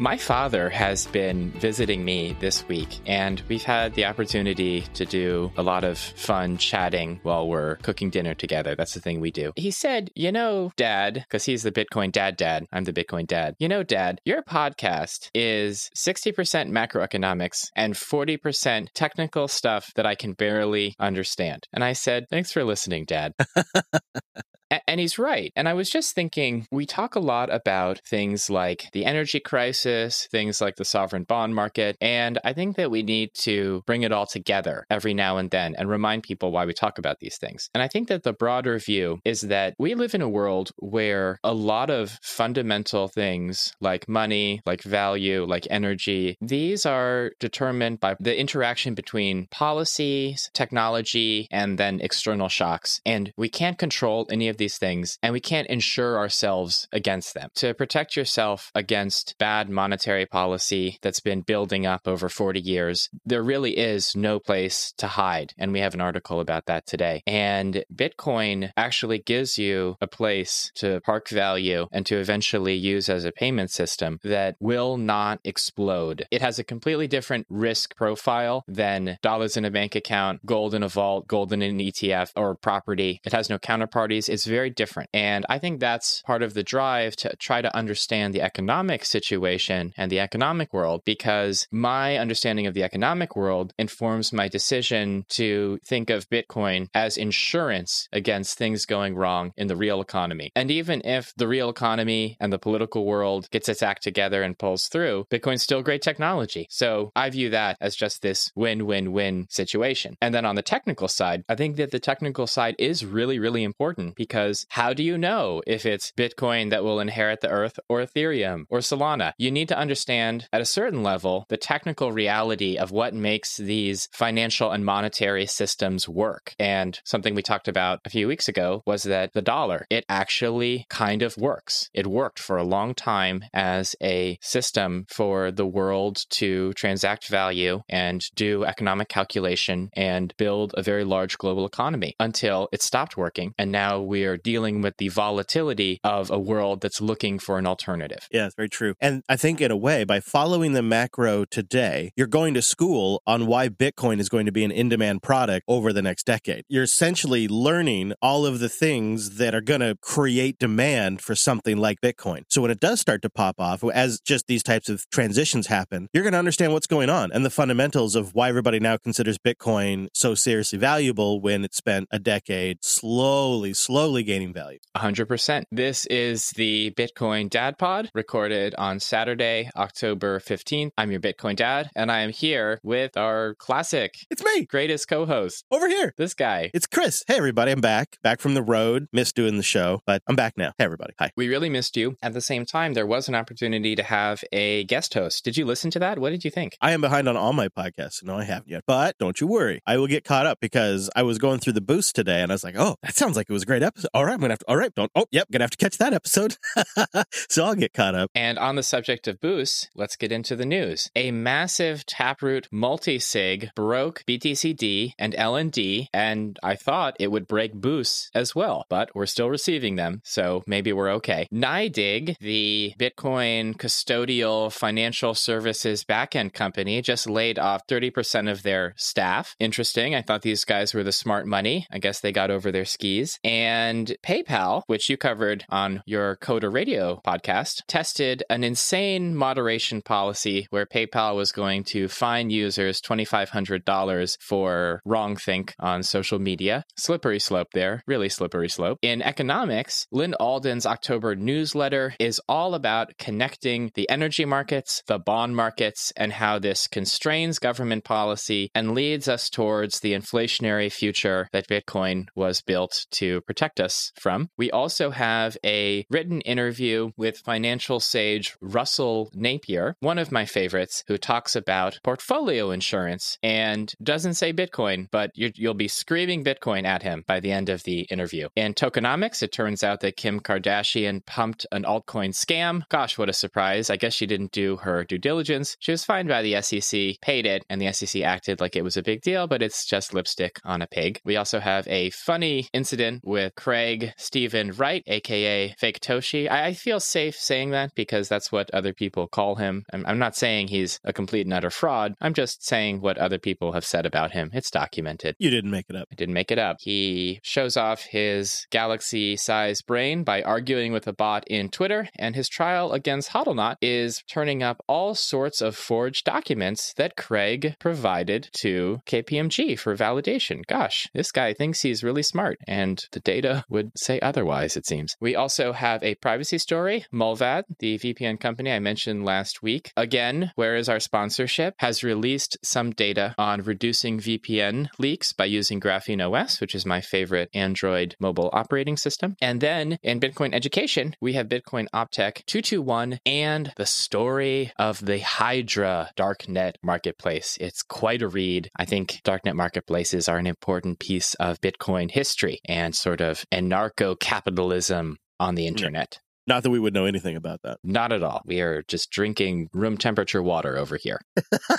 My 0.00 0.16
father 0.16 0.70
has 0.70 1.08
been 1.08 1.50
visiting 1.50 2.04
me 2.04 2.36
this 2.38 2.66
week, 2.68 3.00
and 3.04 3.42
we've 3.48 3.64
had 3.64 3.94
the 3.94 4.04
opportunity 4.04 4.82
to 4.94 5.04
do 5.04 5.50
a 5.56 5.62
lot 5.64 5.82
of 5.82 5.98
fun 5.98 6.56
chatting 6.56 7.18
while 7.24 7.48
we're 7.48 7.76
cooking 7.76 8.08
dinner 8.08 8.32
together. 8.32 8.76
That's 8.76 8.94
the 8.94 9.00
thing 9.00 9.18
we 9.18 9.32
do. 9.32 9.52
He 9.56 9.72
said, 9.72 10.10
You 10.14 10.30
know, 10.30 10.70
Dad, 10.76 11.24
because 11.28 11.44
he's 11.44 11.64
the 11.64 11.72
Bitcoin 11.72 12.12
dad 12.12 12.36
dad, 12.36 12.66
I'm 12.70 12.84
the 12.84 12.92
Bitcoin 12.92 13.26
dad. 13.26 13.56
You 13.58 13.66
know, 13.66 13.82
Dad, 13.82 14.20
your 14.24 14.44
podcast 14.44 15.30
is 15.34 15.90
60% 15.96 16.70
macroeconomics 16.70 17.70
and 17.74 17.94
40% 17.94 18.86
technical 18.94 19.48
stuff 19.48 19.92
that 19.96 20.06
I 20.06 20.14
can 20.14 20.34
barely 20.34 20.94
understand. 21.00 21.66
And 21.72 21.82
I 21.82 21.92
said, 21.92 22.26
Thanks 22.30 22.52
for 22.52 22.62
listening, 22.62 23.04
Dad. 23.04 23.32
And 24.70 25.00
he's 25.00 25.18
right. 25.18 25.52
And 25.56 25.68
I 25.68 25.74
was 25.74 25.90
just 25.90 26.14
thinking, 26.14 26.66
we 26.70 26.86
talk 26.86 27.14
a 27.14 27.20
lot 27.20 27.52
about 27.52 28.00
things 28.06 28.50
like 28.50 28.86
the 28.92 29.04
energy 29.04 29.40
crisis, 29.40 30.28
things 30.30 30.60
like 30.60 30.76
the 30.76 30.84
sovereign 30.84 31.24
bond 31.24 31.54
market. 31.54 31.96
And 32.00 32.38
I 32.44 32.52
think 32.52 32.76
that 32.76 32.90
we 32.90 33.02
need 33.02 33.30
to 33.40 33.82
bring 33.86 34.02
it 34.02 34.12
all 34.12 34.26
together 34.26 34.84
every 34.90 35.14
now 35.14 35.38
and 35.38 35.50
then 35.50 35.74
and 35.76 35.88
remind 35.88 36.22
people 36.22 36.52
why 36.52 36.66
we 36.66 36.74
talk 36.74 36.98
about 36.98 37.18
these 37.20 37.38
things. 37.38 37.70
And 37.74 37.82
I 37.82 37.88
think 37.88 38.08
that 38.08 38.22
the 38.22 38.32
broader 38.32 38.78
view 38.78 39.20
is 39.24 39.42
that 39.42 39.74
we 39.78 39.94
live 39.94 40.14
in 40.14 40.22
a 40.22 40.28
world 40.28 40.70
where 40.76 41.38
a 41.42 41.54
lot 41.54 41.90
of 41.90 42.18
fundamental 42.22 43.08
things 43.08 43.74
like 43.80 44.08
money, 44.08 44.60
like 44.66 44.82
value, 44.82 45.44
like 45.44 45.66
energy, 45.70 46.36
these 46.40 46.84
are 46.84 47.32
determined 47.40 48.00
by 48.00 48.16
the 48.20 48.38
interaction 48.38 48.94
between 48.94 49.46
policies, 49.50 50.50
technology, 50.52 51.48
and 51.50 51.78
then 51.78 52.00
external 52.00 52.48
shocks. 52.48 53.00
And 53.06 53.32
we 53.36 53.48
can't 53.48 53.78
control 53.78 54.26
any 54.30 54.48
of 54.48 54.57
these 54.58 54.78
things 54.78 55.18
and 55.22 55.32
we 55.32 55.40
can't 55.40 55.68
insure 55.68 56.18
ourselves 56.18 56.88
against 56.92 57.34
them. 57.34 57.50
To 57.56 57.74
protect 57.74 58.16
yourself 58.16 58.70
against 58.74 59.36
bad 59.38 59.70
monetary 59.70 60.26
policy 60.26 60.98
that's 61.02 61.20
been 61.20 61.40
building 61.42 61.86
up 61.86 62.06
over 62.06 62.28
40 62.28 62.60
years, 62.60 63.08
there 63.24 63.42
really 63.42 63.78
is 63.78 64.14
no 64.14 64.38
place 64.38 64.92
to 64.98 65.06
hide. 65.06 65.54
And 65.58 65.72
we 65.72 65.80
have 65.80 65.94
an 65.94 66.00
article 66.00 66.40
about 66.40 66.66
that 66.66 66.86
today. 66.86 67.22
And 67.26 67.84
Bitcoin 67.94 68.72
actually 68.76 69.18
gives 69.18 69.58
you 69.58 69.96
a 70.00 70.06
place 70.06 70.70
to 70.76 71.00
park 71.00 71.28
value 71.28 71.86
and 71.92 72.04
to 72.06 72.18
eventually 72.18 72.74
use 72.74 73.08
as 73.08 73.24
a 73.24 73.32
payment 73.32 73.70
system 73.70 74.18
that 74.24 74.56
will 74.60 74.96
not 74.96 75.40
explode. 75.44 76.26
It 76.30 76.42
has 76.42 76.58
a 76.58 76.64
completely 76.64 77.06
different 77.06 77.46
risk 77.48 77.96
profile 77.96 78.64
than 78.66 79.18
dollars 79.22 79.56
in 79.56 79.64
a 79.64 79.70
bank 79.70 79.94
account, 79.94 80.44
gold 80.44 80.74
in 80.74 80.82
a 80.82 80.88
vault, 80.88 81.28
gold 81.28 81.52
in 81.52 81.62
an 81.62 81.78
ETF, 81.78 82.32
or 82.36 82.54
property. 82.54 83.20
It 83.24 83.32
has 83.32 83.48
no 83.48 83.58
counterparties. 83.58 84.28
It's 84.28 84.46
very 84.48 84.70
different. 84.70 85.10
And 85.12 85.46
I 85.48 85.58
think 85.58 85.80
that's 85.80 86.22
part 86.22 86.42
of 86.42 86.54
the 86.54 86.62
drive 86.62 87.16
to 87.16 87.34
try 87.36 87.62
to 87.62 87.74
understand 87.76 88.34
the 88.34 88.42
economic 88.42 89.04
situation 89.04 89.92
and 89.96 90.10
the 90.10 90.20
economic 90.20 90.72
world 90.72 91.02
because 91.04 91.66
my 91.70 92.16
understanding 92.16 92.66
of 92.66 92.74
the 92.74 92.82
economic 92.82 93.36
world 93.36 93.72
informs 93.78 94.32
my 94.32 94.48
decision 94.48 95.24
to 95.30 95.78
think 95.86 96.10
of 96.10 96.28
Bitcoin 96.28 96.88
as 96.94 97.16
insurance 97.16 98.08
against 98.12 98.58
things 98.58 98.86
going 98.86 99.14
wrong 99.14 99.52
in 99.56 99.66
the 99.66 99.76
real 99.76 100.00
economy. 100.00 100.50
And 100.54 100.70
even 100.70 101.02
if 101.04 101.32
the 101.36 101.48
real 101.48 101.68
economy 101.68 102.36
and 102.40 102.52
the 102.52 102.58
political 102.58 103.04
world 103.04 103.48
gets 103.50 103.68
its 103.68 103.82
act 103.82 104.02
together 104.02 104.42
and 104.42 104.58
pulls 104.58 104.88
through, 104.88 105.26
Bitcoin's 105.30 105.62
still 105.62 105.82
great 105.82 106.02
technology. 106.02 106.66
So 106.70 107.12
I 107.14 107.30
view 107.30 107.50
that 107.50 107.76
as 107.80 107.96
just 107.96 108.22
this 108.22 108.50
win 108.54 108.86
win 108.86 109.12
win 109.12 109.46
situation. 109.50 110.16
And 110.20 110.34
then 110.34 110.44
on 110.44 110.54
the 110.54 110.62
technical 110.62 111.08
side, 111.08 111.44
I 111.48 111.54
think 111.54 111.76
that 111.76 111.90
the 111.90 112.00
technical 112.00 112.46
side 112.46 112.74
is 112.78 113.04
really, 113.04 113.38
really 113.38 113.64
important 113.64 114.16
because 114.16 114.37
how 114.68 114.92
do 114.92 115.02
you 115.02 115.18
know 115.18 115.62
if 115.66 115.84
it's 115.84 116.12
Bitcoin 116.12 116.70
that 116.70 116.84
will 116.84 117.00
inherit 117.00 117.40
the 117.40 117.48
earth 117.48 117.78
or 117.88 118.00
Ethereum 118.00 118.64
or 118.68 118.78
Solana? 118.78 119.32
You 119.38 119.50
need 119.50 119.68
to 119.68 119.78
understand 119.78 120.48
at 120.52 120.60
a 120.60 120.66
certain 120.66 121.02
level 121.02 121.46
the 121.48 121.56
technical 121.56 122.12
reality 122.12 122.76
of 122.76 122.90
what 122.90 123.14
makes 123.14 123.56
these 123.56 124.08
financial 124.12 124.70
and 124.70 124.84
monetary 124.84 125.46
systems 125.46 126.08
work. 126.08 126.54
And 126.58 127.00
something 127.04 127.34
we 127.34 127.42
talked 127.42 127.68
about 127.68 128.00
a 128.04 128.10
few 128.10 128.28
weeks 128.28 128.48
ago 128.48 128.82
was 128.86 129.02
that 129.04 129.32
the 129.32 129.42
dollar, 129.42 129.86
it 129.90 130.04
actually 130.08 130.86
kind 130.88 131.22
of 131.22 131.36
works. 131.36 131.90
It 131.92 132.06
worked 132.06 132.38
for 132.38 132.56
a 132.56 132.64
long 132.64 132.94
time 132.94 133.44
as 133.52 133.96
a 134.02 134.38
system 134.40 135.06
for 135.08 135.50
the 135.50 135.66
world 135.66 136.24
to 136.30 136.72
transact 136.74 137.26
value 137.28 137.82
and 137.88 138.24
do 138.34 138.64
economic 138.64 139.08
calculation 139.08 139.90
and 139.94 140.34
build 140.36 140.74
a 140.76 140.82
very 140.82 141.04
large 141.04 141.38
global 141.38 141.66
economy 141.66 142.14
until 142.20 142.68
it 142.72 142.82
stopped 142.82 143.16
working. 143.16 143.54
And 143.58 143.72
now 143.72 144.00
we 144.00 144.27
dealing 144.36 144.82
with 144.82 144.96
the 144.98 145.08
volatility 145.08 146.00
of 146.04 146.30
a 146.30 146.38
world 146.38 146.80
that's 146.80 147.00
looking 147.00 147.38
for 147.38 147.58
an 147.58 147.66
alternative. 147.66 148.28
Yeah, 148.30 148.46
it's 148.46 148.54
very 148.54 148.68
true. 148.68 148.94
And 149.00 149.22
I 149.28 149.36
think, 149.36 149.60
in 149.60 149.70
a 149.70 149.76
way, 149.76 150.04
by 150.04 150.20
following 150.20 150.72
the 150.72 150.82
macro 150.82 151.44
today, 151.44 152.12
you're 152.16 152.26
going 152.26 152.54
to 152.54 152.62
school 152.62 153.22
on 153.26 153.46
why 153.46 153.68
Bitcoin 153.68 154.20
is 154.20 154.28
going 154.28 154.46
to 154.46 154.52
be 154.52 154.64
an 154.64 154.70
in 154.70 154.88
demand 154.88 155.22
product 155.22 155.64
over 155.68 155.92
the 155.92 156.02
next 156.02 156.26
decade. 156.26 156.64
You're 156.68 156.84
essentially 156.84 157.48
learning 157.48 158.14
all 158.20 158.46
of 158.46 158.58
the 158.58 158.68
things 158.68 159.36
that 159.38 159.54
are 159.54 159.60
going 159.60 159.80
to 159.80 159.96
create 160.00 160.58
demand 160.58 161.20
for 161.20 161.34
something 161.34 161.76
like 161.76 162.00
Bitcoin. 162.00 162.42
So 162.48 162.62
when 162.62 162.70
it 162.70 162.80
does 162.80 163.00
start 163.00 163.22
to 163.22 163.30
pop 163.30 163.56
off, 163.58 163.82
as 163.84 164.20
just 164.20 164.46
these 164.46 164.62
types 164.62 164.88
of 164.88 165.08
transitions 165.10 165.68
happen, 165.68 166.08
you're 166.12 166.22
going 166.22 166.32
to 166.32 166.38
understand 166.38 166.72
what's 166.72 166.86
going 166.86 167.10
on 167.10 167.32
and 167.32 167.44
the 167.44 167.50
fundamentals 167.50 168.14
of 168.14 168.34
why 168.34 168.48
everybody 168.48 168.80
now 168.80 168.96
considers 168.96 169.38
Bitcoin 169.38 170.08
so 170.12 170.34
seriously 170.34 170.78
valuable 170.78 171.40
when 171.40 171.64
it 171.64 171.74
spent 171.74 172.08
a 172.10 172.18
decade 172.18 172.84
slowly, 172.84 173.74
slowly 173.74 174.17
gaining 174.22 174.52
value. 174.52 174.78
100%. 174.96 175.64
This 175.70 176.06
is 176.06 176.50
the 176.50 176.92
Bitcoin 176.96 177.50
Dad 177.50 177.78
Pod 177.78 178.10
recorded 178.14 178.74
on 178.76 179.00
Saturday, 179.00 179.70
October 179.76 180.40
15th. 180.40 180.90
I'm 180.96 181.10
your 181.10 181.20
Bitcoin 181.20 181.56
Dad, 181.56 181.90
and 181.94 182.10
I 182.10 182.20
am 182.20 182.30
here 182.30 182.80
with 182.82 183.16
our 183.16 183.54
classic. 183.54 184.14
It's 184.30 184.44
me. 184.44 184.64
Greatest 184.66 185.08
co 185.08 185.26
host. 185.26 185.64
Over 185.70 185.88
here. 185.88 186.14
This 186.16 186.34
guy. 186.34 186.70
It's 186.74 186.86
Chris. 186.86 187.22
Hey, 187.26 187.36
everybody. 187.36 187.72
I'm 187.72 187.80
back. 187.80 188.18
Back 188.22 188.40
from 188.40 188.54
the 188.54 188.62
road. 188.62 189.08
Missed 189.12 189.36
doing 189.36 189.56
the 189.56 189.62
show, 189.62 190.00
but 190.06 190.22
I'm 190.28 190.36
back 190.36 190.54
now. 190.56 190.72
Hey, 190.78 190.84
everybody. 190.84 191.14
Hi. 191.18 191.30
We 191.36 191.48
really 191.48 191.70
missed 191.70 191.96
you. 191.96 192.16
At 192.22 192.34
the 192.34 192.40
same 192.40 192.64
time, 192.64 192.94
there 192.94 193.06
was 193.06 193.28
an 193.28 193.34
opportunity 193.34 193.94
to 193.96 194.02
have 194.02 194.42
a 194.52 194.84
guest 194.84 195.14
host. 195.14 195.44
Did 195.44 195.56
you 195.56 195.64
listen 195.64 195.90
to 195.92 195.98
that? 195.98 196.18
What 196.18 196.30
did 196.30 196.44
you 196.44 196.50
think? 196.50 196.76
I 196.80 196.92
am 196.92 197.00
behind 197.00 197.28
on 197.28 197.36
all 197.36 197.52
my 197.52 197.68
podcasts. 197.68 198.22
No, 198.22 198.38
I 198.38 198.44
haven't 198.44 198.68
yet. 198.68 198.84
But 198.86 199.16
don't 199.18 199.40
you 199.40 199.46
worry. 199.46 199.80
I 199.86 199.96
will 199.98 200.06
get 200.06 200.24
caught 200.24 200.46
up 200.46 200.58
because 200.60 201.10
I 201.14 201.22
was 201.22 201.38
going 201.38 201.60
through 201.60 201.74
the 201.74 201.80
boost 201.80 202.14
today 202.14 202.42
and 202.42 202.50
I 202.50 202.54
was 202.54 202.64
like, 202.64 202.76
oh, 202.78 202.96
that 203.02 203.16
sounds 203.16 203.36
like 203.36 203.48
it 203.48 203.52
was 203.52 203.62
a 203.62 203.66
great 203.66 203.82
episode. 203.82 204.07
All 204.14 204.24
right, 204.24 204.34
I'm 204.34 204.40
to 204.40 204.48
have 204.48 204.58
to, 204.60 204.68
all 204.68 204.76
right, 204.76 204.94
don't, 204.94 205.10
oh, 205.14 205.26
yep, 205.30 205.48
to 205.48 205.58
have 205.58 205.70
to 205.70 205.76
catch 205.76 205.98
that 205.98 206.12
episode. 206.12 206.56
so 207.48 207.64
I'll 207.64 207.74
get 207.74 207.92
caught 207.92 208.14
up. 208.14 208.30
And 208.34 208.58
on 208.58 208.76
the 208.76 208.82
subject 208.82 209.28
of 209.28 209.40
boosts, 209.40 209.88
let's 209.94 210.16
get 210.16 210.32
into 210.32 210.56
the 210.56 210.66
news. 210.66 211.10
A 211.16 211.30
massive 211.30 212.06
Taproot 212.06 212.68
multi-sig 212.72 213.70
broke 213.74 214.24
BTCD 214.26 215.12
and 215.18 215.34
LND, 215.34 216.06
and 216.12 216.58
I 216.62 216.76
thought 216.76 217.16
it 217.18 217.30
would 217.30 217.48
break 217.48 217.74
boosts 217.74 218.30
as 218.34 218.54
well, 218.54 218.84
but 218.88 219.10
we're 219.14 219.26
still 219.26 219.50
receiving 219.50 219.96
them, 219.96 220.20
so 220.24 220.62
maybe 220.66 220.92
we're 220.92 221.10
okay. 221.12 221.48
NYDIG, 221.52 222.36
the 222.40 222.94
Bitcoin 222.98 223.76
custodial 223.76 224.72
financial 224.72 225.34
services 225.34 226.04
backend 226.04 226.52
company, 226.52 227.02
just 227.02 227.28
laid 227.28 227.58
off 227.58 227.86
30% 227.86 228.50
of 228.50 228.62
their 228.62 228.94
staff. 228.96 229.54
Interesting. 229.58 230.14
I 230.14 230.22
thought 230.22 230.42
these 230.42 230.64
guys 230.64 230.94
were 230.94 231.04
the 231.04 231.12
smart 231.12 231.46
money. 231.46 231.86
I 231.90 231.98
guess 231.98 232.20
they 232.20 232.32
got 232.32 232.50
over 232.50 232.70
their 232.70 232.84
skis. 232.84 233.38
And 233.42 233.87
PayPal, 233.88 234.82
which 234.86 235.08
you 235.08 235.16
covered 235.16 235.64
on 235.70 236.02
your 236.06 236.36
Coda 236.36 236.68
Radio 236.68 237.20
podcast, 237.26 237.82
tested 237.88 238.42
an 238.50 238.62
insane 238.62 239.34
moderation 239.34 240.02
policy 240.02 240.66
where 240.70 240.86
PayPal 240.86 241.36
was 241.36 241.52
going 241.52 241.84
to 241.84 242.08
fine 242.08 242.50
users 242.50 243.00
$2,500 243.00 244.36
for 244.40 245.00
wrongthink 245.06 245.72
on 245.78 246.02
social 246.02 246.38
media. 246.38 246.84
Slippery 246.96 247.38
slope 247.38 247.68
there, 247.72 248.02
really 248.06 248.28
slippery 248.28 248.68
slope. 248.68 248.98
In 249.02 249.22
economics, 249.22 250.06
Lyn 250.12 250.34
Alden's 250.38 250.86
October 250.86 251.34
newsletter 251.34 252.14
is 252.20 252.40
all 252.48 252.74
about 252.74 253.16
connecting 253.18 253.90
the 253.94 254.08
energy 254.10 254.44
markets, 254.44 255.02
the 255.06 255.18
bond 255.18 255.56
markets, 255.56 256.12
and 256.16 256.32
how 256.32 256.58
this 256.58 256.86
constrains 256.86 257.58
government 257.58 258.04
policy 258.04 258.70
and 258.74 258.94
leads 258.94 259.28
us 259.28 259.48
towards 259.48 260.00
the 260.00 260.12
inflationary 260.12 260.92
future 260.92 261.48
that 261.52 261.68
Bitcoin 261.68 262.26
was 262.34 262.60
built 262.60 263.06
to 263.12 263.40
protect 263.42 263.77
us 263.80 264.12
from. 264.18 264.50
We 264.56 264.70
also 264.70 265.10
have 265.10 265.56
a 265.64 266.06
written 266.10 266.40
interview 266.42 267.10
with 267.16 267.38
financial 267.38 268.00
sage 268.00 268.56
Russell 268.60 269.30
Napier, 269.34 269.96
one 270.00 270.18
of 270.18 270.32
my 270.32 270.44
favorites, 270.44 271.04
who 271.08 271.18
talks 271.18 271.56
about 271.56 271.98
portfolio 272.02 272.70
insurance 272.70 273.38
and 273.42 273.94
doesn't 274.02 274.34
say 274.34 274.52
Bitcoin, 274.52 275.08
but 275.10 275.30
you 275.34 275.52
will 275.68 275.74
be 275.74 275.88
screaming 275.88 276.44
Bitcoin 276.44 276.84
at 276.84 277.02
him 277.02 277.24
by 277.26 277.40
the 277.40 277.52
end 277.52 277.68
of 277.68 277.82
the 277.84 278.00
interview. 278.02 278.48
In 278.56 278.74
tokenomics, 278.74 279.42
it 279.42 279.52
turns 279.52 279.82
out 279.82 280.00
that 280.00 280.16
Kim 280.16 280.40
Kardashian 280.40 281.24
pumped 281.26 281.66
an 281.72 281.84
altcoin 281.84 282.30
scam. 282.30 282.82
Gosh, 282.88 283.18
what 283.18 283.28
a 283.28 283.32
surprise. 283.32 283.90
I 283.90 283.96
guess 283.96 284.14
she 284.14 284.26
didn't 284.26 284.52
do 284.52 284.76
her 284.78 285.04
due 285.04 285.18
diligence. 285.18 285.76
She 285.80 285.92
was 285.92 286.04
fined 286.04 286.28
by 286.28 286.42
the 286.42 286.60
SEC, 286.62 287.20
paid 287.20 287.46
it, 287.46 287.64
and 287.68 287.80
the 287.80 287.92
SEC 287.92 288.22
acted 288.22 288.60
like 288.60 288.76
it 288.76 288.84
was 288.84 288.96
a 288.96 289.02
big 289.02 289.22
deal, 289.22 289.46
but 289.46 289.62
it's 289.62 289.86
just 289.86 290.14
lipstick 290.14 290.60
on 290.64 290.82
a 290.82 290.86
pig. 290.86 291.20
We 291.24 291.36
also 291.36 291.60
have 291.60 291.86
a 291.88 292.10
funny 292.10 292.68
incident 292.72 293.22
with 293.24 293.54
Craig 293.68 294.14
Stephen 294.16 294.72
Wright, 294.72 295.02
aka 295.06 295.74
Faketoshi. 295.78 296.50
I, 296.50 296.68
I, 296.68 296.72
feel 296.72 297.00
safe 297.00 297.36
saying 297.36 297.68
that 297.72 297.94
because 297.94 298.26
that's 298.26 298.50
what 298.50 298.70
other 298.72 298.94
people 298.94 299.28
call 299.28 299.56
him. 299.56 299.84
I'm, 299.92 300.06
I'm 300.06 300.18
not 300.18 300.34
saying 300.34 300.68
he's 300.68 300.98
a 301.04 301.12
complete 301.12 301.44
and 301.44 301.52
utter 301.52 301.68
fraud. 301.68 302.14
I'm 302.18 302.32
just 302.32 302.64
saying 302.64 303.02
what 303.02 303.18
other 303.18 303.38
people 303.38 303.72
have 303.72 303.84
said 303.84 304.06
about 304.06 304.30
him. 304.30 304.48
It's 304.54 304.70
documented. 304.70 305.36
You 305.38 305.50
didn't 305.50 305.70
make 305.70 305.84
it 305.90 305.96
up. 305.96 306.08
I 306.10 306.14
didn't 306.14 306.32
make 306.32 306.50
it 306.50 306.58
up. 306.58 306.78
He 306.80 307.40
shows 307.42 307.76
off 307.76 308.04
his 308.04 308.66
galaxy 308.70 309.36
sized 309.36 309.84
brain 309.86 310.24
by 310.24 310.40
arguing 310.40 310.90
with 310.90 311.06
a 311.06 311.12
bot 311.12 311.46
in 311.46 311.68
Twitter, 311.68 312.08
and 312.18 312.34
his 312.34 312.48
trial 312.48 312.92
against 312.92 313.32
Hodlnaut 313.32 313.76
is 313.82 314.22
turning 314.26 314.62
up 314.62 314.82
all 314.88 315.14
sorts 315.14 315.60
of 315.60 315.76
forged 315.76 316.24
documents 316.24 316.94
that 316.94 317.18
Craig 317.18 317.76
provided 317.78 318.48
to 318.54 319.02
KPMG 319.04 319.78
for 319.78 319.94
validation. 319.94 320.66
Gosh, 320.66 321.06
this 321.12 321.30
guy 321.30 321.52
thinks 321.52 321.82
he's 321.82 322.02
really 322.02 322.22
smart, 322.22 322.58
and 322.66 323.04
the 323.12 323.20
data 323.20 323.57
would 323.68 323.92
say 323.96 324.20
otherwise, 324.20 324.76
it 324.76 324.86
seems. 324.86 325.16
We 325.20 325.34
also 325.34 325.72
have 325.72 326.02
a 326.02 326.14
privacy 326.16 326.58
story. 326.58 327.06
Mullvad, 327.12 327.64
the 327.78 327.98
VPN 327.98 328.40
company 328.40 328.72
I 328.72 328.78
mentioned 328.78 329.24
last 329.24 329.62
week, 329.62 329.92
again, 329.96 330.52
where 330.54 330.76
is 330.76 330.88
our 330.88 331.00
sponsorship, 331.00 331.74
has 331.78 332.04
released 332.04 332.56
some 332.62 332.92
data 332.92 333.34
on 333.38 333.62
reducing 333.62 334.18
VPN 334.18 334.88
leaks 334.98 335.32
by 335.32 335.44
using 335.44 335.80
GrapheneOS, 335.80 336.60
which 336.60 336.74
is 336.74 336.86
my 336.86 337.00
favorite 337.00 337.50
Android 337.54 338.14
mobile 338.20 338.50
operating 338.52 338.96
system. 338.96 339.36
And 339.40 339.60
then 339.60 339.98
in 340.02 340.20
Bitcoin 340.20 340.54
education, 340.54 341.14
we 341.20 341.34
have 341.34 341.48
Bitcoin 341.48 341.86
Optech 341.94 342.44
221 342.46 343.20
and 343.26 343.72
the 343.76 343.86
story 343.86 344.72
of 344.78 345.04
the 345.04 345.18
Hydra 345.18 346.10
darknet 346.16 346.74
marketplace. 346.82 347.58
It's 347.60 347.82
quite 347.82 348.22
a 348.22 348.28
read. 348.28 348.70
I 348.76 348.84
think 348.84 349.20
darknet 349.24 349.54
marketplaces 349.54 350.28
are 350.28 350.38
an 350.38 350.46
important 350.46 350.98
piece 350.98 351.34
of 351.34 351.60
Bitcoin 351.60 352.10
history 352.10 352.60
and 352.64 352.94
sort 352.94 353.20
of 353.20 353.44
anarcho 353.52 354.18
capitalism 354.18 355.18
on 355.40 355.54
the 355.54 355.66
internet. 355.66 356.18
Not 356.48 356.62
that 356.62 356.70
we 356.70 356.78
would 356.78 356.94
know 356.94 357.04
anything 357.04 357.36
about 357.36 357.60
that. 357.62 357.78
Not 357.84 358.10
at 358.10 358.22
all. 358.22 358.40
We 358.46 358.62
are 358.62 358.82
just 358.88 359.10
drinking 359.10 359.68
room 359.74 359.98
temperature 359.98 360.42
water 360.42 360.78
over 360.78 360.96
here. 360.96 361.20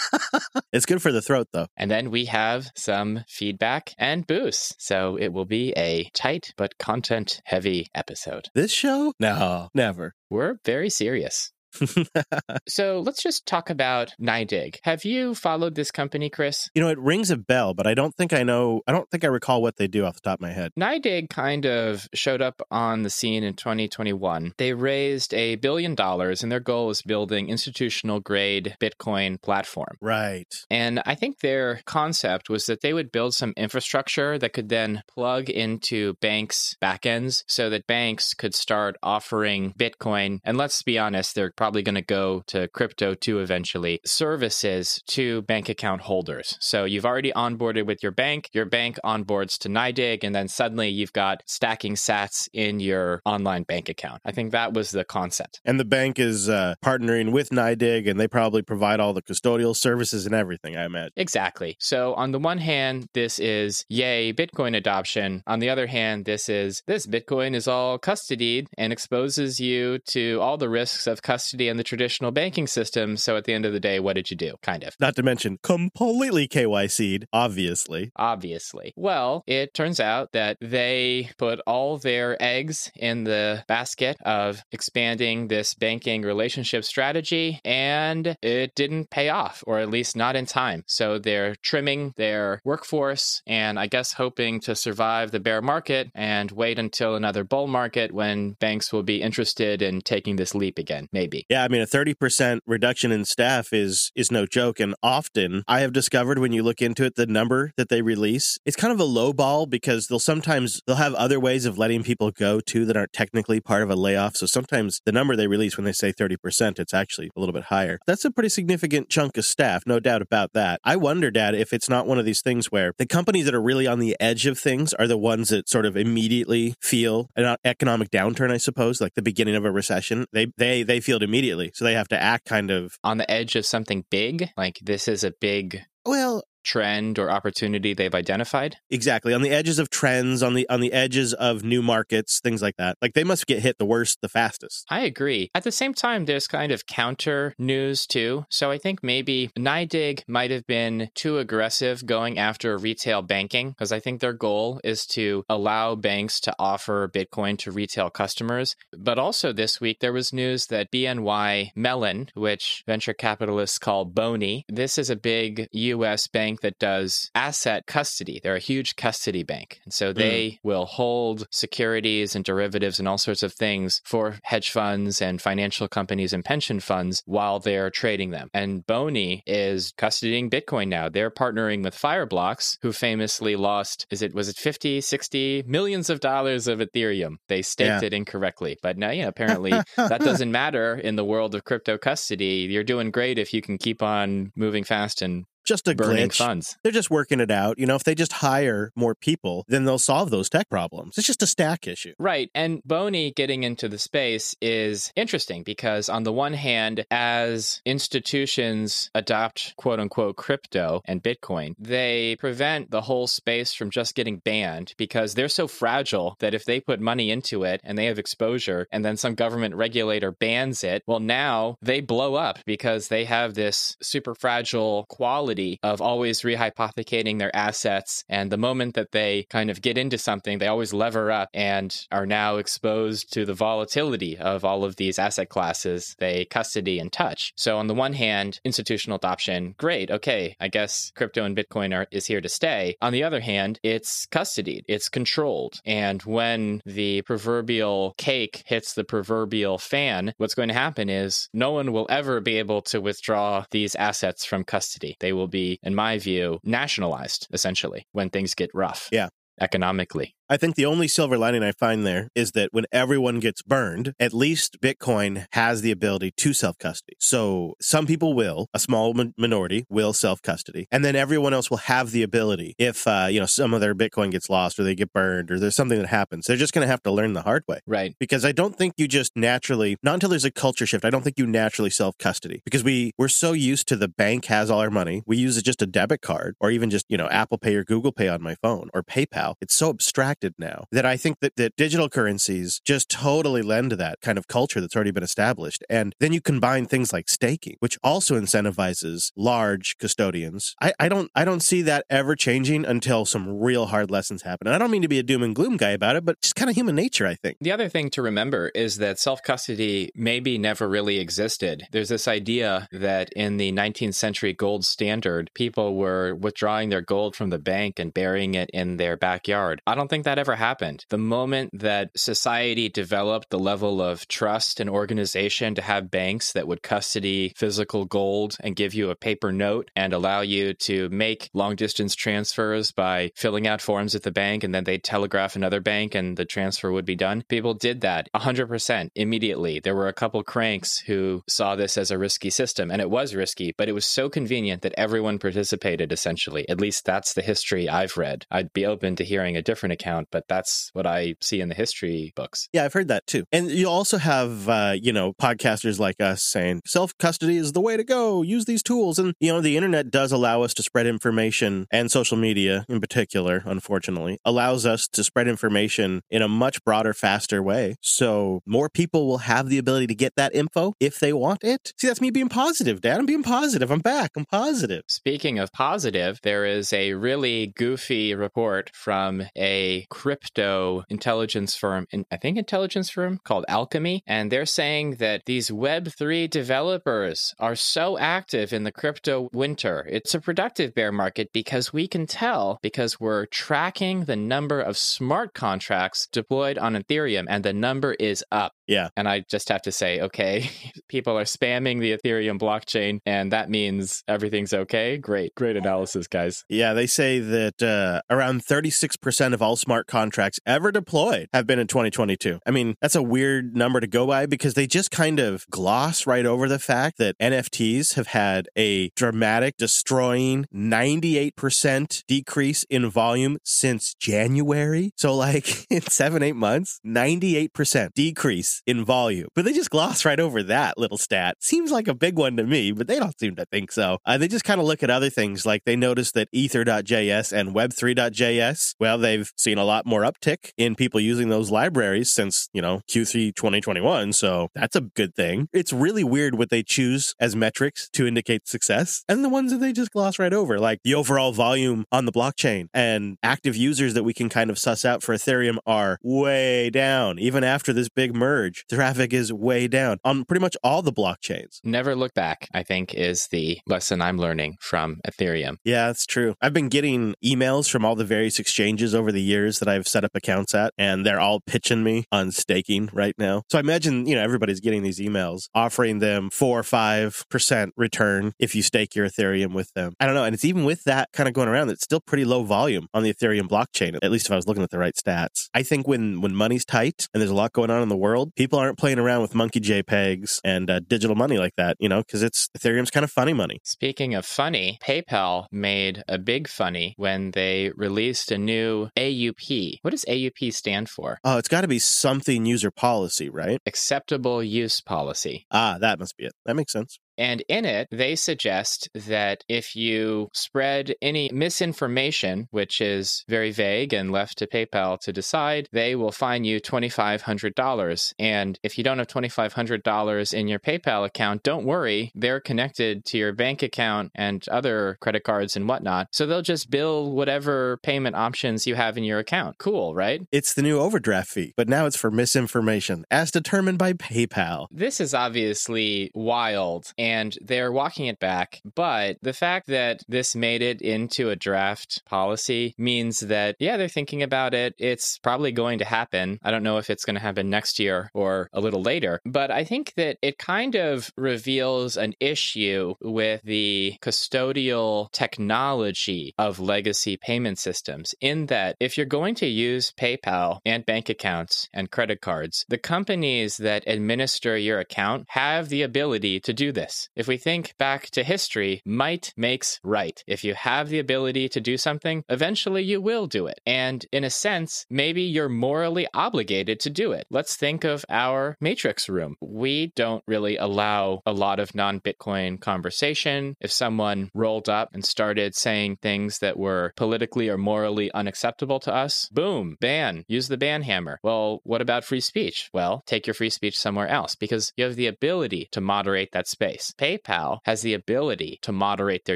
it's 0.72 0.86
good 0.86 1.02
for 1.02 1.12
the 1.12 1.24
throat, 1.24 1.48
though. 1.52 1.66
And 1.76 1.90
then 1.90 2.12
we 2.12 2.26
have 2.26 2.68
some 2.76 3.26
feedback 3.28 3.96
and 3.98 4.28
boosts. 4.28 4.76
So 4.78 5.16
it 5.16 5.34
will 5.34 5.46
be 5.46 5.74
a 5.76 6.12
tight 6.14 6.54
but 6.56 6.78
content 6.78 7.42
heavy 7.46 7.88
episode. 7.96 8.50
This 8.54 8.72
show? 8.72 9.14
No, 9.20 9.70
never. 9.74 10.14
We're 10.30 10.58
very 10.64 10.92
serious. 10.92 11.52
so 12.68 13.00
let's 13.00 13.22
just 13.22 13.46
talk 13.46 13.70
about 13.70 14.14
NYDIG. 14.22 14.78
Have 14.84 15.06
you 15.06 15.36
followed 15.36 15.76
this 15.76 15.92
company, 15.92 16.30
Chris? 16.30 16.70
You 16.74 16.82
know, 16.82 16.90
it 16.90 17.00
rings 17.00 17.32
a 17.32 17.38
bell, 17.38 17.74
but 17.74 17.88
I 17.88 17.94
don't 17.94 18.16
think 18.16 18.34
I 18.34 18.44
know, 18.44 18.82
I 18.88 18.92
don't 18.92 19.10
think 19.10 19.24
I 19.24 19.28
recall 19.28 19.62
what 19.62 19.78
they 19.78 19.88
do 19.88 20.06
off 20.06 20.16
the 20.16 20.22
top 20.22 20.40
of 20.40 20.42
my 20.42 20.52
head. 20.52 20.72
NYDIG 20.78 21.30
kind 21.30 21.66
of 21.66 22.08
showed 22.14 22.42
up 22.42 22.62
on 22.72 23.04
the 23.04 23.10
scene 23.10 23.44
in 23.44 23.54
2021. 23.54 24.54
They 24.58 24.74
raised 24.74 25.34
a 25.34 25.56
billion 25.56 25.96
dollars, 25.96 26.44
and 26.44 26.52
their 26.52 26.60
goal 26.60 26.90
is 26.90 27.02
building 27.02 27.50
institutional 27.50 28.20
grade 28.20 28.76
Bitcoin 28.82 29.42
platform. 29.42 29.98
Right. 30.02 30.54
And 30.70 31.02
I 31.06 31.16
think 31.16 31.40
their 31.40 31.82
concept 31.86 32.50
was 32.50 32.66
that 32.66 32.82
they 32.82 32.94
would 32.94 33.12
build 33.12 33.34
some 33.34 33.54
infrastructure 33.58 34.38
that 34.38 34.54
could 34.54 34.70
then 34.70 35.04
plug 35.08 35.50
into 35.50 36.14
banks' 36.16 36.76
backends 36.82 37.44
so 37.48 37.70
that 37.70 37.88
banks 37.88 38.34
could 38.34 38.56
start 38.56 38.96
offering 39.04 39.74
Bitcoin. 39.74 40.40
And 40.44 40.58
let's 40.58 40.82
be 40.84 40.98
honest, 40.98 41.36
they're 41.36 41.52
probably 41.60 41.82
going 41.82 41.96
to 41.96 42.02
go 42.02 42.42
to 42.48 42.70
crypto 42.70 43.14
too 43.14 43.42
eventually, 43.42 44.00
services 44.06 45.04
to 45.08 45.42
bank 45.42 45.68
account 45.68 46.00
holders. 46.00 46.58
So 46.62 46.86
you've 46.86 47.06
already 47.06 47.34
onboarded 47.34 47.86
with 47.86 48.02
your 48.02 48.14
bank, 48.14 48.50
your 48.54 48.64
bank 48.64 48.98
onboards 49.04 49.58
to 49.60 49.68
NYDIG, 49.68 50.24
and 50.24 50.34
then 50.34 50.48
suddenly 50.48 50.88
you've 50.88 51.12
got 51.12 51.44
stacking 51.46 51.96
sats 51.96 52.48
in 52.54 52.80
your 52.80 53.22
online 53.26 53.64
bank 53.64 53.90
account. 53.90 54.22
I 54.24 54.32
think 54.32 54.54
that 54.54 54.74
was 54.74 54.92
the 54.92 55.04
concept. 55.04 55.60
And 55.66 55.78
the 55.78 55.84
bank 55.84 56.18
is 56.18 56.48
uh, 56.48 56.76
partnering 56.82 57.34
with 57.34 57.50
NYDIG, 57.50 58.10
and 58.10 58.18
they 58.18 58.30
probably 58.30 58.62
provide 58.62 59.02
all 59.02 59.14
the 59.14 59.22
custodial 59.22 59.76
services 59.76 60.26
and 60.26 60.34
everything, 60.34 60.78
I 60.78 60.86
imagine. 60.86 61.12
Exactly. 61.18 61.76
So 61.82 62.14
on 62.14 62.32
the 62.32 62.40
one 62.40 62.60
hand, 62.60 63.10
this 63.14 63.38
is 63.38 63.84
yay 63.90 64.32
Bitcoin 64.32 64.78
adoption. 64.78 65.44
On 65.46 65.60
the 65.60 65.70
other 65.70 65.88
hand, 65.88 66.24
this 66.24 66.48
is 66.48 66.84
this 66.88 67.06
Bitcoin 67.06 67.54
is 67.54 67.68
all 67.68 68.00
custodied 68.00 68.68
and 68.78 68.94
exposes 68.94 69.60
you 69.60 70.00
to 70.08 70.40
all 70.40 70.56
the 70.56 70.70
risks 70.70 71.06
of 71.06 71.22
custody 71.22 71.49
custody 71.50 71.68
and 71.68 71.80
the 71.80 71.84
traditional 71.84 72.32
banking 72.32 72.68
system. 72.68 73.18
So 73.18 73.36
at 73.36 73.46
the 73.46 73.54
end 73.54 73.66
of 73.66 73.74
the 73.74 73.80
day, 73.80 74.00
what 74.00 74.14
did 74.14 74.30
you 74.30 74.38
do? 74.38 74.54
Kind 74.62 74.84
of. 74.84 74.96
Not 75.00 75.16
to 75.16 75.24
mention 75.24 75.58
completely 75.64 76.48
KYC'd, 76.48 77.26
obviously. 77.34 78.12
Obviously. 78.16 78.94
Well, 78.96 79.44
it 79.48 79.74
turns 79.74 80.00
out 80.00 80.32
that 80.34 80.58
they 80.62 81.32
put 81.38 81.60
all 81.66 81.98
their 81.98 82.38
eggs 82.42 82.92
in 82.96 83.24
the 83.24 83.64
basket 83.68 84.18
of 84.24 84.62
expanding 84.72 85.48
this 85.48 85.74
banking 85.74 86.22
relationship 86.22 86.84
strategy, 86.84 87.60
and 87.66 88.38
it 88.44 88.76
didn't 88.76 89.10
pay 89.10 89.30
off, 89.30 89.64
or 89.66 89.80
at 89.80 89.90
least 89.90 90.16
not 90.16 90.36
in 90.36 90.46
time. 90.46 90.84
So 90.86 91.18
they're 91.18 91.56
trimming 91.64 92.14
their 92.16 92.62
workforce 92.64 93.42
and 93.48 93.80
I 93.80 93.88
guess 93.88 94.14
hoping 94.14 94.60
to 94.62 94.76
survive 94.76 95.32
the 95.32 95.40
bear 95.40 95.62
market 95.62 96.10
and 96.14 96.52
wait 96.52 96.78
until 96.78 97.16
another 97.16 97.44
bull 97.44 97.68
market 97.68 98.12
when 98.12 98.52
banks 98.60 98.94
will 98.94 99.04
be 99.04 99.22
interested 99.22 99.82
in 99.82 100.02
taking 100.02 100.36
this 100.36 100.54
leap 100.54 100.78
again, 100.78 101.08
maybe. 101.12 101.39
Yeah, 101.50 101.64
I 101.64 101.68
mean 101.68 101.82
a 101.82 101.88
30% 101.88 102.60
reduction 102.66 103.12
in 103.12 103.26
staff 103.26 103.74
is 103.74 104.12
is 104.16 104.32
no 104.32 104.46
joke 104.46 104.80
and 104.80 104.96
often 105.04 105.64
I 105.68 105.82
have 105.82 105.94
discovered 105.94 106.40
when 106.40 106.52
you 106.52 106.64
look 106.64 106.82
into 106.82 107.06
it 107.06 107.16
the 107.16 107.26
number 107.26 107.72
that 107.78 107.90
they 107.90 108.02
release, 108.02 108.58
it's 108.66 108.76
kind 108.76 108.94
of 108.94 109.00
a 109.00 109.06
low 109.06 109.34
ball 109.34 109.66
because 109.66 110.08
they'll 110.08 110.20
sometimes 110.20 110.82
they'll 110.86 110.96
have 110.96 111.14
other 111.16 111.40
ways 111.40 111.66
of 111.66 111.78
letting 111.78 112.04
people 112.04 112.32
go 112.32 112.60
too 112.60 112.86
that 112.86 112.98
aren't 112.98 113.14
technically 113.14 113.60
part 113.60 113.84
of 113.84 113.90
a 113.90 113.96
layoff. 113.96 114.36
So 114.36 114.46
sometimes 114.46 115.02
the 115.06 115.12
number 115.12 115.36
they 115.36 115.48
release 115.48 115.78
when 115.78 115.86
they 115.86 115.94
say 115.94 116.12
30%, 116.12 116.80
it's 116.80 116.94
actually 116.94 117.30
a 117.36 117.40
little 117.40 117.54
bit 117.54 117.66
higher. 117.66 118.00
That's 118.08 118.26
a 118.26 118.32
pretty 118.32 118.50
significant 118.50 119.10
chunk 119.10 119.38
of 119.38 119.46
staff, 119.46 119.84
no 119.86 120.00
doubt 120.00 120.22
about 120.22 120.54
that. 120.54 120.80
I 120.84 120.96
wonder, 120.96 121.32
Dad, 121.32 121.56
if 121.56 121.74
it's 121.74 121.90
not 121.90 122.08
one 122.08 122.20
of 122.20 122.26
these 122.26 122.42
things 122.42 122.72
where 122.72 122.94
the 122.98 123.06
companies 123.06 123.46
that 123.46 123.56
are 123.56 123.62
really 123.62 123.88
on 123.88 124.00
the 124.00 124.16
edge 124.20 124.46
of 124.46 124.58
things 124.58 124.94
are 124.94 125.08
the 125.08 125.18
ones 125.18 125.50
that 125.50 125.70
sort 125.70 125.86
of 125.86 125.96
immediately 125.96 126.76
feel 126.82 127.30
an 127.36 127.56
economic 127.64 128.10
downturn, 128.10 128.52
I 128.52 128.58
suppose, 128.58 129.02
like 129.02 129.14
the 129.16 129.22
beginning 129.22 129.56
of 129.56 129.66
a 129.66 129.72
recession. 129.72 130.26
They 130.32 130.48
they 130.58 130.84
they 130.84 131.00
feel 131.00 131.18
it 131.18 131.24
immediately. 131.30 131.72
So 131.74 131.86
they 131.86 131.94
have 131.94 132.08
to 132.10 132.22
act 132.22 132.46
kind 132.46 132.72
of 132.72 132.98
on 133.04 133.18
the 133.18 133.30
edge 133.30 133.56
of 133.56 133.66
something 133.66 134.04
big. 134.10 134.50
Like 134.58 134.80
this 134.82 135.08
is 135.08 135.24
a 135.24 135.32
big 135.32 135.84
well, 136.06 136.44
trend 136.64 137.20
or 137.20 137.32
opportunity 137.32 137.94
they've 137.94 138.16
identified? 138.16 138.78
Exactly 138.90 139.34
on 139.34 139.42
the 139.42 139.50
edges 139.50 139.80
of 139.80 139.90
trends 139.90 140.44
on 140.44 140.54
the 140.54 140.68
on 140.70 140.82
the 140.82 140.94
edges 140.94 141.34
of 141.34 141.64
new 141.64 141.82
markets 141.82 142.40
things 142.40 142.62
like 142.62 142.78
that. 142.78 142.98
Like 143.02 143.14
they 143.14 143.24
must 143.24 143.48
get 143.48 143.62
hit 143.62 143.78
the 143.78 143.86
worst 143.86 144.20
the 144.22 144.30
fastest. 144.30 144.86
I 144.90 145.02
agree. 145.02 145.50
At 145.56 145.64
the 145.64 145.72
same 145.72 145.94
time 145.94 146.26
there's 146.26 146.48
kind 146.48 146.72
of 146.72 146.86
counter 146.86 147.54
news 147.58 148.06
too. 148.06 148.46
So 148.50 148.72
i 148.72 148.78
think 148.78 149.04
maybe 149.04 149.50
NYDIG 149.58 150.24
might 150.28 150.52
have 150.52 150.66
been 150.68 151.10
too 151.16 151.38
aggressive 151.38 152.06
going 152.06 152.38
after 152.38 152.78
retail 152.78 153.22
banking 153.22 153.72
because 153.72 153.92
i 153.92 154.00
think 154.00 154.20
their 154.20 154.34
goal 154.34 154.80
is 154.84 155.06
to 155.08 155.44
allow 155.50 155.96
banks 155.96 156.40
to 156.42 156.56
offer 156.60 157.10
bitcoin 157.14 157.58
to 157.60 157.72
retail 157.72 158.10
customers. 158.10 158.76
But 158.98 159.20
also 159.20 159.54
this 159.54 159.80
week 159.80 160.00
there 160.00 160.14
was 160.14 160.34
news 160.34 160.68
that 160.68 160.92
bny 160.92 161.72
mellon 161.76 162.30
which 162.34 162.84
venture 162.86 163.14
capitalists 163.14 163.78
call 163.78 164.06
bony 164.06 164.66
this 164.68 164.98
is 164.98 165.10
a 165.10 165.16
big 165.16 165.68
us 165.74 166.28
bank 166.28 166.49
bank 166.50 166.62
that 166.62 166.80
does 166.80 167.30
asset 167.36 167.86
custody. 167.86 168.40
They're 168.42 168.56
a 168.56 168.60
huge 168.60 168.96
custody 168.96 169.44
bank. 169.44 169.80
And 169.84 169.94
so 169.94 170.12
they 170.12 170.52
mm. 170.52 170.58
will 170.64 170.86
hold 170.86 171.48
securities 171.52 172.36
and 172.36 172.44
derivatives 172.44 172.98
and 172.98 173.08
all 173.08 173.20
sorts 173.20 173.44
of 173.44 173.54
things 173.54 174.02
for 174.04 174.40
hedge 174.44 174.72
funds 174.72 175.22
and 175.22 175.40
financial 175.40 175.88
companies 175.88 176.34
and 176.34 176.44
pension 176.44 176.80
funds 176.80 177.22
while 177.26 177.60
they're 177.60 177.92
trading 177.92 178.32
them. 178.32 178.50
And 178.54 178.84
BNY 178.88 179.44
is 179.46 179.94
custodying 179.98 180.50
Bitcoin 180.50 180.88
now. 180.88 181.08
They're 181.08 181.30
partnering 181.30 181.84
with 181.84 181.96
Fireblocks, 181.96 182.78
who 182.82 182.92
famously 182.92 183.56
lost, 183.56 184.08
is 184.10 184.24
it, 184.24 184.34
was 184.34 184.50
it 184.50 184.58
50, 184.58 185.02
60 185.02 185.64
millions 185.68 186.10
of 186.10 186.20
dollars 186.20 186.68
of 186.68 186.80
Ethereum? 186.80 187.36
They 187.48 187.62
staked 187.62 188.02
yeah. 188.02 188.08
it 188.08 188.14
incorrectly. 188.14 188.78
But 188.82 188.98
now, 188.98 189.12
yeah, 189.12 189.28
apparently 189.28 189.72
that 189.98 190.22
doesn't 190.22 190.52
matter 190.52 190.96
in 190.96 191.16
the 191.16 191.26
world 191.26 191.54
of 191.54 191.64
crypto 191.64 192.00
custody. 192.00 192.68
You're 192.70 192.84
doing 192.84 193.12
great 193.12 193.38
if 193.38 193.54
you 193.54 193.62
can 193.62 193.78
keep 193.78 194.02
on 194.02 194.52
moving 194.56 194.84
fast 194.84 195.22
and 195.22 195.46
just 195.66 195.88
a 195.88 195.96
burning 195.96 196.30
glitch. 196.30 196.38
funds. 196.38 196.78
They're 196.84 196.92
just 196.92 197.12
working 197.12 197.40
it 197.40 197.52
out. 197.52 197.80
You 197.80 197.86
know, 197.86 197.96
if 197.96 198.04
they 198.04 198.16
just 198.16 198.34
hire 198.34 198.92
more 198.96 199.16
people, 199.16 199.66
then 199.68 199.86
they'll 199.86 200.00
solve 200.00 200.32
those 200.32 200.50
tech 200.50 200.70
problems. 200.70 201.18
It's 201.18 201.28
just 201.28 201.44
a 201.44 201.48
stack 201.48 201.88
issue. 201.88 202.14
Right. 202.18 202.50
And 202.56 202.82
BNY 202.84 203.36
getting 203.36 203.64
into 203.64 203.88
the 203.88 203.98
space 203.98 204.56
is 204.62 205.12
interesting 205.16 205.64
because, 205.64 206.10
on 206.10 206.24
the 206.24 206.34
one 206.34 206.54
hand, 206.54 207.06
as 207.12 207.82
institutions 207.86 209.10
adopt 209.14 209.76
quote 209.78 210.00
unquote 210.00 210.36
crypto 210.38 211.02
and 211.06 211.22
Bitcoin, 211.22 211.76
they 211.78 212.36
prevent 212.40 212.92
the 212.92 213.02
whole 213.02 213.28
space 213.28 213.74
from 213.74 213.90
just 213.90 214.16
getting 214.16 214.38
banned 214.40 214.94
because 214.98 215.34
they're 215.34 215.50
so 215.50 215.68
fragile 215.68 216.36
that 216.40 216.54
if 216.54 216.66
they 216.66 216.80
put 216.80 217.00
money 217.00 217.32
into 217.32 217.64
it 217.64 217.82
and 217.84 217.98
they 217.98 218.06
have 218.06 218.20
exposure 218.20 218.88
and 218.92 219.06
then 219.06 219.18
some 219.18 219.36
government 219.36 219.76
regulator 219.76 220.32
bans 220.32 220.84
it, 220.84 221.04
well, 221.06 221.20
now 221.20 221.76
they 221.82 222.02
blow 222.02 222.36
up 222.36 222.60
because 222.66 223.08
they 223.08 223.26
have 223.26 223.54
this 223.54 223.98
super 224.02 224.34
fragile 224.34 225.06
quality 225.10 225.49
of 225.84 226.02
always 226.02 226.42
rehypothecating 226.42 227.40
their 227.40 227.56
assets. 227.56 228.24
And 228.30 228.52
the 228.52 228.58
moment 228.58 228.96
that 228.96 229.12
they 229.12 229.46
kind 229.50 229.70
of 229.70 229.82
get 229.82 229.98
into 229.98 230.18
something, 230.18 230.60
they 230.60 230.68
always 230.68 230.94
lever 230.94 231.32
up 231.32 231.50
and 231.54 231.96
are 232.12 232.26
now 232.26 232.58
exposed 232.58 233.32
to 233.34 233.46
the 233.46 233.54
volatility 233.54 234.38
of 234.38 234.64
all 234.64 234.84
of 234.84 234.96
these 234.96 235.20
asset 235.20 235.50
classes 235.50 236.16
they 236.20 236.46
custody 236.46 237.00
and 237.00 237.12
touch. 237.12 237.54
So, 237.56 237.78
on 237.78 237.88
the 237.88 237.94
one 237.94 238.14
hand, 238.14 238.60
institutional 238.64 239.18
adoption, 239.18 239.76
great, 239.78 240.12
okay, 240.12 240.56
I 240.60 240.68
guess 240.68 241.12
crypto 241.16 241.44
and 241.44 241.56
Bitcoin 241.56 241.96
are, 241.96 242.08
is 242.12 242.28
here 242.28 242.42
to 242.42 242.50
stay. 242.50 242.96
On 243.02 243.14
the 243.14 243.24
other 243.24 243.40
hand, 243.40 243.80
it's 243.84 244.28
custodied, 244.28 244.84
it's 244.88 245.10
controlled. 245.10 245.82
And 245.86 246.22
when 246.24 246.82
the 246.86 247.22
proverbial 247.24 248.14
cake 248.18 248.64
hits 248.66 248.94
the 248.94 249.04
proverbial 249.04 249.78
fan, 249.78 250.34
what's 250.38 250.56
going 250.56 250.70
to 250.70 250.74
happen 250.74 251.10
is 251.10 251.50
no 251.54 251.72
one 251.72 251.92
will 251.92 252.08
ever 252.10 252.42
be 252.42 252.58
able 252.58 252.82
to 252.84 253.02
withdraw 253.02 253.66
these 253.72 253.96
assets 253.96 254.46
from 254.46 254.64
custody. 254.64 255.18
They 255.20 255.34
will 255.40 255.48
be, 255.48 255.80
in 255.82 255.96
my 255.96 256.20
view, 256.20 256.60
nationalized 256.64 257.48
essentially 257.52 258.06
when 258.12 258.30
things 258.30 258.54
get 258.54 258.70
rough. 258.74 259.10
Yeah. 259.12 259.30
Economically. 259.60 260.36
I 260.52 260.58
think 260.58 260.76
the 260.76 260.86
only 260.88 261.08
silver 261.08 261.38
lining 261.38 261.62
I 261.62 261.72
find 261.72 262.08
there 262.08 262.30
is 262.34 262.54
that 262.54 262.70
when 262.72 262.86
everyone 262.92 263.40
gets 263.40 263.62
burned, 263.62 264.16
at 264.20 264.34
least 264.34 264.82
Bitcoin 264.82 265.46
has 265.52 265.82
the 265.82 265.92
ability 265.92 266.32
to 266.38 266.54
self 266.54 266.80
custody. 266.80 267.14
So 267.20 267.76
some 267.80 268.08
people 268.08 268.34
will, 268.34 268.68
a 268.74 268.80
small 268.80 269.14
minority 269.38 269.86
will 269.90 270.12
self 270.12 270.42
custody, 270.42 270.88
and 270.92 271.06
then 271.06 271.16
everyone 271.16 271.54
else 271.54 271.70
will 271.70 271.78
have 271.78 272.10
the 272.10 272.24
ability 272.24 272.74
if 272.80 273.06
uh, 273.08 273.28
you 273.30 273.40
know 273.40 273.46
some 273.46 273.76
of 273.76 273.82
their 273.82 273.94
Bitcoin 273.94 274.32
gets 274.32 274.50
lost 274.50 274.80
or 274.80 274.84
they 274.84 274.96
get 274.96 275.14
burned 275.14 275.52
or 275.52 275.60
there's 275.60 275.76
something 275.76 276.00
that 276.00 276.08
happens. 276.08 276.48
They're 276.48 276.58
just 276.58 276.74
going 276.74 276.84
to 276.84 276.90
have 276.90 277.04
to 277.04 277.12
learn 277.12 277.34
the 277.34 277.44
hard 277.44 277.64
way, 277.68 277.82
right? 277.86 278.16
Because 278.20 278.44
I 278.44 278.52
don't 278.52 278.76
think 278.76 278.96
you 278.98 279.08
just 279.08 279.34
naturally, 279.36 279.98
not 280.02 280.16
until 280.16 280.30
there's 280.30 280.46
a 280.46 280.52
culture 280.52 280.88
shift. 280.88 281.06
I 281.06 281.12
don't 281.12 281.24
think 281.24 281.38
you 281.38 281.46
naturally 281.46 281.92
self 281.92 282.18
custody 282.18 282.64
because 282.66 282.84
we 282.84 283.12
we're 283.20 283.28
so 283.28 283.54
used 283.54 283.88
to 283.90 283.96
the 283.96 284.08
bank 284.08 284.46
has 284.46 284.72
all 284.72 284.80
our 284.80 284.90
money. 284.90 285.22
We 285.28 285.38
use 285.38 285.58
it 285.58 285.66
just 285.66 285.84
a 285.84 285.88
debit 285.88 286.22
card 286.22 286.56
or 286.60 286.72
even 286.72 286.90
just 286.90 287.06
you 287.08 287.18
know 287.18 287.28
Apple 287.28 287.60
Pay 287.60 287.76
or 287.76 287.84
Google 287.84 288.12
Pay 288.12 288.30
on 288.30 288.42
my 288.42 288.56
phone 288.64 288.90
or 288.96 289.04
PayPal. 289.04 289.49
It's 289.62 289.76
so 289.76 289.90
abstracted 289.90 290.54
now 290.58 290.86
that 290.92 291.06
I 291.06 291.18
think 291.18 291.40
that, 291.40 291.56
that 291.56 291.76
digital 291.76 292.10
currencies 292.10 292.82
just 292.86 293.10
totally 293.10 293.62
lend 293.62 293.92
to 293.92 293.96
that 293.98 294.22
kind 294.22 294.38
of 294.38 294.48
culture 294.48 294.82
that's 294.82 294.96
already 294.96 295.12
been 295.12 295.24
established. 295.24 295.84
And 295.90 296.16
then 296.20 296.34
you 296.34 296.42
combine 296.42 296.86
things 296.86 297.14
like 297.14 297.30
staking, 297.30 297.76
which 297.80 297.98
also 298.04 298.40
incentivizes 298.40 299.32
large 299.36 299.98
custodians. 299.98 300.76
I, 300.82 300.94
I 301.00 301.10
don't 301.10 301.32
I 301.36 301.46
don't 301.46 301.62
see 301.62 301.82
that 301.84 302.06
ever 302.10 302.36
changing 302.36 302.86
until 302.86 303.26
some 303.26 303.60
real 303.60 303.88
hard 303.88 304.12
lessons 304.12 304.44
happen. 304.44 304.68
And 304.68 304.76
I 304.76 304.78
don't 304.78 304.92
mean 304.92 305.02
to 305.02 305.08
be 305.08 305.20
a 305.20 305.24
doom 305.24 305.44
and 305.44 305.56
gloom 305.56 305.78
guy 305.78 305.92
about 305.92 306.16
it, 306.16 306.26
but 306.26 306.42
just 306.42 306.56
kind 306.56 306.70
of 306.70 306.76
human 306.76 306.96
nature, 306.96 307.28
I 307.28 307.36
think. 307.36 307.58
The 307.62 307.72
other 307.72 307.90
thing 307.90 308.10
to 308.12 308.22
remember 308.22 308.70
is 308.76 308.98
that 308.98 309.20
self 309.20 309.42
custody 309.44 310.12
maybe 310.16 310.58
never 310.58 310.88
really 310.88 311.20
existed. 311.20 311.88
There's 311.92 312.10
this 312.10 312.28
idea 312.28 312.88
that 312.92 313.32
in 313.34 313.58
the 313.58 313.72
19th 313.72 314.16
century 314.16 314.54
gold 314.54 314.86
standard, 314.86 315.52
people 315.54 315.96
were 315.96 316.36
withdrawing 316.36 316.90
their 316.90 317.02
gold 317.02 317.36
from 317.36 317.50
the 317.50 317.60
bank 317.60 318.00
and 318.00 318.14
burying 318.14 318.56
it 318.56 318.70
in 318.74 318.98
their 318.98 319.18
backyard. 319.40 319.82
I 319.88 319.96
don't 319.96 320.10
think 320.10 320.26
that 320.26 320.38
ever 320.38 320.58
happened. 320.58 321.06
The 321.08 321.18
moment 321.18 321.72
that 321.80 322.12
society 322.18 322.90
developed 322.90 323.50
the 323.50 323.58
level 323.58 324.02
of 324.02 324.28
trust 324.28 324.82
and 324.82 324.90
organization 324.90 325.76
to 325.76 325.82
have 325.82 326.12
banks 326.12 326.52
that 326.52 326.68
would 326.68 326.84
custody 326.84 327.54
physical 327.56 328.04
gold 328.04 328.58
and 328.60 328.76
give 328.76 328.94
you 328.94 329.10
a 329.10 329.16
paper 329.16 329.54
note 329.54 329.92
and 329.96 330.12
allow 330.12 330.42
you 330.42 330.74
to 330.74 331.08
make 331.08 331.50
long 331.54 331.78
distance 331.78 332.16
transfers 332.16 332.92
by 332.92 333.32
filling 333.34 333.66
out 333.66 333.82
forms 333.82 334.14
at 334.14 334.24
the 334.24 334.32
bank 334.32 334.66
and 334.66 334.76
then 334.76 334.84
they'd 334.84 335.06
telegraph 335.06 335.56
another 335.56 335.80
bank 335.80 336.16
and 336.16 336.36
the 336.36 336.44
transfer 336.44 336.92
would 336.92 337.06
be 337.06 337.16
done, 337.16 337.42
people 337.48 337.74
did 337.74 338.02
that 338.02 338.28
100% 338.36 339.10
immediately. 339.16 339.80
There 339.80 339.96
were 339.96 340.10
a 340.10 340.14
couple 340.22 340.44
cranks 340.44 341.00
who 341.00 341.44
saw 341.48 341.78
this 341.78 341.98
as 341.98 342.12
a 342.12 342.18
risky 342.18 342.50
system, 342.50 342.92
and 342.92 343.02
it 343.02 343.10
was 343.10 343.36
risky, 343.36 343.74
but 343.78 343.88
it 343.88 343.94
was 343.94 344.06
so 344.06 344.28
convenient 344.28 344.82
that 344.82 344.96
everyone 344.98 345.40
participated 345.40 346.12
essentially. 346.12 346.68
At 346.68 346.82
least 346.82 347.06
that's 347.06 347.34
the 347.34 347.42
history 347.42 347.88
I've 347.88 348.18
read. 348.18 348.46
I'd 348.52 348.74
be 348.74 348.86
open 348.86 349.16
to 349.16 349.29
hearing 349.30 349.56
a 349.56 349.62
different 349.62 349.94
account 349.94 350.30
but 350.32 350.48
that's 350.48 350.90
what 350.94 351.06
I 351.06 351.36
see 351.42 351.62
in 351.62 351.70
the 351.70 351.76
history 351.76 352.34
books. 352.36 352.70
Yeah, 352.74 352.86
I've 352.86 352.94
heard 352.94 353.08
that 353.10 353.28
too. 353.28 353.46
And 353.52 353.70
you 353.72 353.88
also 353.88 354.18
have, 354.18 354.70
uh, 354.70 354.96
you 355.00 355.14
know, 355.14 355.34
podcasters 355.34 356.00
like 356.00 356.20
us 356.22 356.44
saying 356.44 356.82
self 356.86 357.18
custody 357.18 357.58
is 357.58 357.74
the 357.74 357.82
way 357.82 357.98
to 357.98 358.04
go. 358.04 358.42
Use 358.42 358.66
these 358.66 358.84
tools. 358.84 359.20
And, 359.20 359.34
you 359.40 359.52
know, 359.52 359.62
the 359.62 359.78
internet 359.78 360.12
does 360.12 360.32
allow 360.32 360.62
us 360.62 360.74
to 360.76 360.84
spread 360.84 361.08
information 361.08 361.88
and 361.92 362.12
social 362.12 362.38
media 362.38 362.86
in 362.90 363.00
particular, 363.00 363.64
unfortunately, 363.66 364.40
allows 364.46 364.86
us 364.86 365.08
to 365.10 365.24
spread 365.24 365.48
information 365.48 366.22
in 366.30 366.42
a 366.42 366.48
much 366.48 366.84
broader, 366.84 367.14
faster 367.14 367.62
way. 367.62 367.96
So 368.02 368.62
more 368.66 368.90
people 368.90 369.28
will 369.28 369.40
have 369.40 369.70
the 369.70 369.78
ability 369.78 370.08
to 370.08 370.16
get 370.16 370.36
that 370.36 370.56
info 370.56 370.94
if 371.00 371.20
they 371.20 371.34
want 371.34 371.64
it. 371.64 371.94
See, 371.98 372.08
that's 372.08 372.22
me 372.22 372.32
being 372.32 372.50
positive, 372.50 373.02
Dad. 373.02 373.20
I'm 373.20 373.26
being 373.26 373.44
positive. 373.44 373.92
I'm 373.92 374.00
back. 374.00 374.32
I'm 374.36 374.46
positive. 374.46 375.04
Speaking 375.08 375.60
of 375.60 375.72
positive, 375.72 376.40
there 376.44 376.66
is 376.66 376.94
a 376.94 377.14
really 377.14 377.68
goofy 377.68 378.34
report 378.36 378.92
from 378.94 379.09
a 379.12 380.06
crypto 380.10 381.04
intelligence 381.10 381.76
firm, 381.76 382.08
I 382.32 382.38
think 382.38 382.58
intelligence 382.58 383.10
firm 383.10 383.40
called 383.44 383.66
Alchemy, 383.68 384.24
and 384.28 384.52
they're 384.52 384.66
saying 384.66 385.16
that 385.16 385.46
these 385.46 385.70
Web3 385.70 386.50
developers 386.50 387.54
are 387.60 387.76
so 387.76 388.18
active 388.18 388.74
in 388.74 388.84
the 388.84 388.92
crypto 388.92 389.50
winter. 389.54 390.08
It's 390.10 390.34
a 390.34 390.40
productive 390.40 390.94
bear 390.94 391.12
market 391.12 391.50
because 391.54 391.94
we 391.94 392.08
can 392.08 392.28
tell 392.28 392.80
because 392.82 393.20
we're 393.20 393.46
tracking 393.46 394.26
the 394.26 394.36
number 394.36 394.80
of 394.80 394.98
smart 394.98 395.54
contracts 395.54 396.28
deployed 396.32 396.78
on 396.78 396.96
Ethereum 396.96 397.46
and 397.50 397.64
the 397.64 397.74
number 397.74 398.14
is 398.14 398.44
up. 398.52 398.74
Yeah. 398.90 399.10
And 399.16 399.30
I 399.30 399.42
just 399.48 399.70
have 399.70 399.84
to 399.84 399.92
say, 399.92 400.20
okay, 400.20 400.70
people 401.08 401.38
are 401.38 401.44
spamming 401.44 402.00
the 402.00 402.18
Ethereum 402.18 402.60
blockchain 402.60 403.20
and 403.26 403.54
that 403.54 403.70
means 403.70 404.24
everything's 404.28 404.74
okay. 404.74 405.18
Great. 405.18 405.54
Great 405.56 405.78
analysis, 405.78 406.28
guys. 406.28 406.66
Yeah, 406.68 406.94
they 406.94 407.06
say 407.06 407.40
that 407.40 407.82
uh, 407.84 408.22
around 408.34 408.66
36% 408.66 409.54
of 409.54 409.62
all 409.62 409.76
smart 409.76 410.08
contracts 410.08 410.60
ever 410.66 410.92
deployed 410.92 411.48
have 411.54 411.68
been 411.68 411.78
in 411.78 411.86
2022. 411.86 412.60
I 412.66 412.72
mean, 412.72 412.96
that's 413.00 413.16
a 413.16 413.22
weird 413.22 413.76
number 413.76 414.00
to 414.00 414.08
go 414.08 414.26
by 414.26 414.48
because 414.48 414.74
they 414.74 414.88
just 414.88 415.12
kind 415.12 415.40
of 415.40 415.68
gloss 415.70 416.26
right 416.26 416.46
over 416.46 416.68
the 416.68 416.80
fact 416.80 417.20
that 417.20 417.38
NFTs 417.38 418.16
have 418.16 418.28
had 418.28 418.70
a 418.76 419.10
dramatic, 419.10 419.78
destroying 419.78 420.66
98% 420.74 422.24
decrease 422.28 422.84
in 422.90 423.08
volume 423.10 423.60
since 423.64 424.16
January. 424.16 425.12
So, 425.16 425.36
like 425.36 425.86
in 425.92 426.02
seven, 426.02 426.42
eight 426.42 426.56
months, 426.56 427.00
98% 427.06 428.14
decrease 428.16 428.79
in 428.86 429.06
volume. 429.06 429.48
But 429.56 429.66
they 429.66 429.74
just 429.74 429.90
gloss 429.90 430.26
right 430.26 430.40
over 430.40 430.64
that 430.64 430.98
little 430.98 431.18
stat. 431.18 431.58
Seems 431.60 431.92
like 431.92 432.08
a 432.08 432.14
big 432.14 432.38
one 432.38 432.58
to 432.58 432.64
me, 432.64 432.92
but 432.92 433.08
they 433.08 433.20
don't 433.20 433.38
seem 433.40 433.56
to 433.56 433.66
think 433.66 433.92
so. 433.92 434.20
Uh, 434.26 434.38
they 434.38 434.48
just 434.48 434.66
kind 434.66 434.80
of 434.80 434.88
look 434.88 435.04
at 435.04 435.10
other 435.10 435.30
things 435.30 435.66
like 435.66 435.84
they 435.86 435.96
notice 435.96 436.32
that 436.34 436.50
Ethers.js 436.52 437.52
and 437.52 437.76
Web3.js, 437.76 438.96
well, 439.00 439.18
they've 439.18 439.52
seen 439.58 439.78
a 439.78 439.84
lot 439.84 440.06
more 440.06 440.22
uptick 440.22 440.72
in 440.78 440.96
people 440.96 441.20
using 441.20 441.50
those 441.50 441.72
libraries 441.72 442.32
since, 442.32 442.70
you 442.74 442.82
know, 442.82 443.02
Q3 443.10 443.56
2021. 443.56 444.34
So 444.34 444.70
that's 444.76 444.96
a 444.96 445.02
good 445.02 445.36
thing. 445.36 445.70
It's 445.74 445.94
really 445.94 446.24
weird 446.24 446.56
what 446.56 446.70
they 446.70 446.84
choose 446.84 447.36
as 447.40 447.56
metrics 447.56 448.10
to 448.14 448.28
indicate 448.28 448.68
success 448.68 449.24
and 449.28 449.44
the 449.44 449.50
ones 449.50 449.72
that 449.72 449.80
they 449.80 449.94
just 449.94 450.12
gloss 450.12 450.40
right 450.40 450.54
over, 450.54 450.80
like 450.80 451.00
the 451.04 451.16
overall 451.16 451.52
volume 451.52 452.06
on 452.12 452.26
the 452.26 452.32
blockchain 452.32 452.88
and 452.94 453.38
active 453.44 453.76
users 453.76 454.14
that 454.14 454.24
we 454.24 454.34
can 454.34 454.50
kind 454.50 454.70
of 454.70 454.78
suss 454.78 455.06
out 455.06 455.24
for 455.24 455.34
Ethereum 455.36 455.78
are 455.86 456.18
way 456.24 456.90
down. 456.90 457.40
Even 457.40 457.64
after 457.64 457.94
this 457.94 458.10
big 458.10 458.36
merge, 458.36 458.69
traffic 458.72 459.34
is 459.34 459.52
way 459.52 459.88
down 459.88 460.18
on 460.24 460.46
pretty 460.46 460.62
much 460.62 460.78
all 460.84 461.02
the 461.02 461.14
blockchains. 461.14 461.80
Never 461.84 462.16
look 462.16 462.34
back, 462.34 462.68
I 462.74 462.84
think, 462.84 463.14
is 463.14 463.48
the 463.48 463.80
lesson 463.88 464.22
I'm 464.22 464.38
learning 464.38 464.78
from 464.80 465.20
Ethereum. 465.28 465.78
Yeah, 465.84 466.08
that's 466.08 466.26
true. 466.26 466.56
I've 466.62 466.74
been 466.74 466.90
getting 466.90 467.36
emails 467.44 467.90
from 467.90 468.06
all 468.06 468.16
the 468.16 468.26
various 468.26 468.60
exchanges 468.60 469.14
over 469.16 469.32
the 469.32 469.42
years 469.42 469.80
that 469.80 469.88
I've 469.88 470.08
set 470.08 470.24
up 470.24 470.32
accounts 470.36 470.74
at, 470.76 470.94
and 470.98 471.26
they're 471.26 471.40
all 471.40 471.60
pitching 471.60 472.04
me 472.04 472.26
on 472.32 472.52
staking 472.52 473.10
right 473.14 473.36
now. 473.38 473.64
So 473.70 473.78
I 473.78 473.82
imagine, 473.82 474.26
you 474.26 474.36
know, 474.36 474.42
everybody's 474.42 474.80
getting 474.80 475.04
these 475.04 475.20
emails 475.20 475.70
offering 475.74 476.20
them 476.20 476.50
four 476.50 476.80
or 476.80 476.84
five 476.84 477.46
percent 477.50 477.94
return 477.98 478.54
if 478.60 478.76
you 478.76 478.84
stake 478.84 479.16
your 479.16 479.28
Ethereum 479.28 479.74
with 479.74 479.92
them. 479.94 480.14
I 480.20 480.26
don't 480.26 480.36
know. 480.36 480.44
And 480.44 480.54
it's 480.54 480.66
even 480.66 480.86
with 480.86 481.04
that 481.06 481.30
kind 481.34 481.48
of 481.48 481.54
going 481.54 481.68
around, 481.68 481.90
it's 481.90 482.04
still 482.04 482.22
pretty 482.22 482.46
low 482.46 482.64
volume 482.64 483.08
on 483.14 483.24
the 483.24 483.34
Ethereum 483.34 483.68
blockchain, 483.68 484.18
at 484.22 484.32
least 484.32 484.48
if 484.48 484.52
I 484.52 484.56
was 484.56 484.68
looking 484.68 484.84
at 484.84 484.90
the 484.90 485.00
right 485.00 485.16
stats. 485.16 485.70
I 485.74 485.84
think 485.84 486.08
when 486.08 486.42
when 486.42 486.56
money's 486.56 486.86
tight 486.86 487.28
and 487.34 487.42
there's 487.42 487.52
a 487.52 487.56
lot 487.56 487.74
going 487.74 487.90
on 487.90 488.02
in 488.02 488.10
the 488.10 488.18
world, 488.18 488.52
people 488.60 488.78
aren't 488.78 488.98
playing 488.98 489.18
around 489.20 489.42
with 489.42 489.56
monkey 489.56 489.80
JPEGs 489.80 490.60
and 490.66 490.90
uh, 490.90 491.00
digital 491.00 491.34
money 491.34 491.58
like 491.58 491.78
that, 491.78 491.96
you 491.98 492.10
know, 492.10 492.20
because 492.20 492.44
it's 492.44 492.68
Ethereum's 492.78 493.10
kind 493.10 493.24
of 493.24 493.32
funny 493.32 493.54
money. 493.54 493.80
Speaking 493.86 494.36
of 494.36 494.46
funny, 494.46 495.00
PayPal 495.02 495.68
made 495.72 496.24
a 496.28 496.38
big 496.38 496.68
funny 496.68 497.14
when 497.16 497.52
they 497.52 497.90
released 497.96 498.52
a 498.52 498.58
new 498.58 499.08
AUP. 499.18 500.00
What 500.02 500.12
does 500.12 500.26
AUP 500.26 500.74
stand 500.74 501.08
for? 501.10 501.40
Oh, 501.46 501.58
it's 501.58 501.70
got 501.70 501.82
to 501.82 501.88
be 501.88 502.00
something 502.00 502.66
user 502.66 502.92
policy, 502.92 503.50
right? 503.50 503.80
Acceptable 503.86 504.62
use 504.62 505.00
policy. 505.00 505.66
Ah, 505.72 505.98
that 506.02 506.20
must 506.20 506.36
be 506.36 506.44
it. 506.44 506.54
That 506.66 506.76
makes 506.76 506.92
sense. 506.92 507.18
And 507.40 507.64
in 507.70 507.86
it, 507.86 508.10
they 508.12 508.36
suggest 508.36 509.10
that 509.16 509.64
if 509.70 509.96
you 509.96 510.50
spread 510.54 511.16
any 511.22 511.50
misinformation, 511.54 512.68
which 512.72 513.00
is 513.00 513.46
very 513.48 513.72
vague 513.72 514.14
and 514.14 514.30
left 514.32 514.58
to 514.58 514.68
PayPal 514.68 515.18
to 515.22 515.32
decide, 515.32 515.88
they 515.94 516.16
will 516.16 516.34
fine 516.34 516.66
you 516.66 516.82
$2,500. 516.82 518.34
And 518.38 518.78
if 518.84 518.98
you 518.98 519.06
don't 519.06 519.20
have 519.20 519.28
$2,500 519.28 520.54
in 520.54 520.68
your 520.68 520.80
PayPal 520.80 521.26
account, 521.26 521.64
don't 521.64 521.86
worry, 521.86 522.32
they're 522.36 522.60
connected 522.60 523.24
to 523.26 523.38
your 523.38 523.54
bank 523.54 523.82
account 523.84 524.32
and 524.36 524.68
other 524.68 525.18
credit 525.22 525.46
cards 525.46 525.78
and 525.78 525.88
whatnot. 525.88 526.28
So 526.34 526.46
they'll 526.46 526.62
just 526.62 526.92
bill 526.92 527.32
whatever 527.32 527.98
payment 528.04 528.36
options 528.36 528.86
you 528.86 528.96
have 528.96 529.18
in 529.18 529.24
your 529.24 529.40
account. 529.40 529.78
Cool, 529.78 530.14
right? 530.14 530.42
It's 530.52 530.74
the 530.74 530.82
new 530.82 531.00
overdraft 531.00 531.50
fee, 531.50 531.74
but 531.78 531.88
now 531.88 532.06
it's 532.06 532.18
for 532.18 532.32
misinformation 532.32 533.24
as 533.32 533.50
determined 533.50 533.98
by 533.98 534.12
PayPal. 534.12 534.88
This 534.92 535.22
is 535.22 535.34
obviously 535.34 536.32
wild 536.34 537.14
and 537.18 537.29
they're 537.62 537.92
walking 537.92 538.28
it 538.28 538.40
back. 538.40 538.82
But 538.96 539.38
the 539.42 539.54
fact 539.54 539.88
that 539.88 540.24
this 540.28 540.56
made 540.56 540.82
it 540.82 541.02
into 541.02 541.50
a 541.50 541.56
draft 541.56 542.24
policy 542.26 542.96
means 542.98 543.40
that, 543.42 543.76
yeah, 543.80 543.98
they're 543.98 544.08
thinking 544.08 544.44
about 544.44 544.74
it. 544.74 544.96
It's 544.98 545.38
probably 545.40 545.72
going 545.72 546.00
to 546.00 546.06
happen. 546.06 546.60
I 546.64 546.72
don't 546.72 546.84
know 546.84 546.98
if 546.98 547.10
it's 547.10 547.26
going 547.26 547.36
to 547.36 547.42
happen 547.42 547.70
next 547.70 548.00
year 548.00 548.30
or 548.34 548.70
a 548.74 548.82
little 548.82 549.02
later, 549.02 549.40
but 549.46 549.72
I 549.72 549.84
think 549.84 550.14
that 550.16 550.38
it 550.42 550.58
kind 550.58 550.96
of 550.96 551.32
reveals 551.36 552.18
an 552.18 552.34
issue 552.40 553.16
with 553.22 553.62
the 553.64 554.16
custodial 554.22 555.32
technology 555.32 556.54
of 556.58 556.80
legacy 556.80 557.38
payment 557.38 557.80
systems 557.80 558.36
in 558.42 558.68
that 558.68 558.96
if 559.00 559.18
you're 559.18 559.26
going 559.26 559.56
to 559.56 559.68
use 559.68 560.14
PayPal 560.20 560.80
and 560.86 561.06
bank 561.06 561.30
accounts 561.30 561.90
and 561.94 562.12
credit 562.12 562.42
cards, 562.42 562.86
the 562.90 562.98
companies 562.98 563.78
that 563.78 564.04
administer 564.08 564.78
your 564.78 565.00
account 565.00 565.46
have 565.50 565.90
the 565.90 566.02
ability 566.02 566.60
to 566.62 566.74
do 566.74 566.92
this. 566.92 567.09
If 567.36 567.48
we 567.48 567.58
think 567.58 567.96
back 567.98 568.30
to 568.32 568.44
history, 568.44 569.02
might 569.06 569.54
makes 569.56 570.00
right. 570.04 570.44
If 570.48 570.64
you 570.64 570.74
have 570.74 571.10
the 571.10 571.20
ability 571.20 571.70
to 571.70 571.82
do 571.82 571.98
something, 571.98 572.44
eventually 572.50 573.04
you 573.04 573.22
will 573.22 573.48
do 573.48 573.68
it. 573.68 573.80
And 573.86 574.26
in 574.32 574.44
a 574.44 574.50
sense, 574.50 575.06
maybe 575.10 575.42
you're 575.42 575.70
morally 575.70 576.28
obligated 576.34 577.00
to 577.02 577.10
do 577.10 577.32
it. 577.32 577.48
Let's 577.50 577.76
think 577.76 578.04
of 578.04 578.26
our 578.30 578.78
matrix 578.80 579.30
room. 579.30 579.56
We 579.62 580.12
don't 580.16 580.44
really 580.48 580.78
allow 580.78 581.42
a 581.46 581.54
lot 581.54 581.80
of 581.80 581.96
non 581.96 582.20
Bitcoin 582.20 582.80
conversation. 582.80 583.76
If 583.80 583.92
someone 583.92 584.52
rolled 584.54 584.90
up 584.90 585.10
and 585.14 585.26
started 585.26 585.76
saying 585.76 586.18
things 586.18 586.60
that 586.60 586.78
were 586.78 587.14
politically 587.16 587.70
or 587.70 587.78
morally 587.78 588.32
unacceptable 588.34 589.00
to 589.02 589.14
us, 589.14 589.50
boom, 589.52 589.98
ban, 590.00 590.46
use 590.48 590.68
the 590.68 590.78
ban 590.78 591.04
hammer. 591.04 591.40
Well, 591.44 591.82
what 591.84 592.02
about 592.02 592.24
free 592.24 592.42
speech? 592.42 592.90
Well, 592.94 593.24
take 593.26 593.48
your 593.48 593.54
free 593.54 593.70
speech 593.70 593.98
somewhere 593.98 594.28
else 594.28 594.56
because 594.56 594.92
you 594.96 595.06
have 595.06 595.16
the 595.16 595.28
ability 595.28 595.88
to 595.92 596.02
moderate 596.02 596.52
that 596.52 596.68
space. 596.68 596.99
PayPal 597.18 597.80
has 597.86 598.02
the 598.02 598.14
ability 598.14 598.80
to 598.82 598.92
moderate 598.92 599.46
their 599.46 599.56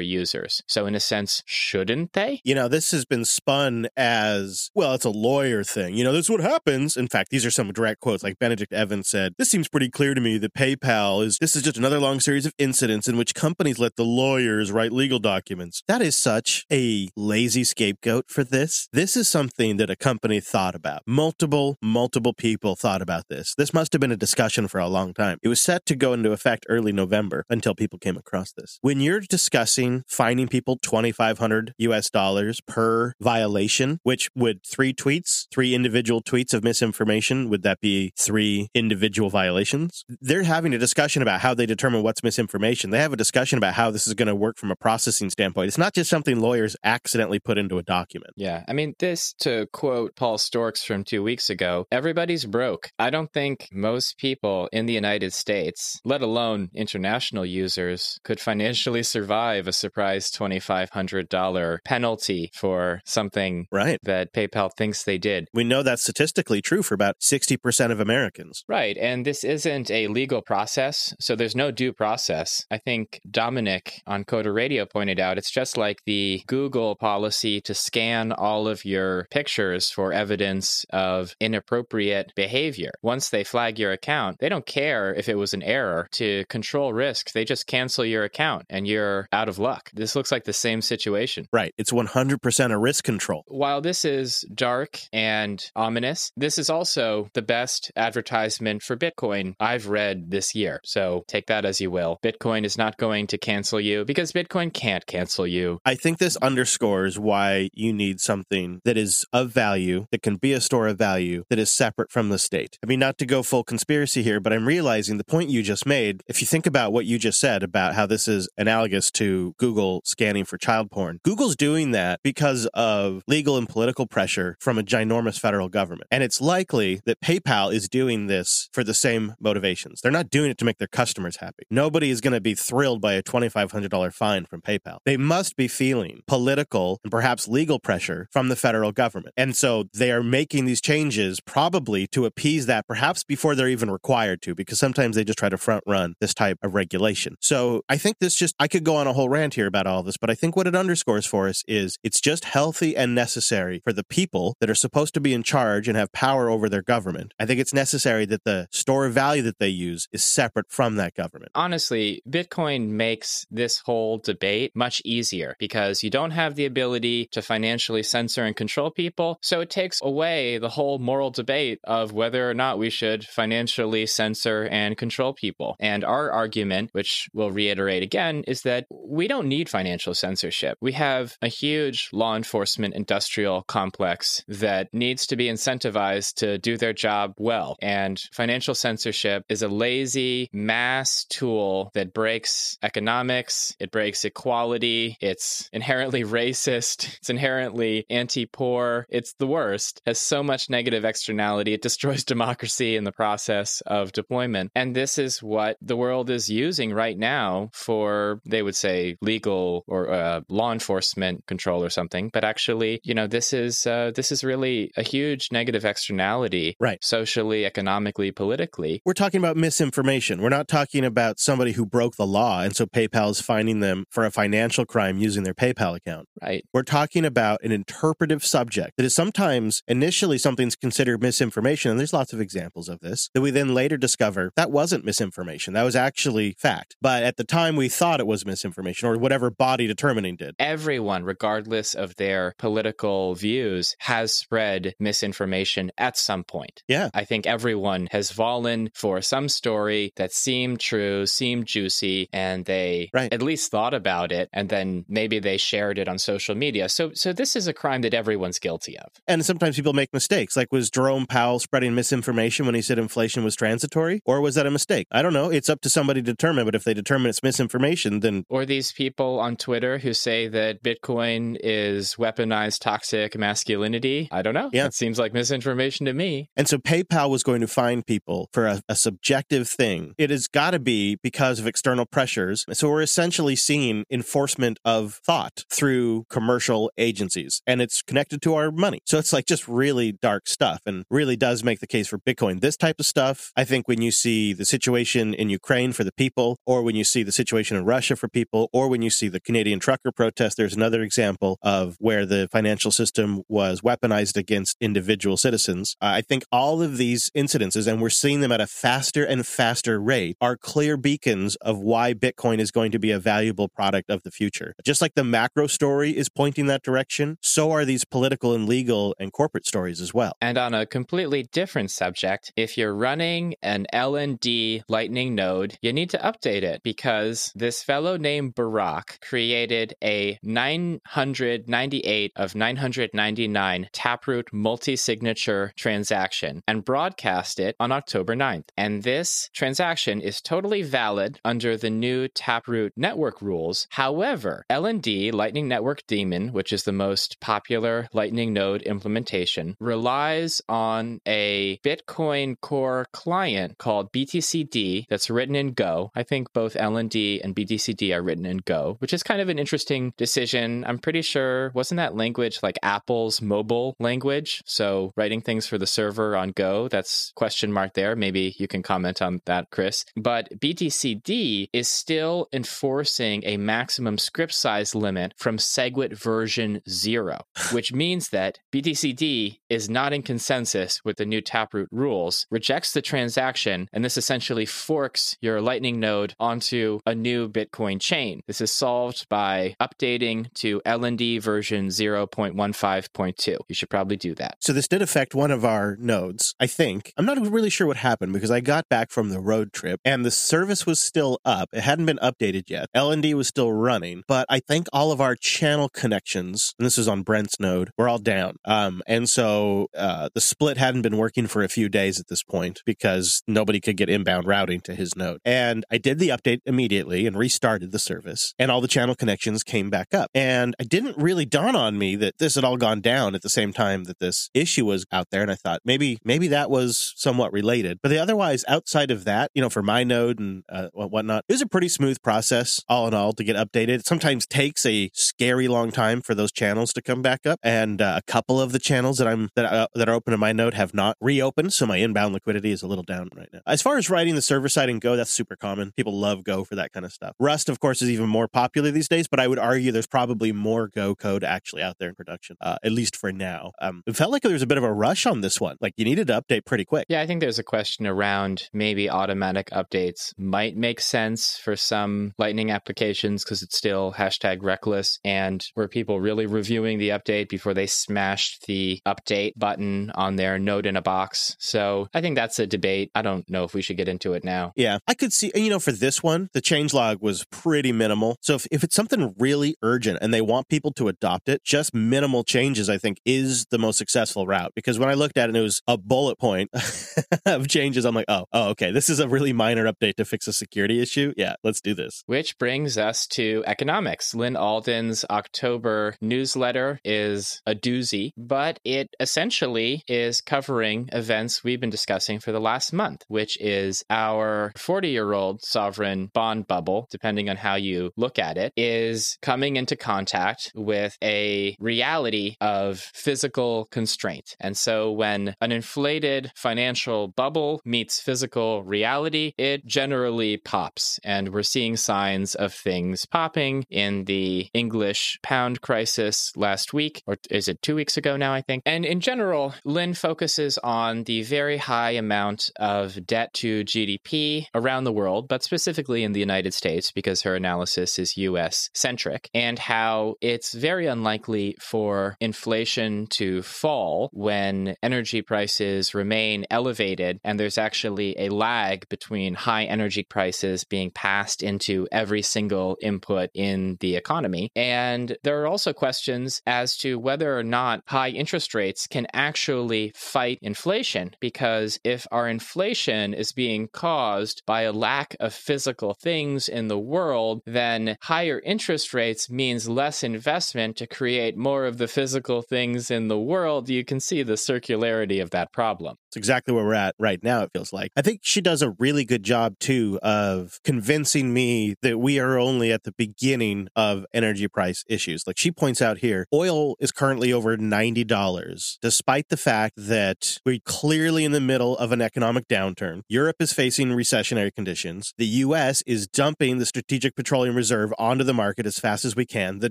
users. 0.00 0.62
So, 0.66 0.86
in 0.86 0.94
a 0.94 1.00
sense, 1.00 1.42
shouldn't 1.46 2.12
they? 2.12 2.40
You 2.44 2.54
know, 2.54 2.68
this 2.68 2.90
has 2.92 3.04
been 3.04 3.24
spun 3.24 3.88
as 3.96 4.70
well, 4.74 4.94
it's 4.94 5.04
a 5.04 5.10
lawyer 5.10 5.64
thing. 5.64 5.94
You 5.94 6.04
know, 6.04 6.12
this 6.12 6.26
is 6.26 6.30
what 6.30 6.40
happens. 6.40 6.96
In 6.96 7.08
fact, 7.08 7.30
these 7.30 7.46
are 7.46 7.50
some 7.50 7.72
direct 7.72 8.00
quotes. 8.00 8.22
Like 8.22 8.38
Benedict 8.38 8.72
Evans 8.72 9.08
said, 9.08 9.34
This 9.38 9.50
seems 9.50 9.68
pretty 9.68 9.90
clear 9.90 10.14
to 10.14 10.20
me 10.20 10.38
that 10.38 10.54
PayPal 10.54 11.24
is 11.24 11.38
this 11.38 11.56
is 11.56 11.62
just 11.62 11.76
another 11.76 11.98
long 11.98 12.20
series 12.20 12.46
of 12.46 12.54
incidents 12.58 13.08
in 13.08 13.16
which 13.16 13.34
companies 13.34 13.78
let 13.78 13.96
the 13.96 14.04
lawyers 14.04 14.72
write 14.72 14.92
legal 14.92 15.18
documents. 15.18 15.82
That 15.88 16.02
is 16.02 16.16
such 16.16 16.64
a 16.72 17.08
lazy 17.16 17.64
scapegoat 17.64 18.30
for 18.30 18.44
this. 18.44 18.88
This 18.92 19.16
is 19.16 19.28
something 19.28 19.76
that 19.78 19.90
a 19.90 19.96
company 19.96 20.40
thought 20.40 20.74
about. 20.74 21.02
Multiple, 21.06 21.76
multiple 21.82 22.34
people 22.34 22.76
thought 22.76 23.02
about 23.02 23.28
this. 23.28 23.54
This 23.56 23.74
must 23.74 23.92
have 23.92 24.00
been 24.00 24.12
a 24.12 24.16
discussion 24.16 24.68
for 24.68 24.78
a 24.78 24.88
long 24.88 25.12
time. 25.14 25.38
It 25.42 25.48
was 25.48 25.60
set 25.60 25.86
to 25.86 25.96
go 25.96 26.12
into 26.12 26.32
effect 26.32 26.66
early 26.68 26.92
November 26.92 27.33
until 27.48 27.74
people 27.74 27.98
came 27.98 28.16
across 28.16 28.52
this. 28.52 28.78
When 28.82 29.00
you're 29.00 29.20
discussing 29.20 30.04
finding 30.06 30.48
people 30.48 30.78
2500 30.82 31.74
US 31.78 32.10
dollars 32.10 32.60
per 32.60 33.14
violation, 33.20 33.98
which 34.02 34.30
would 34.34 34.64
three 34.64 34.92
tweets, 34.92 35.46
three 35.50 35.74
individual 35.74 36.22
tweets 36.22 36.54
of 36.54 36.62
misinformation, 36.62 37.48
would 37.48 37.62
that 37.62 37.80
be 37.80 38.12
three 38.16 38.68
individual 38.74 39.30
violations? 39.30 40.04
They're 40.20 40.42
having 40.44 40.74
a 40.74 40.78
discussion 40.78 41.22
about 41.22 41.40
how 41.40 41.54
they 41.54 41.66
determine 41.66 42.02
what's 42.02 42.22
misinformation. 42.22 42.90
They 42.90 43.00
have 43.00 43.12
a 43.12 43.16
discussion 43.16 43.58
about 43.58 43.74
how 43.74 43.90
this 43.90 44.06
is 44.06 44.14
going 44.14 44.28
to 44.28 44.34
work 44.34 44.58
from 44.58 44.70
a 44.70 44.76
processing 44.76 45.30
standpoint. 45.30 45.68
It's 45.68 45.78
not 45.78 45.94
just 45.94 46.10
something 46.10 46.40
lawyers 46.40 46.76
accidentally 46.84 47.38
put 47.38 47.58
into 47.58 47.78
a 47.78 47.82
document. 47.82 48.32
Yeah. 48.36 48.64
I 48.68 48.72
mean, 48.72 48.94
this, 48.98 49.34
to 49.40 49.66
quote 49.72 50.14
Paul 50.16 50.38
Storks 50.38 50.84
from 50.84 51.04
two 51.04 51.22
weeks 51.22 51.50
ago, 51.50 51.86
everybody's 51.90 52.44
broke. 52.44 52.90
I 52.98 53.10
don't 53.10 53.32
think 53.32 53.68
most 53.72 54.18
people 54.18 54.68
in 54.72 54.86
the 54.86 54.92
United 54.92 55.32
States, 55.32 56.00
let 56.04 56.22
alone 56.22 56.70
international 56.74 57.23
users, 57.32 58.18
could 58.24 58.40
financially 58.40 59.02
survive 59.02 59.66
a 59.66 59.72
surprise 59.72 60.30
$2,500 60.30 61.78
penalty 61.84 62.50
for 62.54 63.00
something 63.04 63.66
right. 63.70 63.98
that 64.02 64.32
PayPal 64.32 64.70
thinks 64.76 65.04
they 65.04 65.18
did. 65.18 65.48
We 65.52 65.64
know 65.64 65.82
that's 65.82 66.02
statistically 66.02 66.60
true 66.60 66.82
for 66.82 66.94
about 66.94 67.20
60% 67.20 67.90
of 67.90 68.00
Americans. 68.00 68.64
Right. 68.68 68.96
And 68.96 69.24
this 69.24 69.44
isn't 69.44 69.90
a 69.90 70.08
legal 70.08 70.42
process, 70.42 71.14
so 71.20 71.36
there's 71.36 71.56
no 71.56 71.70
due 71.70 71.92
process. 71.92 72.66
I 72.70 72.78
think 72.78 73.20
Dominic 73.30 74.02
on 74.06 74.24
Coda 74.24 74.52
Radio 74.52 74.86
pointed 74.86 75.20
out 75.20 75.38
it's 75.38 75.50
just 75.50 75.76
like 75.76 75.98
the 76.04 76.42
Google 76.46 76.96
policy 76.96 77.60
to 77.62 77.74
scan 77.74 78.32
all 78.32 78.68
of 78.68 78.84
your 78.84 79.26
pictures 79.30 79.90
for 79.90 80.12
evidence 80.12 80.84
of 80.90 81.34
inappropriate 81.40 82.32
behavior. 82.34 82.90
Once 83.02 83.30
they 83.30 83.44
flag 83.44 83.78
your 83.78 83.92
account, 83.92 84.38
they 84.38 84.48
don't 84.48 84.66
care 84.66 85.14
if 85.14 85.28
it 85.28 85.36
was 85.36 85.54
an 85.54 85.62
error. 85.62 86.08
To 86.12 86.44
control 86.48 86.92
risk, 86.92 87.13
they 87.34 87.44
just 87.44 87.66
cancel 87.66 88.04
your 88.04 88.24
account 88.24 88.66
and 88.70 88.86
you're 88.86 89.28
out 89.32 89.48
of 89.48 89.58
luck. 89.58 89.90
This 89.94 90.16
looks 90.16 90.32
like 90.32 90.44
the 90.44 90.52
same 90.52 90.82
situation. 90.82 91.46
Right. 91.52 91.74
It's 91.78 91.92
100% 91.92 92.70
a 92.70 92.78
risk 92.78 93.04
control. 93.04 93.44
While 93.48 93.80
this 93.80 94.04
is 94.04 94.44
dark 94.54 95.00
and 95.12 95.64
ominous, 95.76 96.32
this 96.36 96.58
is 96.58 96.70
also 96.70 97.28
the 97.34 97.42
best 97.42 97.92
advertisement 97.96 98.82
for 98.82 98.96
Bitcoin 98.96 99.54
I've 99.60 99.88
read 99.88 100.30
this 100.30 100.54
year. 100.54 100.80
So 100.84 101.24
take 101.28 101.46
that 101.46 101.64
as 101.64 101.80
you 101.80 101.90
will. 101.90 102.18
Bitcoin 102.22 102.64
is 102.64 102.78
not 102.78 102.96
going 102.96 103.26
to 103.28 103.38
cancel 103.38 103.80
you 103.80 104.04
because 104.04 104.32
Bitcoin 104.32 104.72
can't 104.72 105.06
cancel 105.06 105.46
you. 105.46 105.78
I 105.84 105.94
think 105.94 106.18
this 106.18 106.36
underscores 106.38 107.18
why 107.18 107.70
you 107.72 107.92
need 107.92 108.20
something 108.20 108.80
that 108.84 108.96
is 108.96 109.24
of 109.32 109.50
value, 109.50 110.06
that 110.10 110.22
can 110.22 110.36
be 110.36 110.52
a 110.52 110.60
store 110.60 110.88
of 110.88 110.98
value, 110.98 111.44
that 111.50 111.58
is 111.58 111.70
separate 111.70 112.10
from 112.10 112.28
the 112.28 112.38
state. 112.38 112.78
I 112.82 112.86
mean, 112.86 113.00
not 113.00 113.18
to 113.18 113.26
go 113.26 113.42
full 113.42 113.64
conspiracy 113.64 114.22
here, 114.22 114.40
but 114.40 114.52
I'm 114.52 114.66
realizing 114.66 115.18
the 115.18 115.24
point 115.24 115.50
you 115.50 115.62
just 115.62 115.86
made. 115.86 116.22
If 116.26 116.40
you 116.40 116.46
think 116.46 116.66
about 116.66 116.92
what 116.92 117.03
you 117.06 117.18
just 117.18 117.40
said 117.40 117.62
about 117.62 117.94
how 117.94 118.06
this 118.06 118.28
is 118.28 118.48
analogous 118.56 119.10
to 119.12 119.54
Google 119.58 120.02
scanning 120.04 120.44
for 120.44 120.58
child 120.58 120.90
porn, 120.90 121.20
Google's 121.24 121.56
doing 121.56 121.90
that 121.92 122.20
because 122.22 122.66
of 122.74 123.22
legal 123.26 123.56
and 123.56 123.68
political 123.68 124.06
pressure 124.06 124.56
from 124.60 124.78
a 124.78 124.82
ginormous 124.82 125.38
federal 125.38 125.68
government. 125.68 126.08
And 126.10 126.22
it's 126.22 126.40
likely 126.40 127.00
that 127.06 127.20
PayPal 127.20 127.72
is 127.72 127.88
doing 127.88 128.26
this 128.26 128.68
for 128.72 128.84
the 128.84 128.94
same 128.94 129.34
motivations. 129.40 130.00
They're 130.00 130.12
not 130.12 130.30
doing 130.30 130.50
it 130.50 130.58
to 130.58 130.64
make 130.64 130.78
their 130.78 130.88
customers 130.88 131.36
happy. 131.36 131.64
Nobody 131.70 132.10
is 132.10 132.20
going 132.20 132.32
to 132.32 132.40
be 132.40 132.54
thrilled 132.54 133.00
by 133.00 133.14
a 133.14 133.22
$2,500 133.22 134.12
fine 134.12 134.46
from 134.46 134.62
PayPal. 134.62 134.98
They 135.04 135.16
must 135.16 135.56
be 135.56 135.68
feeling 135.68 136.22
political 136.26 137.00
and 137.02 137.10
perhaps 137.10 137.48
legal 137.48 137.78
pressure 137.78 138.28
from 138.32 138.48
the 138.48 138.56
federal 138.56 138.92
government. 138.92 139.34
And 139.36 139.56
so 139.56 139.84
they 139.92 140.10
are 140.12 140.22
making 140.22 140.64
these 140.64 140.80
changes 140.80 141.40
probably 141.40 142.06
to 142.08 142.24
appease 142.26 142.66
that, 142.66 142.86
perhaps 142.86 143.24
before 143.24 143.54
they're 143.54 143.68
even 143.68 143.90
required 143.90 144.42
to, 144.42 144.54
because 144.54 144.78
sometimes 144.78 145.16
they 145.16 145.24
just 145.24 145.38
try 145.38 145.48
to 145.48 145.58
front 145.58 145.84
run 145.86 146.14
this 146.20 146.34
type 146.34 146.58
of 146.62 146.74
regulation. 146.74 146.93
So 147.40 147.82
I 147.88 147.96
think 147.96 148.18
this 148.18 148.34
just, 148.34 148.54
I 148.58 148.68
could 148.68 148.84
go 148.84 148.96
on 148.96 149.06
a 149.06 149.12
whole 149.12 149.28
rant 149.28 149.54
here 149.54 149.66
about 149.66 149.86
all 149.86 150.02
this, 150.02 150.16
but 150.16 150.30
I 150.30 150.34
think 150.34 150.56
what 150.56 150.66
it 150.66 150.74
underscores 150.74 151.26
for 151.26 151.48
us 151.48 151.62
is 151.66 151.98
it's 152.02 152.20
just 152.20 152.44
healthy 152.44 152.96
and 152.96 153.14
necessary 153.14 153.80
for 153.84 153.92
the 153.92 154.04
people 154.04 154.56
that 154.60 154.70
are 154.70 154.74
supposed 154.74 155.14
to 155.14 155.20
be 155.20 155.34
in 155.34 155.42
charge 155.42 155.88
and 155.88 155.96
have 155.96 156.12
power 156.12 156.48
over 156.48 156.68
their 156.68 156.82
government. 156.82 157.32
I 157.38 157.46
think 157.46 157.60
it's 157.60 157.74
necessary 157.74 158.24
that 158.26 158.44
the 158.44 158.68
store 158.70 159.06
of 159.06 159.14
value 159.14 159.42
that 159.42 159.58
they 159.58 159.68
use 159.68 160.08
is 160.12 160.22
separate 160.22 160.70
from 160.70 160.96
that 160.96 161.14
government. 161.14 161.52
Honestly, 161.54 162.22
Bitcoin 162.28 162.88
makes 162.88 163.46
this 163.50 163.78
whole 163.78 164.18
debate 164.18 164.72
much 164.74 165.02
easier 165.04 165.56
because 165.58 166.02
you 166.02 166.10
don't 166.10 166.32
have 166.32 166.54
the 166.54 166.66
ability 166.66 167.28
to 167.32 167.42
financially 167.42 168.02
censor 168.02 168.44
and 168.44 168.56
control 168.56 168.90
people. 168.90 169.38
So 169.42 169.60
it 169.60 169.70
takes 169.70 170.00
away 170.02 170.58
the 170.58 170.68
whole 170.68 170.98
moral 170.98 171.30
debate 171.30 171.80
of 171.84 172.12
whether 172.12 172.48
or 172.48 172.54
not 172.54 172.78
we 172.78 172.90
should 172.90 173.24
financially 173.24 174.06
censor 174.06 174.66
and 174.70 174.96
control 174.96 175.32
people. 175.32 175.76
And 175.80 176.04
our 176.04 176.30
argument, 176.30 176.83
which 176.92 177.28
we'll 177.32 177.50
reiterate 177.50 178.02
again, 178.02 178.44
is 178.46 178.62
that 178.62 178.86
we 178.90 179.28
don't 179.28 179.48
need 179.48 179.68
financial 179.68 180.14
censorship. 180.14 180.78
We 180.80 180.92
have 180.92 181.36
a 181.42 181.48
huge 181.48 182.08
law 182.12 182.36
enforcement 182.36 182.94
industrial 182.94 183.62
complex 183.62 184.44
that 184.48 184.92
needs 184.92 185.26
to 185.28 185.36
be 185.36 185.46
incentivized 185.46 186.34
to 186.34 186.58
do 186.58 186.76
their 186.76 186.92
job 186.92 187.34
well. 187.38 187.76
And 187.80 188.20
financial 188.32 188.74
censorship 188.74 189.44
is 189.48 189.62
a 189.62 189.68
lazy 189.68 190.48
mass 190.52 191.24
tool 191.28 191.90
that 191.94 192.14
breaks 192.14 192.78
economics, 192.82 193.74
it 193.78 193.90
breaks 193.90 194.24
equality, 194.24 195.16
it's 195.20 195.68
inherently 195.72 196.22
racist, 196.40 197.16
it's 197.16 197.30
inherently 197.30 198.06
anti 198.10 198.46
poor, 198.46 199.06
it's 199.08 199.34
the 199.34 199.46
worst, 199.46 200.00
has 200.06 200.18
so 200.18 200.42
much 200.42 200.70
negative 200.70 201.04
externality, 201.04 201.72
it 201.72 201.82
destroys 201.82 202.24
democracy 202.34 202.96
in 202.96 203.04
the 203.04 203.12
process 203.12 203.80
of 203.86 204.12
deployment. 204.12 204.70
And 204.74 204.94
this 204.94 205.18
is 205.18 205.42
what 205.42 205.76
the 205.80 205.96
world 205.96 206.30
is 206.30 206.48
using 206.48 206.73
using 206.74 206.92
right 206.92 207.16
now 207.16 207.70
for, 207.72 208.40
they 208.44 208.62
would 208.62 208.74
say, 208.74 209.16
legal 209.20 209.84
or 209.86 210.10
uh, 210.10 210.40
law 210.48 210.72
enforcement 210.72 211.46
control 211.46 211.84
or 211.84 211.90
something. 211.90 212.30
But 212.32 212.42
actually, 212.44 213.00
you 213.04 213.14
know, 213.14 213.28
this 213.28 213.52
is 213.52 213.86
uh, 213.86 214.10
this 214.14 214.32
is 214.32 214.42
really 214.42 214.90
a 214.96 215.02
huge 215.02 215.50
negative 215.52 215.84
externality, 215.84 216.76
right? 216.80 216.98
Socially, 217.02 217.64
economically, 217.64 218.32
politically. 218.32 219.00
We're 219.04 219.12
talking 219.12 219.38
about 219.38 219.56
misinformation. 219.56 220.42
We're 220.42 220.48
not 220.48 220.66
talking 220.66 221.04
about 221.04 221.38
somebody 221.38 221.72
who 221.72 221.86
broke 221.86 222.16
the 222.16 222.26
law, 222.26 222.62
and 222.62 222.74
so 222.74 222.86
PayPal 222.86 223.30
is 223.30 223.40
finding 223.40 223.78
them 223.78 224.04
for 224.10 224.24
a 224.24 224.30
financial 224.32 224.84
crime 224.84 225.18
using 225.18 225.44
their 225.44 225.54
PayPal 225.54 225.96
account. 225.96 226.28
Right. 226.42 226.64
We're 226.74 226.82
talking 226.82 227.24
about 227.24 227.62
an 227.62 227.70
interpretive 227.70 228.44
subject 228.44 228.96
that 228.96 229.06
is 229.06 229.14
sometimes 229.14 229.82
initially 229.86 230.38
something's 230.38 230.74
considered 230.74 231.22
misinformation, 231.22 231.92
and 231.92 232.00
there's 232.00 232.12
lots 232.12 232.32
of 232.32 232.40
examples 232.40 232.88
of 232.88 232.98
this 232.98 233.30
that 233.32 233.40
we 233.40 233.52
then 233.52 233.74
later 233.74 233.96
discover 233.96 234.50
that 234.56 234.72
wasn't 234.72 235.04
misinformation. 235.04 235.74
That 235.74 235.84
was 235.84 235.94
actually 235.94 236.53
fact. 236.54 236.96
But 237.00 237.22
at 237.22 237.36
the 237.36 237.44
time, 237.44 237.76
we 237.76 237.88
thought 237.88 238.20
it 238.20 238.26
was 238.26 238.46
misinformation, 238.46 239.08
or 239.08 239.18
whatever 239.18 239.50
body 239.50 239.86
determining 239.86 240.36
did. 240.36 240.54
Everyone, 240.58 241.24
regardless 241.24 241.94
of 241.94 242.16
their 242.16 242.54
political 242.58 243.34
views, 243.34 243.96
has 244.00 244.32
spread 244.32 244.94
misinformation 244.98 245.90
at 245.98 246.16
some 246.16 246.44
point. 246.44 246.82
Yeah. 246.88 247.10
I 247.14 247.24
think 247.24 247.46
everyone 247.46 248.08
has 248.10 248.30
fallen 248.30 248.90
for 248.94 249.22
some 249.22 249.48
story 249.48 250.12
that 250.16 250.32
seemed 250.32 250.80
true, 250.80 251.26
seemed 251.26 251.66
juicy, 251.66 252.28
and 252.32 252.64
they 252.64 253.10
right. 253.12 253.32
at 253.32 253.42
least 253.42 253.70
thought 253.70 253.94
about 253.94 254.32
it, 254.32 254.48
and 254.52 254.68
then 254.68 255.04
maybe 255.08 255.38
they 255.38 255.56
shared 255.56 255.98
it 255.98 256.08
on 256.08 256.18
social 256.18 256.54
media. 256.54 256.88
So, 256.88 257.12
so 257.14 257.32
this 257.32 257.56
is 257.56 257.66
a 257.68 257.72
crime 257.72 258.02
that 258.02 258.14
everyone's 258.14 258.58
guilty 258.58 258.98
of. 258.98 259.08
And 259.26 259.44
sometimes 259.44 259.76
people 259.76 259.92
make 259.92 260.12
mistakes. 260.12 260.56
Like, 260.56 260.72
was 260.72 260.90
Jerome 260.90 261.26
Powell 261.26 261.58
spreading 261.58 261.94
misinformation 261.94 262.66
when 262.66 262.74
he 262.74 262.82
said 262.82 262.98
inflation 262.98 263.44
was 263.44 263.56
transitory, 263.56 264.20
or 264.24 264.40
was 264.40 264.54
that 264.54 264.66
a 264.66 264.70
mistake? 264.70 265.06
I 265.10 265.22
don't 265.22 265.32
know. 265.32 265.50
It's 265.50 265.68
up 265.68 265.80
to 265.82 265.90
somebody 265.90 266.22
to 266.22 266.34
determine. 266.44 266.66
But 266.66 266.74
if 266.74 266.84
they 266.84 266.94
determine 266.94 267.30
it's 267.30 267.42
misinformation, 267.42 268.20
then 268.20 268.44
or 268.50 268.66
these 268.66 268.92
people 268.92 269.40
on 269.40 269.56
Twitter 269.56 269.98
who 269.98 270.12
say 270.12 270.48
that 270.48 270.82
Bitcoin 270.82 271.56
is 271.60 272.16
weaponized 272.16 272.80
toxic 272.80 273.36
masculinity. 273.38 274.28
I 274.30 274.42
don't 274.42 274.54
know. 274.54 274.70
Yeah, 274.72 274.86
it 274.86 274.94
seems 274.94 275.18
like 275.18 275.32
misinformation 275.32 276.06
to 276.06 276.12
me. 276.12 276.50
And 276.56 276.68
so 276.68 276.76
PayPal 276.78 277.30
was 277.30 277.42
going 277.42 277.62
to 277.62 277.66
fine 277.66 278.02
people 278.02 278.50
for 278.52 278.66
a, 278.66 278.82
a 278.88 278.94
subjective 278.94 279.68
thing. 279.68 280.14
It 280.18 280.30
has 280.30 280.46
got 280.46 280.72
to 280.72 280.78
be 280.78 281.16
because 281.22 281.58
of 281.58 281.66
external 281.66 282.04
pressures. 282.04 282.66
So 282.72 282.90
we're 282.90 283.02
essentially 283.02 283.56
seeing 283.56 284.04
enforcement 284.10 284.78
of 284.84 285.20
thought 285.24 285.64
through 285.70 286.24
commercial 286.28 286.90
agencies, 286.98 287.62
and 287.66 287.80
it's 287.80 288.02
connected 288.02 288.42
to 288.42 288.54
our 288.54 288.70
money. 288.70 289.00
So 289.06 289.18
it's 289.18 289.32
like 289.32 289.46
just 289.46 289.66
really 289.66 290.12
dark 290.12 290.46
stuff, 290.46 290.82
and 290.84 291.04
really 291.10 291.36
does 291.36 291.64
make 291.64 291.80
the 291.80 291.86
case 291.86 292.08
for 292.08 292.18
Bitcoin. 292.18 292.60
This 292.60 292.76
type 292.76 293.00
of 293.00 293.06
stuff, 293.06 293.52
I 293.56 293.64
think, 293.64 293.88
when 293.88 294.02
you 294.02 294.10
see 294.10 294.52
the 294.52 294.64
situation 294.64 295.32
in 295.32 295.48
Ukraine 295.48 295.92
for 295.92 296.04
the 296.04 296.12
people, 296.12 296.33
or 296.36 296.82
when 296.82 296.96
you 296.96 297.04
see 297.04 297.22
the 297.22 297.32
situation 297.32 297.76
in 297.76 297.84
Russia 297.84 298.16
for 298.16 298.28
people, 298.28 298.68
or 298.72 298.88
when 298.88 299.02
you 299.02 299.10
see 299.10 299.28
the 299.28 299.40
Canadian 299.40 299.78
trucker 299.78 300.12
protest, 300.12 300.56
there's 300.56 300.74
another 300.74 301.02
example 301.02 301.58
of 301.62 301.96
where 301.98 302.26
the 302.26 302.48
financial 302.50 302.90
system 302.90 303.42
was 303.48 303.80
weaponized 303.80 304.36
against 304.36 304.76
individual 304.80 305.36
citizens. 305.36 305.96
I 306.00 306.20
think 306.20 306.44
all 306.50 306.82
of 306.82 306.96
these 306.96 307.30
incidences, 307.36 307.86
and 307.86 308.00
we're 308.00 308.10
seeing 308.10 308.40
them 308.40 308.52
at 308.52 308.60
a 308.60 308.66
faster 308.66 309.24
and 309.24 309.46
faster 309.46 310.00
rate, 310.00 310.36
are 310.40 310.56
clear 310.56 310.96
beacons 310.96 311.56
of 311.56 311.78
why 311.78 312.14
Bitcoin 312.14 312.58
is 312.58 312.70
going 312.70 312.92
to 312.92 312.98
be 312.98 313.10
a 313.10 313.18
valuable 313.18 313.68
product 313.68 314.10
of 314.10 314.22
the 314.22 314.30
future. 314.30 314.74
Just 314.84 315.00
like 315.00 315.14
the 315.14 315.24
macro 315.24 315.66
story 315.66 316.16
is 316.16 316.28
pointing 316.28 316.66
that 316.66 316.82
direction, 316.82 317.38
so 317.40 317.70
are 317.70 317.84
these 317.84 318.04
political 318.04 318.54
and 318.54 318.68
legal 318.68 319.14
and 319.18 319.32
corporate 319.32 319.66
stories 319.66 320.00
as 320.00 320.12
well. 320.12 320.36
And 320.40 320.58
on 320.58 320.74
a 320.74 320.86
completely 320.86 321.44
different 321.44 321.90
subject, 321.90 322.52
if 322.56 322.76
you're 322.76 322.94
running 322.94 323.54
an 323.62 323.86
LND 323.92 324.82
Lightning 324.88 325.34
node, 325.34 325.78
you 325.82 325.92
need 325.92 326.10
to 326.10 326.23
update 326.24 326.62
it 326.62 326.82
because 326.82 327.52
this 327.54 327.82
fellow 327.82 328.16
named 328.16 328.54
Burak 328.54 329.20
created 329.20 329.94
a 330.02 330.38
998 330.42 332.32
of 332.36 332.54
999 332.54 333.88
Taproot 333.92 334.52
multi 334.52 334.96
signature 334.96 335.72
transaction 335.76 336.62
and 336.66 336.84
broadcast 336.84 337.60
it 337.60 337.76
on 337.78 337.92
October 337.92 338.34
9th. 338.34 338.68
And 338.76 339.02
this 339.02 339.50
transaction 339.52 340.20
is 340.20 340.40
totally 340.40 340.82
valid 340.82 341.40
under 341.44 341.76
the 341.76 341.90
new 341.90 342.28
Taproot 342.28 342.92
network 342.96 343.42
rules. 343.42 343.86
However, 343.90 344.64
LND, 344.70 345.32
Lightning 345.32 345.68
Network 345.68 346.06
Daemon, 346.06 346.52
which 346.52 346.72
is 346.72 346.84
the 346.84 346.92
most 346.92 347.40
popular 347.40 348.08
Lightning 348.12 348.52
node 348.52 348.82
implementation, 348.82 349.76
relies 349.78 350.62
on 350.68 351.20
a 351.26 351.78
Bitcoin 351.84 352.60
Core 352.60 353.06
client 353.12 353.78
called 353.78 354.12
BTCD 354.12 355.06
that's 355.08 355.30
written 355.30 355.54
in 355.54 355.72
Go. 355.72 356.10
I 356.14 356.22
think 356.22 356.52
both 356.52 356.74
LND 356.74 357.42
and 357.42 357.54
BTCD 357.54 358.14
are 358.14 358.22
written 358.22 358.46
in 358.46 358.58
Go, 358.58 358.96
which 359.00 359.12
is 359.12 359.22
kind 359.22 359.40
of 359.40 359.48
an 359.48 359.58
interesting 359.58 360.12
decision. 360.16 360.84
I'm 360.86 360.98
pretty 360.98 361.22
sure, 361.22 361.70
wasn't 361.74 361.98
that 361.98 362.16
language 362.16 362.60
like 362.62 362.78
Apple's 362.82 363.42
mobile 363.42 363.96
language? 363.98 364.62
So 364.66 365.12
writing 365.16 365.40
things 365.40 365.66
for 365.66 365.78
the 365.78 365.86
server 365.86 366.36
on 366.36 366.50
Go, 366.50 366.88
that's 366.88 367.32
question 367.34 367.72
mark 367.72 367.94
there. 367.94 368.14
Maybe 368.16 368.54
you 368.58 368.68
can 368.68 368.82
comment 368.82 369.20
on 369.20 369.40
that, 369.46 369.70
Chris. 369.70 370.04
But 370.16 370.48
BTCD 370.58 371.68
is 371.72 371.88
still 371.88 372.48
enforcing 372.52 373.42
a 373.44 373.56
maximum 373.56 374.18
script 374.18 374.54
size 374.54 374.94
limit 374.94 375.34
from 375.36 375.58
SegWit 375.58 376.16
version 376.16 376.80
0, 376.88 377.44
which 377.72 377.92
means 377.92 378.28
that 378.30 378.60
BTCD 378.72 379.58
is 379.68 379.90
not 379.90 380.12
in 380.12 380.22
consensus 380.22 381.04
with 381.04 381.16
the 381.16 381.26
new 381.26 381.40
Taproot 381.40 381.88
rules, 381.90 382.46
rejects 382.50 382.92
the 382.92 383.02
transaction, 383.02 383.88
and 383.92 384.04
this 384.04 384.16
essentially 384.16 384.66
forks 384.66 385.36
your 385.40 385.60
Lightning 385.60 386.00
node 386.04 386.34
onto 386.38 387.00
a 387.06 387.14
new 387.14 387.48
Bitcoin 387.48 387.98
chain. 387.98 388.42
This 388.46 388.60
is 388.60 388.70
solved 388.70 389.26
by 389.30 389.74
updating 389.80 390.52
to 390.54 390.82
LND 390.84 391.40
version 391.40 391.88
0.15.2. 391.88 393.56
You 393.68 393.74
should 393.74 393.88
probably 393.88 394.16
do 394.16 394.34
that. 394.34 394.56
So 394.60 394.74
this 394.74 394.86
did 394.86 395.00
affect 395.00 395.34
one 395.34 395.50
of 395.50 395.64
our 395.64 395.96
nodes, 395.98 396.54
I 396.60 396.66
think. 396.66 397.14
I'm 397.16 397.24
not 397.24 397.38
really 397.50 397.70
sure 397.70 397.86
what 397.86 397.96
happened 397.96 398.34
because 398.34 398.50
I 398.50 398.60
got 398.60 398.88
back 398.90 399.10
from 399.10 399.30
the 399.30 399.40
road 399.40 399.72
trip 399.72 399.98
and 400.04 400.26
the 400.26 400.30
service 400.30 400.84
was 400.84 401.00
still 401.00 401.38
up. 401.44 401.70
It 401.72 401.80
hadn't 401.80 402.04
been 402.04 402.18
updated 402.18 402.64
yet. 402.68 402.88
LND 402.94 403.32
was 403.32 403.48
still 403.48 403.72
running, 403.72 404.24
but 404.28 404.44
I 404.50 404.60
think 404.60 404.88
all 404.92 405.10
of 405.10 405.22
our 405.22 405.34
channel 405.34 405.88
connections, 405.88 406.74
and 406.78 406.84
this 406.84 406.98
is 406.98 407.08
on 407.08 407.22
Brent's 407.22 407.58
node, 407.58 407.90
were 407.96 408.10
all 408.10 408.18
down. 408.18 408.56
Um, 408.66 409.02
and 409.06 409.26
so 409.26 409.88
uh, 409.96 410.28
the 410.34 410.42
split 410.42 410.76
hadn't 410.76 411.02
been 411.02 411.16
working 411.16 411.46
for 411.46 411.62
a 411.62 411.68
few 411.68 411.88
days 411.88 412.20
at 412.20 412.28
this 412.28 412.42
point 412.42 412.82
because 412.84 413.42
nobody 413.46 413.80
could 413.80 413.96
get 413.96 414.10
inbound 414.10 414.46
routing 414.46 414.80
to 414.82 414.94
his 414.94 415.16
node. 415.16 415.40
And 415.46 415.86
I 415.94 415.98
did 415.98 416.18
the 416.18 416.30
update 416.30 416.60
immediately 416.66 417.24
and 417.24 417.38
restarted 417.38 417.92
the 417.92 418.00
service, 418.00 418.52
and 418.58 418.68
all 418.68 418.80
the 418.80 418.88
channel 418.88 419.14
connections 419.14 419.62
came 419.62 419.90
back 419.90 420.12
up. 420.12 420.28
And 420.34 420.74
it 420.80 420.88
didn't 420.88 421.16
really 421.16 421.44
dawn 421.44 421.76
on 421.76 421.96
me 421.96 422.16
that 422.16 422.38
this 422.38 422.56
had 422.56 422.64
all 422.64 422.76
gone 422.76 423.00
down 423.00 423.36
at 423.36 423.42
the 423.42 423.48
same 423.48 423.72
time 423.72 424.02
that 424.04 424.18
this 424.18 424.50
issue 424.54 424.86
was 424.86 425.06
out 425.12 425.28
there. 425.30 425.42
And 425.42 425.52
I 425.52 425.54
thought 425.54 425.82
maybe 425.84 426.18
maybe 426.24 426.48
that 426.48 426.68
was 426.68 427.14
somewhat 427.16 427.52
related. 427.52 428.00
But 428.02 428.08
the 428.08 428.18
otherwise, 428.18 428.64
outside 428.66 429.12
of 429.12 429.24
that, 429.26 429.52
you 429.54 429.62
know, 429.62 429.70
for 429.70 429.82
my 429.82 430.02
node 430.02 430.40
and 430.40 430.64
uh, 430.68 430.88
whatnot, 430.94 431.44
it 431.48 431.52
was 431.52 431.62
a 431.62 431.68
pretty 431.68 431.86
smooth 431.86 432.20
process 432.22 432.82
all 432.88 433.06
in 433.06 433.14
all 433.14 433.32
to 433.32 433.44
get 433.44 433.54
updated. 433.54 434.00
It 434.00 434.06
sometimes 434.06 434.48
takes 434.48 434.84
a 434.84 435.12
scary 435.14 435.68
long 435.68 435.92
time 435.92 436.22
for 436.22 436.34
those 436.34 436.50
channels 436.50 436.92
to 436.94 437.02
come 437.02 437.22
back 437.22 437.46
up, 437.46 437.60
and 437.62 438.02
uh, 438.02 438.14
a 438.18 438.22
couple 438.32 438.60
of 438.60 438.72
the 438.72 438.80
channels 438.80 439.18
that 439.18 439.28
I'm 439.28 439.50
that 439.54 439.66
uh, 439.66 439.86
that 439.94 440.08
are 440.08 440.14
open 440.14 440.34
in 440.34 440.40
my 440.40 440.50
node 440.50 440.74
have 440.74 440.92
not 440.92 441.16
reopened, 441.20 441.72
so 441.72 441.86
my 441.86 441.98
inbound 441.98 442.34
liquidity 442.34 442.72
is 442.72 442.82
a 442.82 442.88
little 442.88 443.04
down 443.04 443.28
right 443.36 443.48
now. 443.52 443.60
As 443.64 443.80
far 443.80 443.96
as 443.96 444.10
writing 444.10 444.34
the 444.34 444.42
server 444.42 444.68
side 444.68 444.88
and 444.88 445.00
Go, 445.00 445.14
that's 445.14 445.30
super 445.30 445.54
common. 445.54 445.83
People 445.92 446.18
love 446.18 446.44
Go 446.44 446.64
for 446.64 446.74
that 446.76 446.92
kind 446.92 447.06
of 447.06 447.12
stuff. 447.12 447.34
Rust, 447.38 447.68
of 447.68 447.80
course, 447.80 448.02
is 448.02 448.10
even 448.10 448.28
more 448.28 448.48
popular 448.48 448.90
these 448.90 449.08
days, 449.08 449.28
but 449.28 449.40
I 449.40 449.46
would 449.46 449.58
argue 449.58 449.92
there's 449.92 450.06
probably 450.06 450.52
more 450.52 450.88
Go 450.88 451.14
code 451.14 451.44
actually 451.44 451.82
out 451.82 451.96
there 451.98 452.08
in 452.08 452.14
production, 452.14 452.56
uh, 452.60 452.76
at 452.82 452.92
least 452.92 453.16
for 453.16 453.32
now. 453.32 453.72
Um, 453.80 454.02
it 454.06 454.16
felt 454.16 454.30
like 454.30 454.42
there 454.42 454.52
was 454.52 454.62
a 454.62 454.66
bit 454.66 454.78
of 454.78 454.84
a 454.84 454.92
rush 454.92 455.26
on 455.26 455.40
this 455.40 455.60
one. 455.60 455.76
Like 455.80 455.94
you 455.96 456.04
needed 456.04 456.26
to 456.28 456.40
update 456.40 456.66
pretty 456.66 456.84
quick. 456.84 457.06
Yeah, 457.08 457.20
I 457.20 457.26
think 457.26 457.40
there's 457.40 457.58
a 457.58 457.64
question 457.64 458.06
around 458.06 458.68
maybe 458.72 459.08
automatic 459.10 459.70
updates 459.70 460.32
might 460.38 460.76
make 460.76 461.00
sense 461.00 461.56
for 461.56 461.76
some 461.76 462.32
Lightning 462.38 462.70
applications 462.70 463.44
because 463.44 463.62
it's 463.62 463.76
still 463.76 464.12
hashtag 464.12 464.62
reckless 464.62 465.18
and 465.24 465.64
were 465.76 465.88
people 465.88 466.20
really 466.20 466.46
reviewing 466.46 466.98
the 466.98 467.10
update 467.10 467.48
before 467.48 467.74
they 467.74 467.86
smashed 467.86 468.66
the 468.66 469.00
update 469.06 469.52
button 469.56 470.10
on 470.14 470.36
their 470.36 470.58
node 470.58 470.86
in 470.86 470.96
a 470.96 471.02
box. 471.02 471.56
So 471.58 472.08
I 472.14 472.20
think 472.20 472.36
that's 472.36 472.58
a 472.58 472.66
debate. 472.66 473.10
I 473.14 473.22
don't 473.22 473.48
know 473.48 473.64
if 473.64 473.74
we 473.74 473.82
should 473.82 473.96
get 473.96 474.08
into 474.08 474.34
it 474.34 474.44
now. 474.44 474.72
Yeah, 474.76 474.98
I 475.06 475.14
could 475.14 475.32
see, 475.32 475.52
you 475.54 475.63
know, 475.70 475.80
for 475.80 475.92
this 475.92 476.22
one, 476.22 476.48
the 476.52 476.62
changelog 476.62 477.20
was 477.20 477.44
pretty 477.50 477.92
minimal. 477.92 478.36
So 478.40 478.54
if, 478.54 478.66
if 478.70 478.84
it's 478.84 478.94
something 478.94 479.34
really 479.38 479.76
urgent 479.82 480.18
and 480.20 480.32
they 480.32 480.40
want 480.40 480.68
people 480.68 480.92
to 480.92 481.08
adopt 481.08 481.48
it, 481.48 481.64
just 481.64 481.94
minimal 481.94 482.44
changes, 482.44 482.88
I 482.88 482.98
think, 482.98 483.20
is 483.24 483.66
the 483.66 483.78
most 483.78 483.98
successful 483.98 484.46
route. 484.46 484.72
Because 484.74 484.98
when 484.98 485.08
I 485.08 485.14
looked 485.14 485.38
at 485.38 485.48
it, 485.48 485.56
it 485.56 485.60
was 485.60 485.82
a 485.86 485.96
bullet 485.96 486.38
point 486.38 486.70
of 487.46 487.68
changes. 487.68 488.04
I'm 488.04 488.14
like, 488.14 488.26
oh, 488.28 488.46
oh, 488.52 488.70
okay, 488.70 488.90
this 488.90 489.08
is 489.08 489.20
a 489.20 489.28
really 489.28 489.52
minor 489.52 489.90
update 489.90 490.16
to 490.16 490.24
fix 490.24 490.48
a 490.48 490.52
security 490.52 491.00
issue. 491.00 491.32
Yeah, 491.36 491.54
let's 491.62 491.80
do 491.80 491.94
this. 491.94 492.22
Which 492.26 492.58
brings 492.58 492.98
us 492.98 493.26
to 493.28 493.62
economics. 493.66 494.34
Lyn 494.34 494.56
Alden's 494.56 495.24
October 495.30 496.16
newsletter 496.20 497.00
is 497.04 497.62
a 497.66 497.74
doozy, 497.74 498.32
but 498.36 498.80
it 498.84 499.10
essentially 499.20 500.02
is 500.08 500.40
covering 500.40 501.08
events 501.12 501.62
we've 501.64 501.80
been 501.80 501.90
discussing 501.90 502.40
for 502.40 502.52
the 502.52 502.60
last 502.60 502.92
month, 502.92 503.24
which 503.28 503.60
is 503.60 504.04
our 504.10 504.72
40 504.76 505.08
year 505.08 505.32
old 505.32 505.53
world 505.54 505.62
sovereign 505.64 506.30
bond 506.32 506.66
bubble, 506.66 507.06
depending 507.10 507.48
on 507.48 507.56
how 507.56 507.76
you 507.76 508.12
look 508.16 508.38
at 508.38 508.56
it, 508.56 508.72
is 508.76 509.38
coming 509.42 509.76
into 509.76 509.96
contact 509.96 510.72
with 510.74 511.16
a 511.22 511.76
reality 511.78 512.56
of 512.60 512.98
physical 512.98 513.86
constraint. 513.90 514.56
And 514.60 514.76
so 514.76 515.12
when 515.12 515.54
an 515.60 515.72
inflated 515.72 516.52
financial 516.56 517.28
bubble 517.28 517.80
meets 517.84 518.20
physical 518.20 518.82
reality, 518.82 519.52
it 519.58 519.86
generally 519.86 520.56
pops. 520.56 521.20
And 521.24 521.50
we're 521.50 521.62
seeing 521.62 521.96
signs 521.96 522.54
of 522.54 522.74
things 522.74 523.26
popping 523.26 523.84
in 523.90 524.24
the 524.24 524.68
English 524.74 525.38
pound 525.42 525.80
crisis 525.80 526.52
last 526.56 526.92
week, 526.92 527.22
or 527.26 527.36
is 527.50 527.68
it 527.68 527.82
two 527.82 527.94
weeks 527.94 528.16
ago 528.16 528.36
now, 528.36 528.52
I 528.52 528.62
think? 528.62 528.82
And 528.86 529.04
in 529.04 529.20
general, 529.20 529.74
Lyn 529.84 530.14
focuses 530.14 530.78
on 530.78 531.24
the 531.24 531.42
very 531.42 531.76
high 531.76 532.12
amount 532.12 532.70
of 532.76 533.24
debt 533.26 533.52
to 533.54 533.84
GDP 533.84 534.66
around 534.74 535.04
the 535.04 535.12
world, 535.12 535.43
but 535.48 535.62
specifically 535.62 536.24
in 536.24 536.32
the 536.32 536.40
United 536.40 536.74
States, 536.74 537.10
because 537.10 537.42
her 537.42 537.54
analysis 537.54 538.18
is 538.18 538.36
US 538.36 538.90
centric, 538.94 539.50
and 539.54 539.78
how 539.78 540.36
it's 540.40 540.72
very 540.72 541.06
unlikely 541.06 541.76
for 541.80 542.36
inflation 542.40 543.26
to 543.28 543.62
fall 543.62 544.30
when 544.32 544.96
energy 545.02 545.42
prices 545.42 546.14
remain 546.14 546.66
elevated 546.70 547.40
and 547.44 547.58
there's 547.58 547.78
actually 547.78 548.34
a 548.38 548.48
lag 548.48 549.08
between 549.08 549.54
high 549.54 549.84
energy 549.84 550.22
prices 550.22 550.84
being 550.84 551.10
passed 551.10 551.62
into 551.62 552.06
every 552.10 552.42
single 552.42 552.96
input 553.02 553.50
in 553.54 553.96
the 554.00 554.16
economy. 554.16 554.70
And 554.74 555.36
there 555.42 555.62
are 555.62 555.66
also 555.66 555.92
questions 555.92 556.62
as 556.66 556.96
to 556.98 557.18
whether 557.18 557.56
or 557.58 557.62
not 557.62 558.02
high 558.06 558.30
interest 558.30 558.74
rates 558.74 559.06
can 559.06 559.26
actually 559.32 560.12
fight 560.14 560.58
inflation, 560.62 561.34
because 561.40 561.98
if 562.04 562.26
our 562.30 562.48
inflation 562.48 563.34
is 563.34 563.52
being 563.52 563.88
caused 563.88 564.62
by 564.66 564.82
a 564.82 564.92
lack 564.92 565.33
of 565.40 565.54
physical 565.54 566.14
things 566.14 566.68
in 566.68 566.88
the 566.88 566.98
world, 566.98 567.62
then 567.66 568.16
higher 568.22 568.60
interest 568.64 569.14
rates 569.14 569.50
means 569.50 569.88
less 569.88 570.22
investment 570.22 570.96
to 570.96 571.06
create 571.06 571.56
more 571.56 571.86
of 571.86 571.98
the 571.98 572.08
physical 572.08 572.62
things 572.62 573.10
in 573.10 573.28
the 573.28 573.38
world. 573.38 573.88
You 573.88 574.04
can 574.04 574.20
see 574.20 574.42
the 574.42 574.54
circularity 574.54 575.42
of 575.42 575.50
that 575.50 575.72
problem. 575.72 576.16
It's 576.28 576.36
exactly 576.36 576.74
where 576.74 576.84
we're 576.84 576.94
at 576.94 577.14
right 577.18 577.42
now, 577.42 577.62
it 577.62 577.70
feels 577.72 577.92
like. 577.92 578.10
I 578.16 578.22
think 578.22 578.40
she 578.42 578.60
does 578.60 578.82
a 578.82 578.90
really 578.98 579.24
good 579.24 579.42
job, 579.42 579.78
too, 579.78 580.18
of 580.22 580.80
convincing 580.84 581.52
me 581.52 581.94
that 582.02 582.18
we 582.18 582.38
are 582.38 582.58
only 582.58 582.92
at 582.92 583.04
the 583.04 583.12
beginning 583.12 583.88
of 583.94 584.26
energy 584.32 584.68
price 584.68 585.04
issues. 585.08 585.44
Like 585.46 585.58
she 585.58 585.70
points 585.70 586.02
out 586.02 586.18
here, 586.18 586.46
oil 586.52 586.96
is 586.98 587.12
currently 587.12 587.52
over 587.52 587.76
$90, 587.76 588.98
despite 589.00 589.48
the 589.48 589.56
fact 589.56 589.94
that 589.96 590.58
we're 590.64 590.80
clearly 590.84 591.44
in 591.44 591.52
the 591.52 591.60
middle 591.60 591.96
of 591.98 592.12
an 592.12 592.20
economic 592.20 592.66
downturn. 592.68 593.22
Europe 593.28 593.56
is 593.60 593.72
facing 593.72 594.08
recessionary 594.08 594.74
conditions. 594.74 595.23
The 595.38 595.46
US 595.46 596.02
is 596.06 596.26
dumping 596.26 596.78
the 596.78 596.86
Strategic 596.86 597.36
Petroleum 597.36 597.76
Reserve 597.76 598.12
onto 598.18 598.44
the 598.44 598.54
market 598.54 598.86
as 598.86 598.98
fast 598.98 599.24
as 599.24 599.36
we 599.36 599.46
can. 599.46 599.78
The 599.78 599.90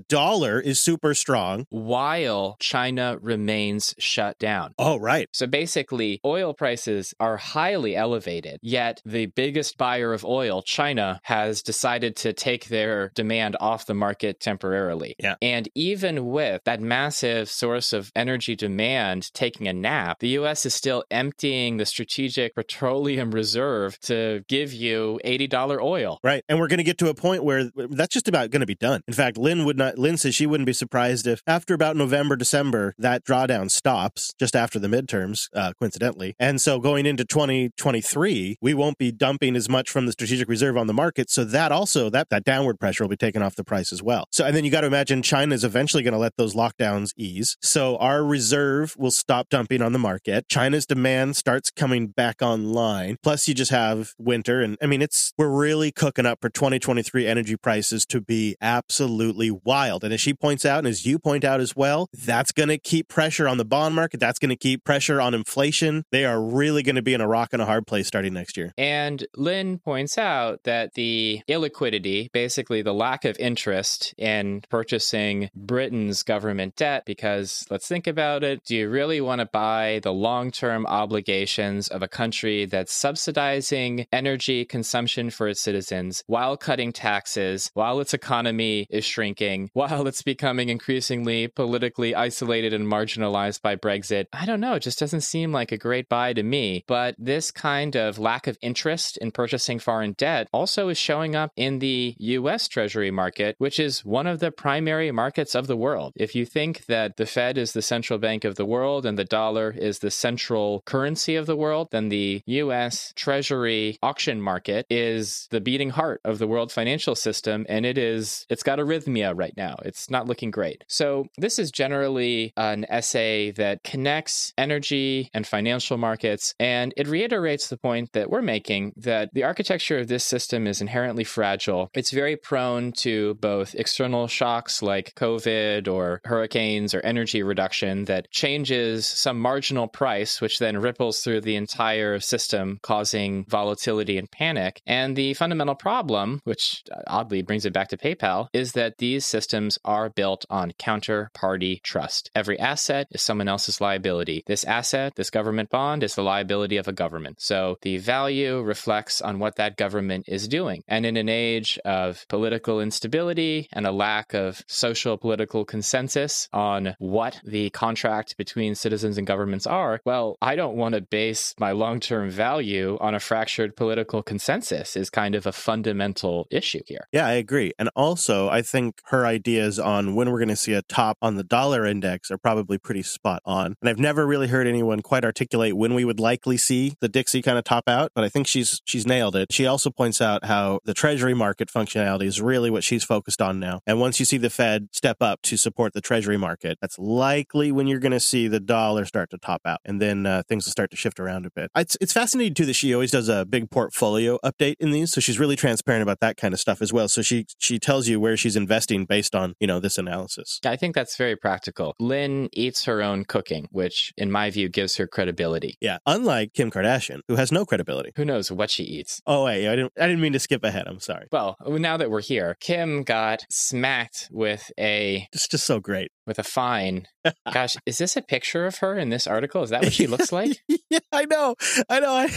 dollar 0.00 0.60
is 0.60 0.82
super 0.82 1.14
strong. 1.14 1.66
While 1.70 2.56
China 2.60 3.18
remains 3.20 3.94
shut 3.98 4.38
down. 4.38 4.74
Oh, 4.78 4.98
right. 4.98 5.28
So 5.32 5.46
basically, 5.46 6.20
oil 6.24 6.54
prices 6.54 7.14
are 7.18 7.36
highly 7.36 7.96
elevated, 7.96 8.58
yet 8.62 9.00
the 9.04 9.26
biggest 9.26 9.76
buyer 9.78 10.12
of 10.12 10.24
oil, 10.24 10.62
China, 10.62 11.20
has 11.24 11.62
decided 11.62 12.16
to 12.16 12.32
take 12.32 12.66
their 12.66 13.10
demand 13.14 13.56
off 13.60 13.86
the 13.86 13.94
market 13.94 14.40
temporarily. 14.40 15.14
Yeah. 15.18 15.36
And 15.42 15.68
even 15.74 16.26
with 16.26 16.62
that 16.64 16.80
massive 16.80 17.48
source 17.48 17.92
of 17.92 18.10
energy 18.14 18.56
demand 18.56 19.32
taking 19.34 19.68
a 19.68 19.72
nap, 19.72 20.18
the 20.20 20.28
US 20.40 20.66
is 20.66 20.74
still 20.74 21.04
emptying 21.10 21.76
the 21.76 21.86
strategic 21.86 22.54
petroleum 22.54 23.30
reserve 23.30 23.98
to 24.00 24.44
give 24.48 24.72
you 24.72 25.20
$80 25.24 25.80
oil. 25.80 26.18
Right. 26.22 26.44
And 26.48 26.58
we're 26.58 26.68
going 26.68 26.78
to 26.78 26.84
get 26.84 26.98
to 26.98 27.08
a 27.08 27.14
point 27.14 27.44
where 27.44 27.70
that's 27.74 28.12
just 28.12 28.28
about 28.28 28.50
going 28.50 28.60
to 28.60 28.66
be 28.66 28.74
done. 28.74 29.02
In 29.06 29.14
fact, 29.14 29.36
Lyn 29.36 29.64
would 29.64 29.76
not 29.76 29.98
Lyn 29.98 30.16
says 30.16 30.34
she 30.34 30.46
wouldn't 30.46 30.66
be 30.66 30.72
surprised 30.72 31.26
if 31.26 31.42
after 31.46 31.74
about 31.74 31.96
November, 31.96 32.36
December, 32.36 32.94
that 32.98 33.24
drawdown 33.24 33.70
stops 33.70 34.32
just 34.38 34.54
after 34.54 34.78
the 34.78 34.88
midterms, 34.88 35.48
uh, 35.54 35.72
coincidentally. 35.78 36.34
And 36.38 36.60
so 36.60 36.78
going 36.78 37.06
into 37.06 37.24
2023, 37.24 38.58
we 38.60 38.74
won't 38.74 38.98
be 38.98 39.12
dumping 39.12 39.56
as 39.56 39.68
much 39.68 39.90
from 39.90 40.06
the 40.06 40.12
strategic 40.12 40.48
reserve 40.48 40.76
on 40.76 40.86
the 40.86 40.94
market. 40.94 41.30
So 41.30 41.44
that 41.44 41.72
also 41.72 42.10
that 42.10 42.28
that 42.30 42.44
downward 42.44 42.78
pressure 42.78 43.04
will 43.04 43.08
be 43.08 43.16
taken 43.16 43.42
off 43.42 43.56
the 43.56 43.64
price 43.64 43.92
as 43.92 44.02
well. 44.02 44.26
So 44.30 44.44
and 44.44 44.56
then 44.56 44.64
you 44.64 44.70
got 44.70 44.82
to 44.82 44.86
imagine 44.86 45.22
China 45.22 45.54
is 45.54 45.64
eventually 45.64 46.02
going 46.02 46.12
to 46.12 46.18
let 46.18 46.36
those 46.36 46.54
lockdowns 46.54 47.12
ease. 47.16 47.56
So 47.62 47.96
our 47.98 48.24
reserve 48.24 48.94
will 48.98 49.10
stop 49.10 49.48
dumping 49.48 49.82
on 49.82 49.92
the 49.92 49.98
market. 49.98 50.48
China's 50.48 50.86
demand 50.86 51.36
starts 51.36 51.70
coming 51.70 52.08
back 52.08 52.42
online. 52.42 53.16
Plus 53.22 53.48
you 53.48 53.54
just 53.54 53.70
have 53.70 54.12
winter 54.18 54.60
and 54.60 54.76
I 54.82 54.86
mean 54.86 55.02
it's 55.02 55.13
we're 55.38 55.48
really 55.48 55.92
cooking 55.92 56.26
up 56.26 56.40
for 56.40 56.48
2023 56.48 57.26
energy 57.26 57.56
prices 57.56 58.04
to 58.06 58.20
be 58.20 58.56
absolutely 58.60 59.50
wild. 59.50 60.04
And 60.04 60.12
as 60.12 60.20
she 60.20 60.34
points 60.34 60.64
out 60.64 60.78
and 60.78 60.88
as 60.88 61.06
you 61.06 61.18
point 61.18 61.44
out 61.44 61.60
as 61.60 61.76
well, 61.76 62.08
that's 62.12 62.52
going 62.52 62.68
to 62.68 62.78
keep 62.78 63.08
pressure 63.08 63.46
on 63.46 63.58
the 63.58 63.64
bond 63.64 63.94
market. 63.94 64.20
That's 64.20 64.38
going 64.38 64.50
to 64.50 64.56
keep 64.56 64.84
pressure 64.84 65.20
on 65.20 65.34
inflation. 65.34 66.04
They 66.10 66.24
are 66.24 66.42
really 66.42 66.82
going 66.82 66.96
to 66.96 67.02
be 67.02 67.14
in 67.14 67.20
a 67.20 67.28
rock 67.28 67.50
and 67.52 67.62
a 67.62 67.66
hard 67.66 67.86
place 67.86 68.06
starting 68.06 68.34
next 68.34 68.56
year. 68.56 68.72
And 68.76 69.26
Lyn 69.36 69.78
points 69.78 70.18
out 70.18 70.64
that 70.64 70.94
the 70.94 71.42
illiquidity, 71.48 72.30
basically 72.32 72.82
the 72.82 72.94
lack 72.94 73.24
of 73.24 73.38
interest 73.38 74.14
in 74.18 74.62
purchasing 74.68 75.50
Britain's 75.54 76.22
government 76.22 76.76
debt, 76.76 77.04
because 77.06 77.66
let's 77.70 77.86
think 77.86 78.06
about 78.06 78.42
it. 78.42 78.64
Do 78.64 78.76
you 78.76 78.88
really 78.88 79.20
want 79.20 79.40
to 79.40 79.46
buy 79.46 80.00
the 80.02 80.12
long 80.12 80.50
term 80.50 80.86
obligations 80.86 81.88
of 81.88 82.02
a 82.02 82.08
country 82.08 82.64
that's 82.64 82.92
subsidizing 82.92 84.06
energy 84.12 84.64
consumption 84.64 85.03
for 85.30 85.48
its 85.48 85.60
citizens 85.60 86.22
while 86.26 86.56
cutting 86.56 86.92
taxes, 86.92 87.70
while 87.74 88.00
its 88.00 88.14
economy 88.14 88.86
is 88.90 89.04
shrinking, 89.04 89.70
while 89.74 90.06
it's 90.06 90.22
becoming 90.22 90.68
increasingly 90.68 91.48
politically 91.48 92.14
isolated 92.14 92.72
and 92.72 92.86
marginalized 92.86 93.62
by 93.62 93.76
Brexit? 93.76 94.26
I 94.32 94.46
don't 94.46 94.60
know. 94.60 94.74
It 94.74 94.80
just 94.80 94.98
doesn't 94.98 95.20
seem 95.20 95.52
like 95.52 95.72
a 95.72 95.78
great 95.78 96.08
buy 96.08 96.32
to 96.32 96.42
me. 96.42 96.84
But 96.86 97.14
this 97.18 97.50
kind 97.50 97.96
of 97.96 98.18
lack 98.18 98.46
of 98.46 98.58
interest 98.60 99.16
in 99.18 99.30
purchasing 99.30 99.78
foreign 99.78 100.12
debt 100.12 100.48
also 100.52 100.88
is 100.88 100.98
showing 100.98 101.36
up 101.36 101.52
in 101.56 101.78
the 101.78 102.16
US 102.18 102.68
Treasury 102.68 103.10
market, 103.10 103.56
which 103.58 103.78
is 103.78 104.04
one 104.04 104.26
of 104.26 104.40
the 104.40 104.50
primary 104.50 105.10
markets 105.10 105.54
of 105.54 105.66
the 105.66 105.76
world. 105.76 106.12
If 106.16 106.34
you 106.34 106.46
think 106.46 106.86
that 106.86 107.16
the 107.16 107.26
Fed 107.26 107.58
is 107.58 107.72
the 107.72 107.82
central 107.82 108.18
bank 108.18 108.44
of 108.44 108.56
the 108.56 108.64
world 108.64 109.06
and 109.06 109.18
the 109.18 109.24
dollar 109.24 109.70
is 109.70 109.98
the 109.98 110.10
central 110.10 110.82
currency 110.86 111.36
of 111.36 111.46
the 111.46 111.56
world, 111.56 111.88
then 111.90 112.08
the 112.08 112.42
US 112.46 113.12
Treasury 113.16 113.98
auction 114.02 114.40
market 114.40 114.83
is 114.90 115.48
the 115.50 115.60
beating 115.60 115.90
heart 115.90 116.20
of 116.24 116.38
the 116.38 116.46
world 116.46 116.72
financial 116.72 117.14
system 117.14 117.66
and 117.68 117.86
it 117.86 117.98
is 117.98 118.46
it's 118.48 118.62
got 118.62 118.78
arrhythmia 118.78 119.32
right 119.36 119.56
now. 119.56 119.76
It's 119.84 120.10
not 120.10 120.26
looking 120.26 120.50
great. 120.50 120.84
So 120.88 121.26
this 121.38 121.58
is 121.58 121.70
generally 121.70 122.52
an 122.56 122.86
essay 122.88 123.50
that 123.52 123.82
connects 123.84 124.52
energy 124.58 125.30
and 125.34 125.46
financial 125.46 125.98
markets 125.98 126.54
and 126.58 126.92
it 126.96 127.08
reiterates 127.08 127.68
the 127.68 127.76
point 127.76 128.12
that 128.12 128.30
we're 128.30 128.42
making 128.42 128.92
that 128.96 129.30
the 129.32 129.44
architecture 129.44 129.98
of 129.98 130.08
this 130.08 130.24
system 130.24 130.66
is 130.66 130.80
inherently 130.80 131.24
fragile. 131.24 131.90
It's 131.94 132.10
very 132.10 132.36
prone 132.36 132.92
to 132.92 133.34
both 133.34 133.74
external 133.74 134.28
shocks 134.28 134.82
like 134.82 135.14
COVID 135.14 135.88
or 135.88 136.20
hurricanes 136.24 136.94
or 136.94 137.00
energy 137.00 137.42
reduction 137.42 138.04
that 138.06 138.30
changes 138.30 139.06
some 139.06 139.40
marginal 139.40 139.88
price, 139.88 140.40
which 140.40 140.58
then 140.58 140.78
ripples 140.78 141.20
through 141.20 141.40
the 141.42 141.56
entire 141.56 142.20
system, 142.20 142.78
causing 142.82 143.44
volatility 143.46 144.18
and 144.18 144.30
panic. 144.30 144.73
And 144.86 145.16
the 145.16 145.34
fundamental 145.34 145.74
problem, 145.74 146.40
which 146.44 146.82
uh, 146.92 147.00
oddly 147.06 147.42
brings 147.42 147.64
it 147.64 147.72
back 147.72 147.88
to 147.88 147.96
PayPal, 147.96 148.48
is 148.52 148.72
that 148.72 148.98
these 148.98 149.24
systems 149.24 149.78
are 149.84 150.10
built 150.10 150.44
on 150.50 150.72
counterparty 150.72 151.82
trust. 151.82 152.30
Every 152.34 152.58
asset 152.58 153.08
is 153.10 153.22
someone 153.22 153.48
else's 153.48 153.80
liability. 153.80 154.42
This 154.46 154.64
asset, 154.64 155.14
this 155.16 155.30
government 155.30 155.70
bond, 155.70 156.02
is 156.02 156.14
the 156.14 156.22
liability 156.22 156.76
of 156.76 156.88
a 156.88 156.92
government. 156.92 157.40
So 157.40 157.78
the 157.82 157.98
value 157.98 158.60
reflects 158.60 159.20
on 159.20 159.38
what 159.38 159.56
that 159.56 159.76
government 159.76 160.24
is 160.28 160.48
doing. 160.48 160.82
And 160.88 161.06
in 161.06 161.16
an 161.16 161.28
age 161.28 161.78
of 161.84 162.26
political 162.28 162.80
instability 162.80 163.68
and 163.72 163.86
a 163.86 163.92
lack 163.92 164.34
of 164.34 164.62
social 164.66 165.16
political 165.16 165.64
consensus 165.64 166.48
on 166.52 166.94
what 166.98 167.40
the 167.44 167.70
contract 167.70 168.36
between 168.36 168.74
citizens 168.74 169.18
and 169.18 169.26
governments 169.26 169.66
are, 169.66 170.00
well, 170.04 170.36
I 170.40 170.56
don't 170.56 170.76
want 170.76 170.94
to 170.94 171.00
base 171.00 171.54
my 171.58 171.72
long 171.72 172.00
term 172.00 172.30
value 172.30 172.98
on 173.00 173.14
a 173.14 173.20
fractured 173.20 173.76
political 173.76 174.22
consensus, 174.22 174.63
is 174.72 175.10
kind 175.10 175.34
of 175.34 175.46
a 175.46 175.52
fundamental 175.52 176.46
issue 176.50 176.80
here. 176.86 177.08
Yeah, 177.12 177.26
I 177.26 177.32
agree. 177.32 177.72
And 177.78 177.90
also, 177.94 178.48
I 178.48 178.62
think 178.62 179.00
her 179.06 179.26
ideas 179.26 179.78
on 179.78 180.14
when 180.14 180.30
we're 180.30 180.38
going 180.38 180.48
to 180.48 180.56
see 180.56 180.74
a 180.74 180.82
top 180.82 181.18
on 181.22 181.36
the 181.36 181.44
dollar 181.44 181.86
index 181.86 182.30
are 182.30 182.38
probably 182.38 182.78
pretty 182.78 183.02
spot 183.02 183.42
on. 183.44 183.76
And 183.80 183.88
I've 183.88 183.98
never 183.98 184.26
really 184.26 184.48
heard 184.48 184.66
anyone 184.66 185.00
quite 185.00 185.24
articulate 185.24 185.76
when 185.76 185.94
we 185.94 186.04
would 186.04 186.20
likely 186.20 186.56
see 186.56 186.94
the 187.00 187.08
DXY 187.08 187.42
kind 187.44 187.58
of 187.58 187.64
top 187.64 187.88
out, 187.88 188.12
but 188.14 188.24
I 188.24 188.28
think 188.28 188.46
she's 188.46 188.80
she's 188.84 189.06
nailed 189.06 189.36
it. 189.36 189.52
She 189.52 189.66
also 189.66 189.90
points 189.90 190.20
out 190.20 190.44
how 190.44 190.80
the 190.84 190.94
treasury 190.94 191.34
market 191.34 191.68
functionality 191.68 192.24
is 192.24 192.40
really 192.40 192.70
what 192.70 192.84
she's 192.84 193.04
focused 193.04 193.40
on 193.42 193.60
now. 193.60 193.80
And 193.86 194.00
once 194.00 194.18
you 194.18 194.26
see 194.26 194.38
the 194.38 194.50
Fed 194.50 194.88
step 194.92 195.18
up 195.20 195.42
to 195.42 195.56
support 195.56 195.92
the 195.92 196.00
treasury 196.00 196.36
market, 196.36 196.78
that's 196.80 196.98
likely 196.98 197.72
when 197.72 197.86
you're 197.86 197.98
going 197.98 198.12
to 198.12 198.20
see 198.20 198.48
the 198.48 198.60
dollar 198.60 199.04
start 199.04 199.30
to 199.30 199.38
top 199.38 199.62
out, 199.64 199.80
and 199.84 200.00
then 200.00 200.26
uh, 200.26 200.42
things 200.48 200.66
will 200.66 200.72
start 200.72 200.90
to 200.90 200.96
shift 200.96 201.20
around 201.20 201.46
a 201.46 201.50
bit. 201.50 201.70
It's 201.76 201.96
it's 202.00 202.12
fascinating 202.12 202.54
too 202.54 202.66
that 202.66 202.74
she 202.74 202.94
always 202.94 203.10
does 203.10 203.28
a 203.28 203.44
big 203.44 203.70
portfolio 203.70 204.38
update 204.58 204.76
in 204.80 204.90
these, 204.90 205.12
so 205.12 205.20
she's 205.20 205.38
really 205.38 205.56
transparent 205.56 206.02
about 206.02 206.20
that 206.20 206.36
kind 206.36 206.54
of 206.54 206.60
stuff 206.60 206.80
as 206.82 206.92
well. 206.92 207.08
So 207.08 207.22
she 207.22 207.46
she 207.58 207.78
tells 207.78 208.08
you 208.08 208.20
where 208.20 208.36
she's 208.36 208.56
investing 208.56 209.04
based 209.04 209.34
on 209.34 209.54
you 209.60 209.66
know 209.66 209.80
this 209.80 209.98
analysis. 209.98 210.60
I 210.64 210.76
think 210.76 210.94
that's 210.94 211.16
very 211.16 211.36
practical. 211.36 211.94
Lyn 211.98 212.48
eats 212.52 212.84
her 212.84 213.02
own 213.02 213.24
cooking, 213.24 213.68
which 213.70 214.12
in 214.16 214.30
my 214.30 214.50
view 214.50 214.68
gives 214.68 214.96
her 214.96 215.06
credibility. 215.06 215.76
Yeah, 215.80 215.98
unlike 216.06 216.52
Kim 216.54 216.70
Kardashian, 216.70 217.20
who 217.28 217.36
has 217.36 217.50
no 217.52 217.64
credibility. 217.64 218.10
Who 218.16 218.24
knows 218.24 218.50
what 218.50 218.70
she 218.70 218.82
eats? 218.84 219.20
Oh 219.26 219.44
wait, 219.44 219.68
I 219.68 219.76
didn't 219.76 219.92
I 219.98 220.06
didn't 220.06 220.20
mean 220.20 220.32
to 220.34 220.38
skip 220.40 220.64
ahead. 220.64 220.84
I'm 220.86 221.00
sorry. 221.00 221.26
Well, 221.32 221.56
now 221.66 221.96
that 221.96 222.10
we're 222.10 222.22
here, 222.22 222.56
Kim 222.60 223.02
got 223.02 223.44
smacked 223.50 224.28
with 224.30 224.70
a 224.78 225.28
It's 225.32 225.48
just 225.48 225.66
so 225.66 225.80
great. 225.80 226.10
with 226.26 226.38
a 226.38 226.44
fine. 226.44 227.06
Gosh, 227.52 227.76
is 227.86 227.98
this 227.98 228.16
a 228.16 228.22
picture 228.22 228.66
of 228.66 228.78
her 228.78 228.96
in 228.98 229.08
this 229.10 229.26
article? 229.26 229.62
Is 229.62 229.70
that 229.70 229.82
what 229.82 229.92
she 229.92 230.06
looks 230.06 230.32
like? 230.40 230.58
yeah, 230.90 230.98
I 231.12 231.24
know. 231.24 231.54
I 231.88 232.00
know. 232.00 232.12
I, 232.14 232.28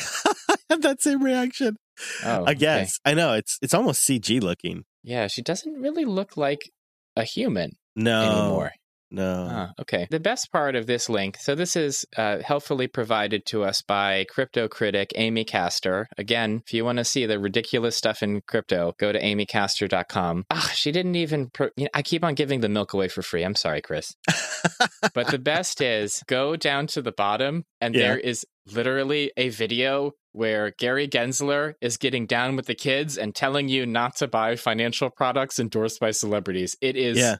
I 0.49 0.55
had 0.69 0.81
that 0.81 1.01
same 1.01 1.23
reaction. 1.23 1.77
Oh, 2.23 2.43
I 2.45 2.51
okay. 2.51 2.55
guess. 2.55 2.99
I 3.05 3.13
know. 3.13 3.33
It's 3.33 3.57
it's 3.61 3.73
almost 3.73 4.01
CG 4.07 4.41
looking. 4.41 4.85
Yeah, 5.03 5.27
she 5.27 5.41
doesn't 5.41 5.73
really 5.81 6.05
look 6.05 6.37
like 6.37 6.71
a 7.15 7.23
human 7.23 7.71
No. 7.95 8.21
anymore. 8.21 8.71
No. 9.09 9.47
Ah, 9.49 9.71
okay. 9.79 10.07
The 10.11 10.19
best 10.19 10.51
part 10.51 10.75
of 10.75 10.85
this 10.85 11.07
link, 11.09 11.37
so 11.37 11.55
this 11.55 11.75
is 11.75 12.05
uh, 12.17 12.39
helpfully 12.39 12.87
provided 12.87 13.45
to 13.47 13.63
us 13.63 13.81
by 13.81 14.25
crypto 14.29 14.67
critic 14.67 15.11
Amy 15.15 15.45
Castor. 15.45 16.07
Again, 16.17 16.61
if 16.65 16.73
you 16.73 16.83
want 16.83 16.97
to 16.97 17.05
see 17.05 17.25
the 17.25 17.39
ridiculous 17.39 17.95
stuff 17.95 18.21
in 18.21 18.41
crypto, 18.47 18.93
go 18.99 19.11
to 19.11 19.21
amycastor.com. 19.21 20.45
Ah, 20.51 20.71
she 20.73 20.91
didn't 20.91 21.15
even. 21.15 21.49
Pro- 21.49 21.69
you 21.77 21.85
know, 21.85 21.89
I 21.93 22.01
keep 22.01 22.23
on 22.23 22.35
giving 22.35 22.59
the 22.61 22.69
milk 22.69 22.93
away 22.93 23.07
for 23.07 23.21
free. 23.21 23.43
I'm 23.43 23.55
sorry, 23.55 23.81
Chris. 23.81 24.13
but 25.13 25.27
the 25.27 25.39
best 25.39 25.81
is 25.81 26.21
go 26.27 26.55
down 26.55 26.87
to 26.87 27.01
the 27.01 27.11
bottom, 27.11 27.63
and 27.81 27.95
Yeah. 27.95 28.01
there 28.09 28.17
is 28.17 28.45
literally 28.73 29.31
a 29.37 29.49
video 29.49 30.11
where 30.33 30.71
Gary 30.77 31.07
Gensler 31.07 31.73
is 31.81 31.97
getting 31.97 32.25
down 32.27 32.55
with 32.55 32.65
the 32.67 32.75
kids 32.75 33.17
and 33.17 33.33
telling 33.33 33.69
you 33.69 33.85
not 33.85 34.15
to 34.17 34.27
buy 34.27 34.55
financial 34.55 35.09
products 35.09 35.57
endorsed 35.59 35.99
by 35.99 36.11
celebrities. 36.11 36.75
It 36.81 36.95
is 36.95 37.17
Yeah. 37.17 37.37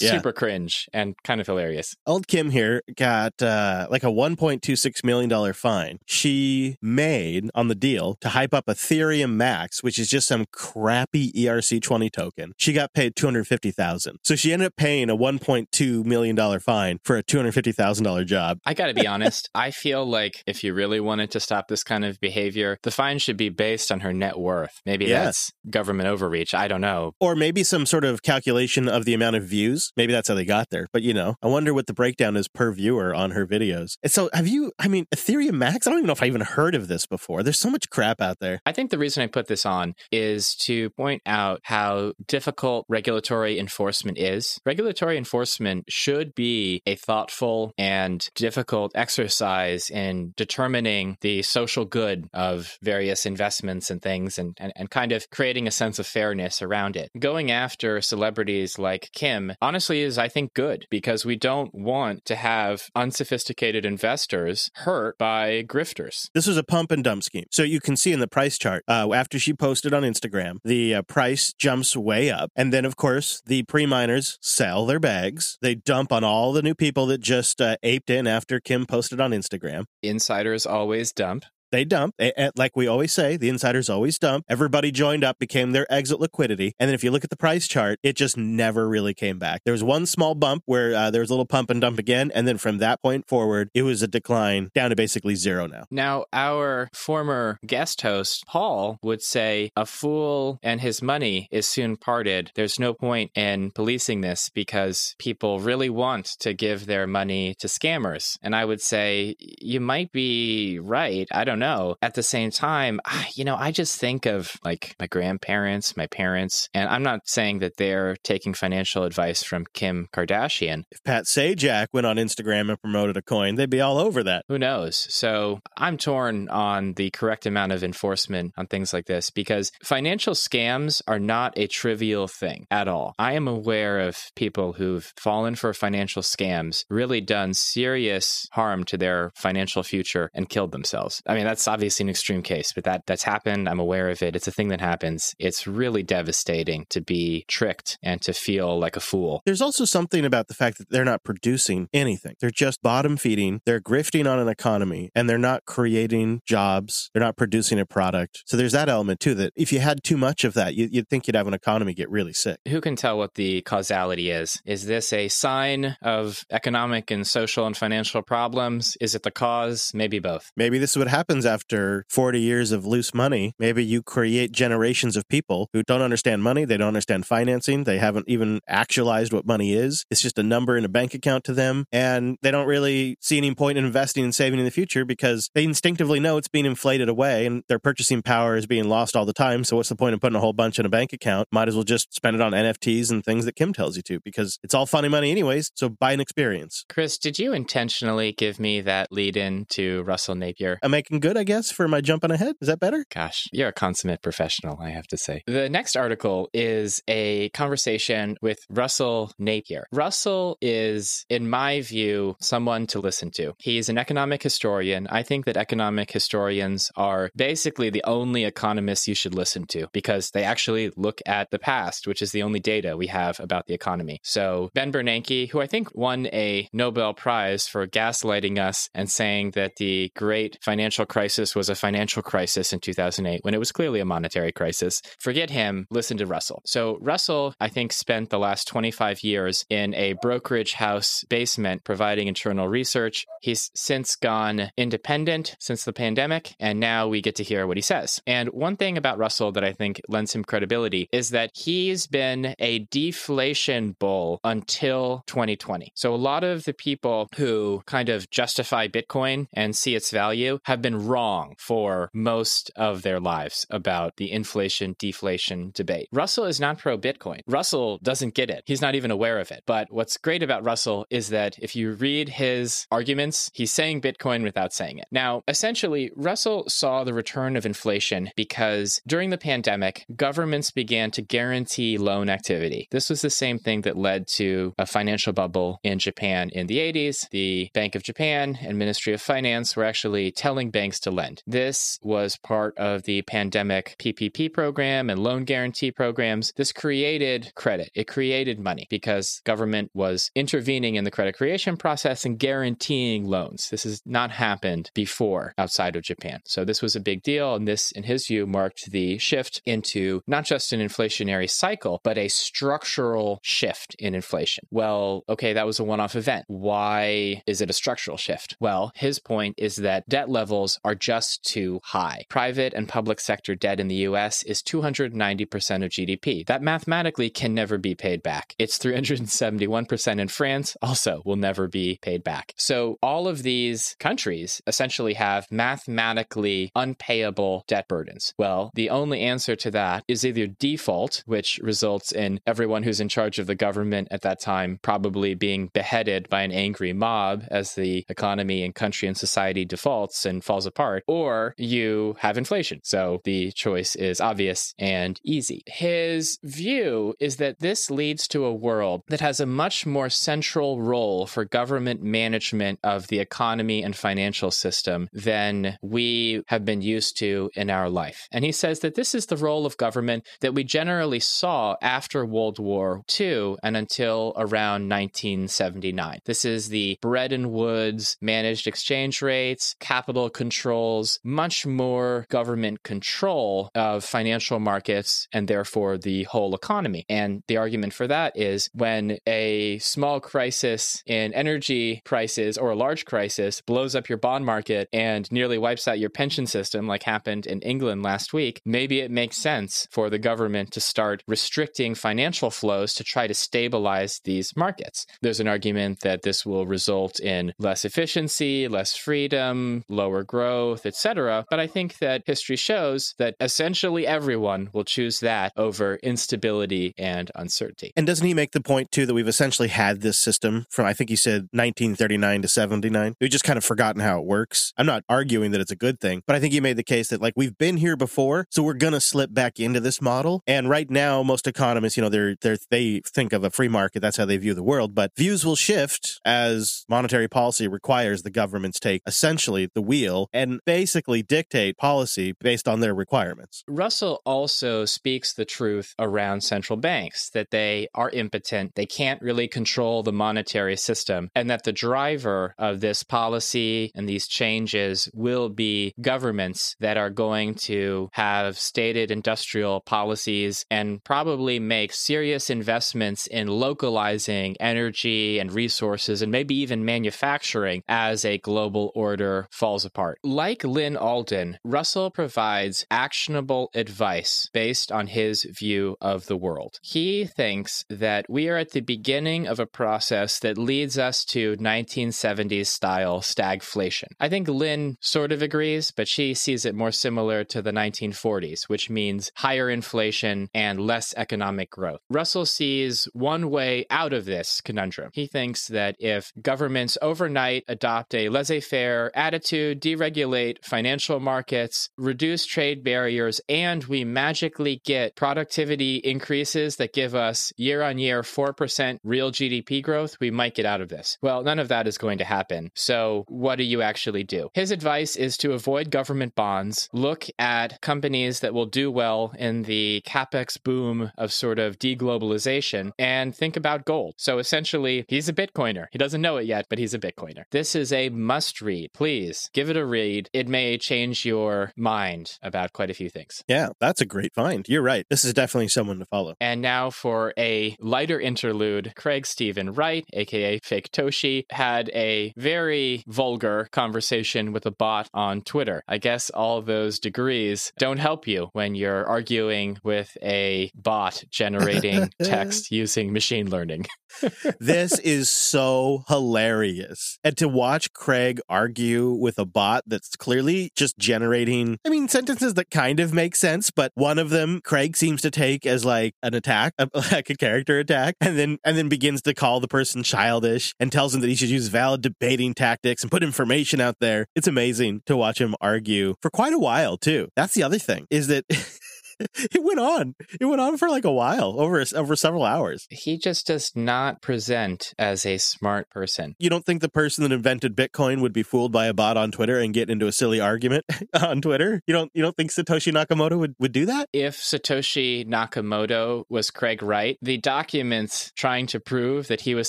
Yeah. 0.00 0.12
super 0.12 0.32
cringe 0.32 0.88
and 0.92 1.14
kind 1.24 1.40
of 1.40 1.46
hilarious. 1.46 1.94
Old 2.06 2.26
Kim 2.28 2.50
here 2.50 2.82
got 2.96 3.40
uh, 3.42 3.86
like 3.90 4.02
a 4.04 4.08
$1.26 4.08 5.04
million 5.04 5.52
fine. 5.52 5.98
She 6.06 6.76
made 6.82 7.50
on 7.54 7.68
the 7.68 7.74
deal 7.74 8.16
to 8.20 8.30
hype 8.30 8.54
up 8.54 8.66
Ethereum 8.66 9.34
Max, 9.34 9.82
which 9.82 9.98
is 9.98 10.08
just 10.08 10.26
some 10.28 10.44
crappy 10.52 11.30
E 11.40 11.46
ERC20 11.46 12.10
token. 12.12 12.52
She 12.56 12.72
got 12.72 12.92
paid 12.92 13.16
250000 13.16 14.18
So 14.22 14.36
she 14.36 14.52
ended 14.52 14.66
up 14.66 14.76
paying 14.76 15.10
a 15.10 15.16
$1.2 15.16 16.04
million 16.04 16.58
fine 16.60 16.98
for 17.04 17.16
a 17.16 17.22
$250,000 17.22 18.26
job. 18.26 18.58
I 18.64 18.74
got 18.74 18.86
to 18.88 18.94
be 18.94 19.06
honest. 19.06 19.48
I 19.54 19.70
feel 19.70 20.04
like 20.04 20.42
if 20.46 20.64
you 20.64 20.74
really 20.74 21.00
wanted 21.00 21.30
to 21.32 21.40
stop 21.40 21.68
this 21.68 21.82
kind 21.84 22.04
of 22.04 22.20
behavior, 22.20 22.78
the 22.82 22.90
fine 22.90 23.18
should 23.18 23.36
be 23.36 23.48
based 23.48 23.90
on 23.92 24.00
her 24.00 24.12
net 24.12 24.38
worth. 24.38 24.80
Maybe 24.84 25.06
Yeah. 25.06 25.24
that's 25.24 25.52
government 25.68 26.08
overreach. 26.08 26.54
I 26.54 26.68
don't 26.68 26.80
know. 26.80 27.12
Or 27.20 27.34
maybe 27.34 27.64
some 27.64 27.86
sort 27.86 28.04
of 28.04 28.22
calculation 28.22 28.88
of 28.88 29.04
the 29.04 29.14
amount 29.14 29.36
of 29.36 29.44
views. 29.44 29.85
Maybe 29.96 30.12
that's 30.12 30.28
how 30.28 30.34
they 30.34 30.44
got 30.44 30.70
there. 30.70 30.86
But 30.92 31.02
you 31.02 31.14
know, 31.14 31.36
I 31.42 31.48
wonder 31.48 31.74
what 31.74 31.86
the 31.86 31.94
breakdown 31.94 32.36
is 32.36 32.48
per 32.48 32.72
viewer 32.72 33.14
on 33.14 33.32
her 33.32 33.46
videos. 33.46 33.96
And 34.02 34.12
so 34.12 34.28
have 34.32 34.46
you, 34.46 34.72
I 34.78 34.88
mean, 34.88 35.06
Ethereum 35.14 35.54
Max? 35.54 35.86
I 35.86 35.90
don't 35.90 36.00
even 36.00 36.06
know 36.06 36.12
if 36.12 36.22
I 36.22 36.26
even 36.26 36.42
heard 36.42 36.74
of 36.74 36.88
this 36.88 37.06
before. 37.06 37.42
There's 37.42 37.58
so 37.58 37.70
much 37.70 37.90
crap 37.90 38.20
out 38.20 38.38
there. 38.40 38.60
I 38.66 38.72
think 38.72 38.90
the 38.90 38.98
reason 38.98 39.22
I 39.22 39.26
put 39.26 39.46
this 39.46 39.64
on 39.64 39.94
is 40.12 40.54
to 40.66 40.90
point 40.90 41.22
out 41.26 41.60
how 41.64 42.12
difficult 42.26 42.86
regulatory 42.88 43.58
enforcement 43.58 44.18
is. 44.18 44.60
Regulatory 44.64 45.16
enforcement 45.16 45.84
should 45.88 46.34
be 46.34 46.82
a 46.86 46.96
thoughtful 46.96 47.72
and 47.78 48.28
difficult 48.34 48.92
exercise 48.94 49.90
in 49.90 50.34
determining 50.36 51.16
the 51.20 51.42
social 51.42 51.84
good 51.84 52.28
of 52.34 52.78
various 52.82 53.26
investments 53.26 53.90
and 53.90 54.02
things 54.02 54.38
and, 54.38 54.56
and, 54.58 54.72
and 54.76 54.90
kind 54.90 55.12
of 55.12 55.28
creating 55.30 55.66
a 55.66 55.70
sense 55.70 55.98
of 55.98 56.06
fairness 56.06 56.62
around 56.62 56.96
it. 56.96 57.10
Going 57.18 57.50
after 57.50 58.00
celebrities 58.00 58.78
like 58.78 59.10
Kim 59.12 59.52
honestly 59.62 59.75
is, 60.02 60.18
I 60.18 60.28
think, 60.28 60.54
good 60.54 60.86
because 60.90 61.24
we 61.24 61.36
don't 61.36 61.74
want 61.74 62.24
to 62.26 62.36
have 62.36 62.88
unsophisticated 62.94 63.84
investors 63.84 64.70
hurt 64.74 65.18
by 65.18 65.62
grifters. 65.66 66.28
This 66.34 66.46
was 66.46 66.56
a 66.56 66.64
pump 66.64 66.90
and 66.90 67.02
dump 67.02 67.22
scheme. 67.22 67.46
So 67.50 67.62
you 67.62 67.80
can 67.80 67.96
see 67.96 68.12
in 68.12 68.20
the 68.20 68.28
price 68.28 68.58
chart, 68.58 68.84
uh, 68.88 69.12
after 69.12 69.38
she 69.38 69.52
posted 69.52 69.92
on 69.92 70.02
Instagram, 70.02 70.58
the 70.64 70.96
uh, 70.96 71.02
price 71.02 71.52
jumps 71.52 71.96
way 71.96 72.30
up. 72.30 72.50
And 72.56 72.72
then, 72.72 72.84
of 72.84 72.96
course, 72.96 73.42
the 73.46 73.62
pre 73.64 73.86
miners 73.86 74.38
sell 74.40 74.86
their 74.86 75.00
bags. 75.00 75.58
They 75.60 75.74
dump 75.74 76.12
on 76.12 76.24
all 76.24 76.52
the 76.52 76.62
new 76.62 76.74
people 76.74 77.06
that 77.06 77.20
just 77.20 77.60
uh, 77.60 77.76
aped 77.82 78.10
in 78.10 78.26
after 78.26 78.60
Kim 78.60 78.86
posted 78.86 79.20
on 79.20 79.30
Instagram. 79.32 79.84
Insiders 80.02 80.66
always 80.66 81.12
dump. 81.12 81.44
They 81.72 81.84
dump. 81.84 82.14
Like 82.56 82.76
we 82.76 82.86
always 82.86 83.12
say, 83.12 83.36
the 83.36 83.48
insiders 83.48 83.90
always 83.90 84.18
dump. 84.18 84.44
Everybody 84.48 84.90
joined 84.90 85.24
up, 85.24 85.38
became 85.38 85.72
their 85.72 85.90
exit 85.92 86.20
liquidity. 86.20 86.74
And 86.78 86.88
then 86.88 86.94
if 86.94 87.02
you 87.02 87.10
look 87.10 87.24
at 87.24 87.30
the 87.30 87.36
price 87.36 87.66
chart, 87.66 87.98
it 88.02 88.16
just 88.16 88.36
never 88.36 88.88
really 88.88 89.14
came 89.14 89.38
back. 89.38 89.62
There 89.64 89.72
was 89.72 89.84
one 89.84 90.06
small 90.06 90.34
bump 90.34 90.62
where 90.66 90.94
uh, 90.94 91.10
there 91.10 91.20
was 91.20 91.30
a 91.30 91.32
little 91.32 91.46
pump 91.46 91.70
and 91.70 91.80
dump 91.80 91.98
again. 91.98 92.30
And 92.34 92.46
then 92.46 92.58
from 92.58 92.78
that 92.78 93.02
point 93.02 93.26
forward, 93.28 93.70
it 93.74 93.82
was 93.82 94.02
a 94.02 94.08
decline 94.08 94.70
down 94.74 94.90
to 94.90 94.96
basically 94.96 95.34
zero 95.34 95.66
now. 95.66 95.84
Now, 95.90 96.24
our 96.32 96.88
former 96.92 97.58
guest 97.66 98.02
host, 98.02 98.44
Paul, 98.46 98.98
would 99.02 99.22
say 99.22 99.70
a 99.76 99.86
fool 99.86 100.58
and 100.62 100.80
his 100.80 101.02
money 101.02 101.48
is 101.50 101.66
soon 101.66 101.96
parted. 101.96 102.50
There's 102.54 102.78
no 102.78 102.94
point 102.94 103.30
in 103.34 103.70
policing 103.72 104.20
this 104.20 104.50
because 104.54 105.14
people 105.18 105.60
really 105.60 105.90
want 105.90 106.26
to 106.40 106.54
give 106.54 106.86
their 106.86 107.06
money 107.06 107.54
to 107.58 107.66
scammers. 107.66 108.38
And 108.42 108.54
I 108.54 108.64
would 108.64 108.80
say, 108.80 109.34
you 109.38 109.80
might 109.80 110.12
be 110.12 110.78
right. 110.78 111.26
I 111.32 111.44
don't 111.44 111.58
know. 111.58 111.65
At 112.02 112.14
the 112.14 112.22
same 112.22 112.50
time, 112.50 113.00
you 113.34 113.44
know, 113.44 113.56
I 113.56 113.70
just 113.72 113.98
think 113.98 114.26
of 114.26 114.56
like 114.64 114.94
my 115.00 115.06
grandparents, 115.06 115.96
my 115.96 116.06
parents, 116.06 116.68
and 116.72 116.88
I'm 116.88 117.02
not 117.02 117.28
saying 117.28 117.58
that 117.58 117.76
they're 117.76 118.16
taking 118.22 118.54
financial 118.54 119.04
advice 119.04 119.42
from 119.42 119.66
Kim 119.72 120.08
Kardashian. 120.12 120.84
If 120.90 121.02
Pat 121.02 121.24
Sajak 121.24 121.88
went 121.92 122.06
on 122.06 122.16
Instagram 122.16 122.68
and 122.70 122.80
promoted 122.80 123.16
a 123.16 123.22
coin, 123.22 123.56
they'd 123.56 123.70
be 123.70 123.80
all 123.80 123.98
over 123.98 124.22
that. 124.22 124.44
Who 124.48 124.58
knows? 124.58 125.06
So 125.12 125.60
I'm 125.76 125.96
torn 125.96 126.48
on 126.48 126.94
the 126.94 127.10
correct 127.10 127.46
amount 127.46 127.72
of 127.72 127.82
enforcement 127.82 128.52
on 128.56 128.66
things 128.66 128.92
like 128.92 129.06
this 129.06 129.30
because 129.30 129.72
financial 129.82 130.34
scams 130.34 131.02
are 131.08 131.18
not 131.18 131.52
a 131.56 131.66
trivial 131.66 132.28
thing 132.28 132.66
at 132.70 132.88
all. 132.88 133.14
I 133.18 133.32
am 133.32 133.48
aware 133.48 134.00
of 134.00 134.30
people 134.36 134.74
who've 134.74 135.12
fallen 135.16 135.56
for 135.56 135.74
financial 135.74 136.22
scams, 136.22 136.84
really 136.88 137.20
done 137.20 137.54
serious 137.54 138.48
harm 138.52 138.84
to 138.84 138.96
their 138.96 139.32
financial 139.34 139.82
future 139.82 140.30
and 140.34 140.48
killed 140.48 140.72
themselves. 140.72 141.22
I 141.26 141.34
mean, 141.34 141.45
that's 141.46 141.68
obviously 141.68 142.04
an 142.04 142.10
extreme 142.10 142.42
case, 142.42 142.72
but 142.72 142.84
that 142.84 143.06
that's 143.06 143.22
happened. 143.22 143.68
I'm 143.68 143.80
aware 143.80 144.10
of 144.10 144.22
it. 144.22 144.36
It's 144.36 144.48
a 144.48 144.52
thing 144.52 144.68
that 144.68 144.80
happens. 144.80 145.34
It's 145.38 145.66
really 145.66 146.02
devastating 146.02 146.86
to 146.90 147.00
be 147.00 147.44
tricked 147.48 147.98
and 148.02 148.20
to 148.22 148.32
feel 148.32 148.78
like 148.78 148.96
a 148.96 149.00
fool. 149.00 149.42
There's 149.46 149.62
also 149.62 149.84
something 149.84 150.24
about 150.24 150.48
the 150.48 150.54
fact 150.54 150.78
that 150.78 150.90
they're 150.90 151.04
not 151.04 151.22
producing 151.24 151.88
anything. 151.92 152.34
They're 152.40 152.50
just 152.50 152.82
bottom 152.82 153.16
feeding. 153.16 153.60
They're 153.64 153.80
grifting 153.80 154.30
on 154.30 154.38
an 154.38 154.48
economy 154.48 155.10
and 155.14 155.28
they're 155.28 155.38
not 155.38 155.64
creating 155.64 156.40
jobs. 156.46 157.10
They're 157.12 157.22
not 157.22 157.36
producing 157.36 157.78
a 157.78 157.86
product. 157.86 158.42
So 158.46 158.56
there's 158.56 158.72
that 158.72 158.88
element 158.88 159.20
too 159.20 159.34
that 159.34 159.52
if 159.56 159.72
you 159.72 159.80
had 159.80 160.02
too 160.02 160.16
much 160.16 160.44
of 160.44 160.54
that, 160.54 160.74
you, 160.74 160.88
you'd 160.90 161.08
think 161.08 161.26
you'd 161.26 161.36
have 161.36 161.46
an 161.46 161.54
economy 161.54 161.94
get 161.94 162.10
really 162.10 162.32
sick. 162.32 162.58
who 162.68 162.80
can 162.80 162.96
tell 162.96 163.18
what 163.18 163.34
the 163.34 163.62
causality 163.62 164.30
is? 164.30 164.60
Is 164.64 164.86
this 164.86 165.12
a 165.12 165.28
sign 165.28 165.96
of 166.02 166.44
economic 166.50 167.10
and 167.10 167.26
social 167.26 167.66
and 167.66 167.76
financial 167.76 168.22
problems? 168.22 168.96
Is 169.00 169.14
it 169.14 169.22
the 169.22 169.30
cause? 169.30 169.92
Maybe 169.94 170.18
both. 170.18 170.50
Maybe 170.56 170.78
this 170.78 170.90
is 170.92 170.96
what 170.96 171.08
happens 171.36 171.44
after 171.44 172.06
40 172.08 172.40
years 172.40 172.72
of 172.72 172.86
loose 172.86 173.12
money. 173.12 173.52
Maybe 173.58 173.84
you 173.84 174.02
create 174.02 174.52
generations 174.52 175.16
of 175.16 175.28
people 175.28 175.68
who 175.74 175.82
don't 175.82 176.00
understand 176.00 176.42
money. 176.42 176.64
They 176.64 176.78
don't 176.78 176.88
understand 176.88 177.26
financing. 177.26 177.84
They 177.84 177.98
haven't 177.98 178.26
even 178.26 178.60
actualized 178.66 179.34
what 179.34 179.46
money 179.46 179.74
is. 179.74 180.06
It's 180.10 180.22
just 180.22 180.38
a 180.38 180.42
number 180.42 180.78
in 180.78 180.84
a 180.86 180.88
bank 180.88 181.12
account 181.12 181.44
to 181.44 181.52
them. 181.52 181.84
And 181.92 182.38
they 182.40 182.50
don't 182.50 182.66
really 182.66 183.16
see 183.20 183.36
any 183.36 183.54
point 183.54 183.76
in 183.76 183.84
investing 183.84 184.24
and 184.24 184.34
saving 184.34 184.58
in 184.58 184.64
the 184.64 184.70
future 184.70 185.04
because 185.04 185.50
they 185.54 185.64
instinctively 185.64 186.20
know 186.20 186.38
it's 186.38 186.48
being 186.48 186.64
inflated 186.64 187.10
away 187.10 187.44
and 187.44 187.62
their 187.68 187.78
purchasing 187.78 188.22
power 188.22 188.56
is 188.56 188.66
being 188.66 188.88
lost 188.88 189.14
all 189.14 189.26
the 189.26 189.34
time. 189.34 189.62
So 189.62 189.76
what's 189.76 189.90
the 189.90 189.96
point 189.96 190.14
of 190.14 190.20
putting 190.22 190.36
a 190.36 190.40
whole 190.40 190.54
bunch 190.54 190.78
in 190.78 190.86
a 190.86 190.90
bank 190.90 191.12
account? 191.12 191.48
Might 191.52 191.68
as 191.68 191.74
well 191.74 191.84
just 191.84 192.14
spend 192.14 192.34
it 192.34 192.40
on 192.40 192.52
NFTs 192.52 193.10
and 193.10 193.22
things 193.22 193.44
that 193.44 193.56
Kim 193.56 193.74
tells 193.74 193.96
you 193.96 194.02
to 194.04 194.20
because 194.24 194.58
it's 194.62 194.72
all 194.72 194.86
funny 194.86 195.08
money 195.08 195.30
anyways. 195.30 195.70
So 195.74 195.90
buy 195.90 196.12
an 196.12 196.20
experience. 196.20 196.86
Chris, 196.88 197.18
did 197.18 197.38
you 197.38 197.52
intentionally 197.52 198.32
give 198.32 198.58
me 198.58 198.80
that 198.80 199.12
lead 199.12 199.36
in 199.36 199.66
to 199.70 200.02
Russell 200.04 200.34
Napier? 200.34 200.78
I'm 200.82 200.92
making 200.92 201.20
good, 201.20 201.25
I 201.34 201.44
guess, 201.44 201.70
for 201.70 201.88
my 201.88 202.02
jumping 202.02 202.30
ahead. 202.30 202.56
Is 202.60 202.68
that 202.68 202.78
better? 202.78 203.06
Gosh, 203.10 203.46
you're 203.52 203.68
a 203.68 203.72
consummate 203.72 204.22
professional, 204.22 204.78
I 204.78 204.90
have 204.90 205.06
to 205.06 205.16
say. 205.16 205.42
The 205.46 205.70
next 205.70 205.96
article 205.96 206.50
is 206.52 207.00
a 207.08 207.48
conversation 207.50 208.36
with 208.42 208.58
Russell 208.68 209.32
Napier. 209.38 209.86
Russell 209.92 210.58
is, 210.60 211.24
in 211.30 211.48
my 211.48 211.80
view, 211.80 212.36
someone 212.40 212.86
to 212.88 213.00
listen 213.00 213.30
to. 213.36 213.54
He's 213.58 213.88
an 213.88 213.96
economic 213.96 214.42
historian. 214.42 215.06
I 215.10 215.22
think 215.22 215.46
that 215.46 215.56
economic 215.56 216.10
historians 216.10 216.90
are 216.96 217.30
basically 217.34 217.88
the 217.88 218.04
only 218.04 218.44
economists 218.44 219.08
you 219.08 219.14
should 219.14 219.34
listen 219.34 219.64
to 219.68 219.86
because 219.92 220.32
they 220.32 220.44
actually 220.44 220.90
look 220.96 221.22
at 221.24 221.50
the 221.50 221.58
past, 221.58 222.06
which 222.06 222.20
is 222.20 222.32
the 222.32 222.42
only 222.42 222.60
data 222.60 222.96
we 222.96 223.06
have 223.06 223.40
about 223.40 223.66
the 223.66 223.74
economy. 223.74 224.20
So, 224.22 224.70
Ben 224.74 224.92
Bernanke, 224.92 225.48
who 225.48 225.60
I 225.60 225.66
think 225.66 225.94
won 225.94 226.26
a 226.26 226.68
Nobel 226.72 227.14
Prize 227.14 227.66
for 227.66 227.86
gaslighting 227.86 228.58
us 228.58 228.90
and 228.94 229.10
saying 229.10 229.52
that 229.52 229.76
the 229.76 230.10
great 230.16 230.58
financial 230.62 231.06
crisis 231.16 231.56
was 231.56 231.70
a 231.70 231.74
financial 231.74 232.22
crisis 232.22 232.74
in 232.74 232.78
2008 232.78 233.42
when 233.42 233.54
it 233.54 233.58
was 233.58 233.72
clearly 233.72 234.00
a 234.00 234.04
monetary 234.04 234.52
crisis. 234.52 235.00
Forget 235.18 235.48
him, 235.48 235.86
listen 235.90 236.18
to 236.18 236.26
Russell. 236.26 236.60
So, 236.66 236.98
Russell, 237.00 237.54
I 237.58 237.68
think, 237.68 237.94
spent 237.94 238.28
the 238.28 238.38
last 238.38 238.68
25 238.68 239.24
years 239.24 239.64
in 239.70 239.94
a 239.94 240.12
brokerage 240.20 240.74
house 240.74 241.24
basement 241.30 241.84
providing 241.84 242.28
internal 242.28 242.68
research. 242.68 243.24
He's 243.40 243.70
since 243.74 244.14
gone 244.14 244.70
independent 244.76 245.56
since 245.58 245.84
the 245.84 245.94
pandemic, 245.94 246.54
and 246.60 246.80
now 246.80 247.08
we 247.08 247.22
get 247.22 247.36
to 247.36 247.42
hear 247.42 247.66
what 247.66 247.78
he 247.78 247.82
says. 247.82 248.20
And 248.26 248.50
one 248.50 248.76
thing 248.76 248.98
about 248.98 249.16
Russell 249.16 249.52
that 249.52 249.64
I 249.64 249.72
think 249.72 250.02
lends 250.08 250.34
him 250.34 250.44
credibility 250.44 251.08
is 251.12 251.30
that 251.30 251.50
he's 251.54 252.06
been 252.06 252.54
a 252.58 252.80
deflation 252.90 253.96
bull 253.98 254.38
until 254.44 255.24
2020. 255.28 255.92
So, 255.94 256.14
a 256.14 256.24
lot 256.30 256.44
of 256.44 256.64
the 256.64 256.74
people 256.74 257.28
who 257.36 257.82
kind 257.86 258.10
of 258.10 258.28
justify 258.30 258.86
Bitcoin 258.86 259.46
and 259.54 259.74
see 259.74 259.94
its 259.94 260.10
value 260.10 260.58
have 260.64 260.82
been 260.82 261.05
wrong 261.06 261.54
for 261.58 262.10
most 262.12 262.70
of 262.76 263.02
their 263.02 263.20
lives 263.20 263.66
about 263.70 264.16
the 264.16 264.30
inflation 264.30 264.94
deflation 264.98 265.70
debate. 265.74 266.08
Russell 266.12 266.44
is 266.44 266.60
not 266.60 266.78
pro 266.78 266.98
Bitcoin. 266.98 267.40
Russell 267.46 267.98
doesn't 268.02 268.34
get 268.34 268.50
it. 268.50 268.62
He's 268.66 268.82
not 268.82 268.94
even 268.94 269.10
aware 269.10 269.38
of 269.38 269.50
it. 269.50 269.62
But 269.66 269.88
what's 269.90 270.16
great 270.16 270.42
about 270.42 270.64
Russell 270.64 271.06
is 271.10 271.28
that 271.30 271.58
if 271.58 271.76
you 271.76 271.92
read 271.92 272.28
his 272.28 272.86
arguments, 272.90 273.50
he's 273.54 273.72
saying 273.72 274.00
Bitcoin 274.00 274.42
without 274.42 274.72
saying 274.72 274.98
it. 274.98 275.06
Now, 275.10 275.42
essentially, 275.48 276.10
Russell 276.16 276.68
saw 276.68 277.04
the 277.04 277.14
return 277.14 277.56
of 277.56 277.66
inflation 277.66 278.30
because 278.36 279.00
during 279.06 279.30
the 279.30 279.38
pandemic, 279.38 280.04
governments 280.14 280.70
began 280.70 281.10
to 281.12 281.22
guarantee 281.22 281.98
loan 281.98 282.28
activity. 282.28 282.88
This 282.90 283.10
was 283.10 283.22
the 283.22 283.30
same 283.30 283.58
thing 283.58 283.82
that 283.82 283.96
led 283.96 284.26
to 284.28 284.74
a 284.78 284.86
financial 284.86 285.32
bubble 285.32 285.80
in 285.82 285.98
Japan 285.98 286.50
in 286.50 286.66
the 286.66 286.78
80s. 286.78 287.28
The 287.30 287.70
Bank 287.74 287.94
of 287.94 288.02
Japan 288.02 288.58
and 288.62 288.78
Ministry 288.78 289.12
of 289.12 289.22
Finance 289.22 289.76
were 289.76 289.84
actually 289.84 290.30
telling 290.30 290.70
banks 290.70 290.95
to 291.00 291.10
lend. 291.10 291.42
This 291.46 291.98
was 292.02 292.36
part 292.36 292.76
of 292.78 293.04
the 293.04 293.22
pandemic 293.22 293.96
PPP 293.98 294.52
program 294.52 295.10
and 295.10 295.22
loan 295.22 295.44
guarantee 295.44 295.90
programs. 295.90 296.52
This 296.56 296.72
created 296.72 297.52
credit. 297.54 297.90
It 297.94 298.08
created 298.08 298.58
money 298.60 298.86
because 298.90 299.40
government 299.44 299.90
was 299.94 300.30
intervening 300.34 300.94
in 300.96 301.04
the 301.04 301.10
credit 301.10 301.36
creation 301.36 301.76
process 301.76 302.24
and 302.24 302.38
guaranteeing 302.38 303.24
loans. 303.26 303.70
This 303.70 303.84
has 303.84 304.02
not 304.04 304.30
happened 304.30 304.90
before 304.94 305.54
outside 305.58 305.96
of 305.96 306.02
Japan. 306.02 306.40
So 306.44 306.64
this 306.64 306.82
was 306.82 306.96
a 306.96 307.00
big 307.00 307.22
deal. 307.22 307.54
And 307.54 307.66
this, 307.66 307.90
in 307.92 308.04
his 308.04 308.26
view, 308.26 308.46
marked 308.46 308.90
the 308.90 309.18
shift 309.18 309.62
into 309.64 310.22
not 310.26 310.44
just 310.44 310.72
an 310.72 310.80
inflationary 310.80 311.48
cycle, 311.48 312.00
but 312.02 312.18
a 312.18 312.28
structural 312.28 313.40
shift 313.42 313.94
in 313.98 314.14
inflation. 314.14 314.66
Well, 314.70 315.24
okay, 315.28 315.52
that 315.52 315.66
was 315.66 315.78
a 315.78 315.84
one 315.84 316.00
off 316.00 316.16
event. 316.16 316.44
Why 316.48 317.42
is 317.46 317.60
it 317.60 317.70
a 317.70 317.74
structural 317.74 318.16
shift? 318.16 318.56
Well, 318.60 318.92
his 318.94 319.18
point 319.18 319.54
is 319.58 319.76
that 319.76 320.08
debt 320.08 320.28
levels 320.28 320.78
are 320.86 320.94
just 320.94 321.42
too 321.44 321.80
high. 321.82 322.24
Private 322.28 322.72
and 322.72 322.88
public 322.88 323.18
sector 323.18 323.56
debt 323.56 323.80
in 323.80 323.88
the 323.88 324.06
US 324.06 324.44
is 324.44 324.62
290% 324.62 325.84
of 325.84 325.90
GDP. 325.90 326.46
That 326.46 326.62
mathematically 326.62 327.28
can 327.28 327.54
never 327.54 327.76
be 327.76 327.96
paid 327.96 328.22
back. 328.22 328.54
It's 328.56 328.78
371% 328.78 330.20
in 330.20 330.28
France, 330.28 330.76
also 330.80 331.22
will 331.24 331.36
never 331.36 331.66
be 331.66 331.98
paid 332.02 332.22
back. 332.22 332.54
So 332.56 332.98
all 333.02 333.26
of 333.26 333.42
these 333.42 333.96
countries 333.98 334.62
essentially 334.68 335.14
have 335.14 335.50
mathematically 335.50 336.70
unpayable 336.76 337.64
debt 337.66 337.88
burdens. 337.88 338.32
Well, 338.38 338.70
the 338.74 338.90
only 338.90 339.22
answer 339.22 339.56
to 339.56 339.72
that 339.72 340.04
is 340.06 340.24
either 340.24 340.46
default, 340.46 341.24
which 341.26 341.58
results 341.62 342.12
in 342.12 342.38
everyone 342.46 342.84
who's 342.84 343.00
in 343.00 343.08
charge 343.08 343.40
of 343.40 343.48
the 343.48 343.56
government 343.56 344.08
at 344.12 344.22
that 344.22 344.40
time 344.40 344.78
probably 344.82 345.34
being 345.34 345.66
beheaded 345.74 346.28
by 346.28 346.42
an 346.42 346.52
angry 346.52 346.92
mob 346.92 347.42
as 347.50 347.74
the 347.74 348.06
economy 348.08 348.62
and 348.62 348.76
country 348.76 349.08
and 349.08 349.16
society 349.16 349.64
defaults 349.64 350.24
and 350.24 350.44
falls 350.44 350.66
apart, 350.66 350.75
or 351.06 351.54
you 351.56 352.16
have 352.18 352.38
inflation. 352.38 352.80
So 352.82 353.20
the 353.24 353.52
choice 353.52 353.96
is 353.96 354.20
obvious 354.20 354.74
and 354.78 355.20
easy. 355.24 355.62
His 355.66 356.38
view 356.42 357.14
is 357.20 357.36
that 357.36 357.60
this 357.60 357.90
leads 357.90 358.28
to 358.28 358.44
a 358.44 358.54
world 358.54 359.02
that 359.08 359.20
has 359.20 359.40
a 359.40 359.46
much 359.46 359.86
more 359.86 360.10
central 360.10 360.80
role 360.80 361.26
for 361.26 361.44
government 361.44 362.02
management 362.02 362.78
of 362.82 363.08
the 363.08 363.18
economy 363.18 363.82
and 363.82 363.96
financial 363.96 364.50
system 364.50 365.08
than 365.12 365.78
we 365.82 366.42
have 366.48 366.64
been 366.64 366.82
used 366.82 367.16
to 367.18 367.50
in 367.54 367.70
our 367.70 367.88
life. 367.88 368.28
And 368.30 368.44
he 368.44 368.52
says 368.52 368.80
that 368.80 368.94
this 368.94 369.14
is 369.14 369.26
the 369.26 369.36
role 369.36 369.66
of 369.66 369.76
government 369.76 370.26
that 370.40 370.54
we 370.54 370.64
generally 370.64 371.20
saw 371.20 371.76
after 371.80 372.24
World 372.24 372.58
War 372.58 373.02
II 373.18 373.56
and 373.62 373.76
until 373.76 374.32
around 374.36 374.88
1979. 374.88 376.20
This 376.24 376.44
is 376.44 376.68
the 376.68 376.98
Bretton 377.00 377.52
Woods 377.52 378.16
managed 378.20 378.66
exchange 378.66 379.22
rates, 379.22 379.74
capital 379.80 380.26
controls, 380.56 381.20
much 381.22 381.66
more 381.66 382.24
government 382.30 382.82
control 382.82 383.70
of 383.74 384.02
financial 384.02 384.58
markets 384.58 385.28
and 385.30 385.48
therefore 385.48 385.98
the 385.98 386.22
whole 386.24 386.54
economy. 386.54 387.04
And 387.10 387.42
the 387.46 387.58
argument 387.58 387.92
for 387.92 388.06
that 388.06 388.32
is 388.38 388.70
when 388.72 389.18
a 389.26 389.78
small 389.80 390.18
crisis 390.18 391.02
in 391.04 391.34
energy 391.34 392.00
prices 392.04 392.56
or 392.56 392.70
a 392.70 392.74
large 392.74 393.04
crisis 393.04 393.60
blows 393.60 393.94
up 393.94 394.08
your 394.08 394.16
bond 394.16 394.46
market 394.46 394.88
and 394.94 395.30
nearly 395.30 395.58
wipes 395.58 395.86
out 395.86 395.98
your 395.98 396.08
pension 396.08 396.46
system, 396.46 396.86
like 396.86 397.02
happened 397.02 397.46
in 397.46 397.60
England 397.60 398.02
last 398.02 398.32
week, 398.32 398.62
maybe 398.64 399.00
it 399.00 399.10
makes 399.10 399.36
sense 399.36 399.86
for 399.90 400.08
the 400.08 400.18
government 400.18 400.70
to 400.72 400.80
start 400.80 401.22
restricting 401.28 401.94
financial 401.94 402.50
flows 402.50 402.94
to 402.94 403.04
try 403.04 403.26
to 403.26 403.34
stabilize 403.34 404.20
these 404.24 404.56
markets. 404.56 405.06
There's 405.20 405.40
an 405.40 405.48
argument 405.48 406.00
that 406.00 406.22
this 406.22 406.46
will 406.46 406.66
result 406.66 407.20
in 407.20 407.52
less 407.58 407.84
efficiency, 407.84 408.68
less 408.68 408.96
freedom, 408.96 409.84
lower 409.90 410.22
growth, 410.22 410.45
etc. 410.46 411.44
But 411.50 411.60
I 411.60 411.66
think 411.66 411.98
that 411.98 412.22
history 412.26 412.56
shows 412.56 413.14
that 413.18 413.34
essentially 413.40 414.06
everyone 414.06 414.70
will 414.72 414.84
choose 414.84 415.20
that 415.20 415.52
over 415.56 415.96
instability 415.96 416.94
and 416.98 417.30
uncertainty. 417.34 417.92
And 417.96 418.06
doesn't 418.06 418.26
he 418.26 418.34
make 418.34 418.52
the 418.52 418.60
point 418.60 418.90
too 418.90 419.06
that 419.06 419.14
we've 419.14 419.28
essentially 419.28 419.68
had 419.68 420.00
this 420.00 420.18
system 420.18 420.66
from 420.70 420.86
I 420.86 420.92
think 420.92 421.10
he 421.10 421.16
said 421.16 421.48
1939 421.52 422.42
to 422.42 422.48
79. 422.48 423.14
We've 423.20 423.30
just 423.30 423.44
kind 423.44 423.56
of 423.56 423.64
forgotten 423.64 424.00
how 424.00 424.18
it 424.20 424.26
works. 424.26 424.72
I'm 424.76 424.86
not 424.86 425.04
arguing 425.08 425.50
that 425.52 425.60
it's 425.60 425.70
a 425.70 425.76
good 425.76 426.00
thing, 426.00 426.22
but 426.26 426.36
I 426.36 426.40
think 426.40 426.52
he 426.52 426.60
made 426.60 426.76
the 426.76 426.82
case 426.82 427.08
that 427.08 427.20
like 427.20 427.34
we've 427.36 427.56
been 427.58 427.76
here 427.76 427.96
before, 427.96 428.46
so 428.50 428.62
we're 428.62 428.74
gonna 428.74 429.00
slip 429.00 429.32
back 429.32 429.58
into 429.58 429.80
this 429.80 430.00
model. 430.00 430.42
And 430.46 430.68
right 430.68 430.90
now, 430.90 431.22
most 431.22 431.46
economists, 431.46 431.96
you 431.96 432.02
know, 432.02 432.08
they're 432.08 432.36
they're 432.40 432.58
they 432.70 433.00
think 433.06 433.32
of 433.32 433.44
a 433.44 433.50
free 433.50 433.68
market. 433.68 434.00
That's 434.00 434.16
how 434.16 434.24
they 434.24 434.36
view 434.36 434.54
the 434.54 434.62
world. 434.62 434.94
But 434.94 435.12
views 435.16 435.44
will 435.44 435.56
shift 435.56 436.20
as 436.24 436.84
monetary 436.88 437.28
policy 437.28 437.68
requires 437.68 438.22
the 438.22 438.30
governments 438.30 438.78
take 438.80 439.02
essentially 439.06 439.68
the 439.74 439.82
wheel 439.82 440.28
and 440.36 440.60
basically 440.64 441.22
dictate 441.22 441.78
policy 441.78 442.32
based 442.40 442.68
on 442.68 442.80
their 442.80 442.94
requirements. 442.94 443.64
Russell 443.66 444.20
also 444.24 444.84
speaks 444.84 445.32
the 445.32 445.44
truth 445.44 445.94
around 445.98 446.42
central 446.42 446.76
banks 446.76 447.30
that 447.30 447.50
they 447.50 447.88
are 447.94 448.10
impotent, 448.10 448.74
they 448.74 448.86
can't 448.86 449.22
really 449.22 449.48
control 449.48 450.02
the 450.02 450.12
monetary 450.12 450.76
system, 450.76 451.30
and 451.34 451.48
that 451.48 451.64
the 451.64 451.72
driver 451.72 452.54
of 452.58 452.80
this 452.80 453.02
policy 453.02 453.90
and 453.94 454.08
these 454.08 454.28
changes 454.28 455.08
will 455.14 455.48
be 455.48 455.94
governments 456.00 456.76
that 456.80 456.96
are 456.96 457.10
going 457.10 457.54
to 457.54 458.10
have 458.12 458.58
stated 458.58 459.10
industrial 459.10 459.80
policies 459.80 460.66
and 460.70 461.02
probably 461.04 461.58
make 461.58 461.92
serious 461.92 462.50
investments 462.50 463.26
in 463.26 463.48
localizing 463.48 464.56
energy 464.60 465.38
and 465.38 465.52
resources 465.52 466.20
and 466.20 466.30
maybe 466.30 466.54
even 466.54 466.84
manufacturing 466.84 467.82
as 467.88 468.24
a 468.24 468.38
global 468.38 468.92
order 468.94 469.48
falls 469.50 469.84
apart. 469.84 470.18
Like 470.26 470.64
Lyn 470.64 470.96
Alden, 470.96 471.60
Russell 471.62 472.10
provides 472.10 472.84
actionable 472.90 473.70
advice 473.76 474.50
based 474.52 474.90
on 474.90 475.06
his 475.06 475.44
view 475.44 475.96
of 476.00 476.26
the 476.26 476.36
world. 476.36 476.80
He 476.82 477.26
thinks 477.26 477.84
that 477.88 478.26
we 478.28 478.48
are 478.48 478.56
at 478.56 478.72
the 478.72 478.80
beginning 478.80 479.46
of 479.46 479.60
a 479.60 479.66
process 479.66 480.40
that 480.40 480.58
leads 480.58 480.98
us 480.98 481.24
to 481.26 481.54
1970s 481.58 482.66
style 482.66 483.20
stagflation. 483.20 484.08
I 484.18 484.28
think 484.28 484.48
Lyn 484.48 484.96
sort 485.00 485.30
of 485.30 485.42
agrees, 485.42 485.92
but 485.92 486.08
she 486.08 486.34
sees 486.34 486.64
it 486.64 486.74
more 486.74 486.90
similar 486.90 487.44
to 487.44 487.62
the 487.62 487.70
1940s, 487.70 488.68
which 488.68 488.90
means 488.90 489.30
higher 489.36 489.70
inflation 489.70 490.48
and 490.52 490.80
less 490.80 491.14
economic 491.16 491.70
growth. 491.70 492.00
Russell 492.10 492.46
sees 492.46 493.06
one 493.12 493.48
way 493.48 493.86
out 493.90 494.12
of 494.12 494.24
this 494.24 494.60
conundrum. 494.60 495.10
He 495.12 495.28
thinks 495.28 495.68
that 495.68 495.94
if 496.00 496.32
governments 496.42 496.98
overnight 497.00 497.62
adopt 497.68 498.12
a 498.12 498.28
laissez 498.28 498.58
faire 498.58 499.12
attitude, 499.14 499.78
deregulate 500.16 500.64
financial 500.64 501.20
markets, 501.20 501.90
reduce 501.96 502.46
trade 502.46 502.82
barriers, 502.82 503.40
and 503.48 503.84
we 503.84 504.04
magically 504.04 504.80
get 504.84 505.16
productivity 505.16 505.96
increases 505.96 506.76
that 506.76 506.92
give 506.92 507.14
us 507.14 507.52
year 507.56 507.82
on 507.82 507.98
year 507.98 508.22
4% 508.22 508.98
real 509.04 509.30
GDP 509.30 509.82
growth, 509.82 510.16
we 510.20 510.30
might 510.30 510.54
get 510.54 510.66
out 510.66 510.80
of 510.80 510.88
this. 510.88 511.18
Well, 511.22 511.42
none 511.42 511.58
of 511.58 511.68
that 511.68 511.86
is 511.86 511.98
going 511.98 512.18
to 512.18 512.24
happen. 512.24 512.70
So, 512.74 513.24
what 513.28 513.56
do 513.56 513.64
you 513.64 513.82
actually 513.82 514.24
do? 514.24 514.50
His 514.54 514.70
advice 514.70 515.16
is 515.16 515.36
to 515.38 515.52
avoid 515.52 515.90
government 515.90 516.34
bonds, 516.34 516.88
look 516.92 517.26
at 517.38 517.80
companies 517.80 518.40
that 518.40 518.54
will 518.54 518.66
do 518.66 518.90
well 518.90 519.32
in 519.38 519.62
the 519.62 520.02
capex 520.06 520.62
boom 520.62 521.12
of 521.16 521.32
sort 521.32 521.58
of 521.58 521.78
deglobalization, 521.78 522.92
and 522.98 523.34
think 523.34 523.56
about 523.56 523.84
gold. 523.84 524.14
So, 524.16 524.38
essentially, 524.38 525.04
he's 525.08 525.28
a 525.28 525.32
Bitcoiner. 525.32 525.86
He 525.90 525.98
doesn't 525.98 526.22
know 526.22 526.36
it 526.36 526.46
yet, 526.46 526.66
but 526.68 526.78
he's 526.78 526.94
a 526.94 526.98
Bitcoiner. 526.98 527.44
This 527.50 527.74
is 527.74 527.92
a 527.92 528.08
must 528.08 528.60
read. 528.60 528.92
Please 528.92 529.50
give 529.52 529.70
it 529.70 529.76
a 529.76 529.84
read 529.84 530.05
read, 530.06 530.30
it 530.32 530.48
may 530.48 530.78
change 530.78 531.24
your 531.24 531.72
mind 531.76 532.38
about 532.42 532.72
quite 532.72 532.90
a 532.90 532.94
few 532.94 533.10
things. 533.10 533.42
Yeah, 533.48 533.70
that's 533.80 534.00
a 534.00 534.06
great 534.06 534.32
find. 534.34 534.64
You're 534.68 534.82
right. 534.82 535.04
This 535.10 535.24
is 535.24 535.34
definitely 535.34 535.68
someone 535.68 535.98
to 535.98 536.06
follow. 536.06 536.34
And 536.40 536.62
now 536.62 536.90
for 536.90 537.32
a 537.36 537.76
lighter 537.80 538.20
interlude, 538.20 538.92
Craig 538.96 539.26
Stephen 539.26 539.72
Wright, 539.72 540.04
aka 540.12 540.60
Faketoshi, 540.60 541.44
had 541.50 541.90
a 541.90 542.32
very 542.36 543.02
vulgar 543.06 543.68
conversation 543.72 544.52
with 544.52 544.66
a 544.66 544.70
bot 544.70 545.08
on 545.12 545.42
Twitter. 545.42 545.82
I 545.88 545.98
guess 545.98 546.30
all 546.30 546.62
those 546.62 546.98
degrees 546.98 547.72
don't 547.78 547.98
help 547.98 548.26
you 548.26 548.48
when 548.52 548.74
you're 548.74 549.04
arguing 549.06 549.78
with 549.82 550.16
a 550.22 550.70
bot 550.74 551.24
generating 551.30 552.10
text 552.22 552.70
using 552.70 553.12
machine 553.12 553.50
learning. 553.50 553.86
this 554.60 554.98
is 555.00 555.28
so 555.30 556.04
hilarious. 556.08 557.18
And 557.24 557.36
to 557.38 557.48
watch 557.48 557.92
Craig 557.92 558.40
argue 558.48 559.10
with 559.10 559.38
a 559.38 559.44
bot 559.44 559.84
that's 559.96 560.14
clearly 560.14 560.70
just 560.76 560.98
generating, 560.98 561.78
I 561.86 561.88
mean, 561.88 562.08
sentences 562.08 562.52
that 562.54 562.70
kind 562.70 563.00
of 563.00 563.14
make 563.14 563.34
sense, 563.34 563.70
but 563.70 563.92
one 563.94 564.18
of 564.18 564.28
them 564.28 564.60
Craig 564.62 564.94
seems 564.94 565.22
to 565.22 565.30
take 565.30 565.64
as 565.64 565.86
like 565.86 566.14
an 566.22 566.34
attack, 566.34 566.74
like 567.12 567.30
a 567.30 567.34
character 567.34 567.78
attack, 567.78 568.16
and 568.20 568.38
then 568.38 568.58
and 568.62 568.76
then 568.76 568.90
begins 568.90 569.22
to 569.22 569.32
call 569.32 569.60
the 569.60 569.68
person 569.68 570.02
childish 570.02 570.74
and 570.78 570.92
tells 570.92 571.14
him 571.14 571.22
that 571.22 571.28
he 571.28 571.34
should 571.34 571.48
use 571.48 571.68
valid 571.68 572.02
debating 572.02 572.52
tactics 572.52 573.02
and 573.02 573.10
put 573.10 573.22
information 573.22 573.80
out 573.80 573.96
there. 574.00 574.26
It's 574.34 574.46
amazing 574.46 575.00
to 575.06 575.16
watch 575.16 575.40
him 575.40 575.54
argue 575.60 576.14
for 576.20 576.30
quite 576.30 576.52
a 576.52 576.58
while 576.58 576.98
too. 576.98 577.28
That's 577.34 577.54
the 577.54 577.62
other 577.62 577.78
thing 577.78 578.06
is 578.10 578.26
that 578.26 578.44
it 579.36 579.62
went 579.62 579.80
on. 579.80 580.14
It 580.40 580.44
went 580.44 580.60
on 580.60 580.76
for 580.76 580.88
like 580.88 581.04
a 581.04 581.12
while, 581.12 581.60
over 581.60 581.84
over 581.94 582.16
several 582.16 582.44
hours. 582.44 582.86
He 582.90 583.18
just 583.18 583.46
does 583.46 583.72
not 583.74 584.22
present 584.22 584.92
as 584.98 585.24
a 585.24 585.38
smart 585.38 585.90
person. 585.90 586.34
You 586.38 586.50
don't 586.50 586.64
think 586.64 586.82
the 586.82 586.88
person 586.88 587.22
that 587.22 587.32
invented 587.32 587.76
Bitcoin 587.76 588.20
would 588.20 588.32
be 588.32 588.42
fooled 588.42 588.72
by 588.72 588.86
a 588.86 588.94
bot 588.94 589.16
on 589.16 589.30
Twitter 589.30 589.58
and 589.58 589.72
get 589.72 589.90
into 589.90 590.06
a 590.06 590.12
silly 590.12 590.40
argument 590.40 590.84
on 591.20 591.40
Twitter? 591.40 591.80
You 591.86 591.94
don't 591.94 592.10
you 592.14 592.22
don't 592.22 592.36
think 592.36 592.50
Satoshi 592.50 592.92
Nakamoto 592.92 593.38
would, 593.38 593.54
would 593.58 593.72
do 593.72 593.86
that? 593.86 594.08
If 594.12 594.36
Satoshi 594.36 595.26
Nakamoto 595.26 596.24
was 596.28 596.50
Craig 596.50 596.82
Wright, 596.82 597.18
the 597.22 597.38
documents 597.38 598.32
trying 598.36 598.66
to 598.68 598.80
prove 598.80 599.28
that 599.28 599.42
he 599.42 599.54
was 599.54 599.68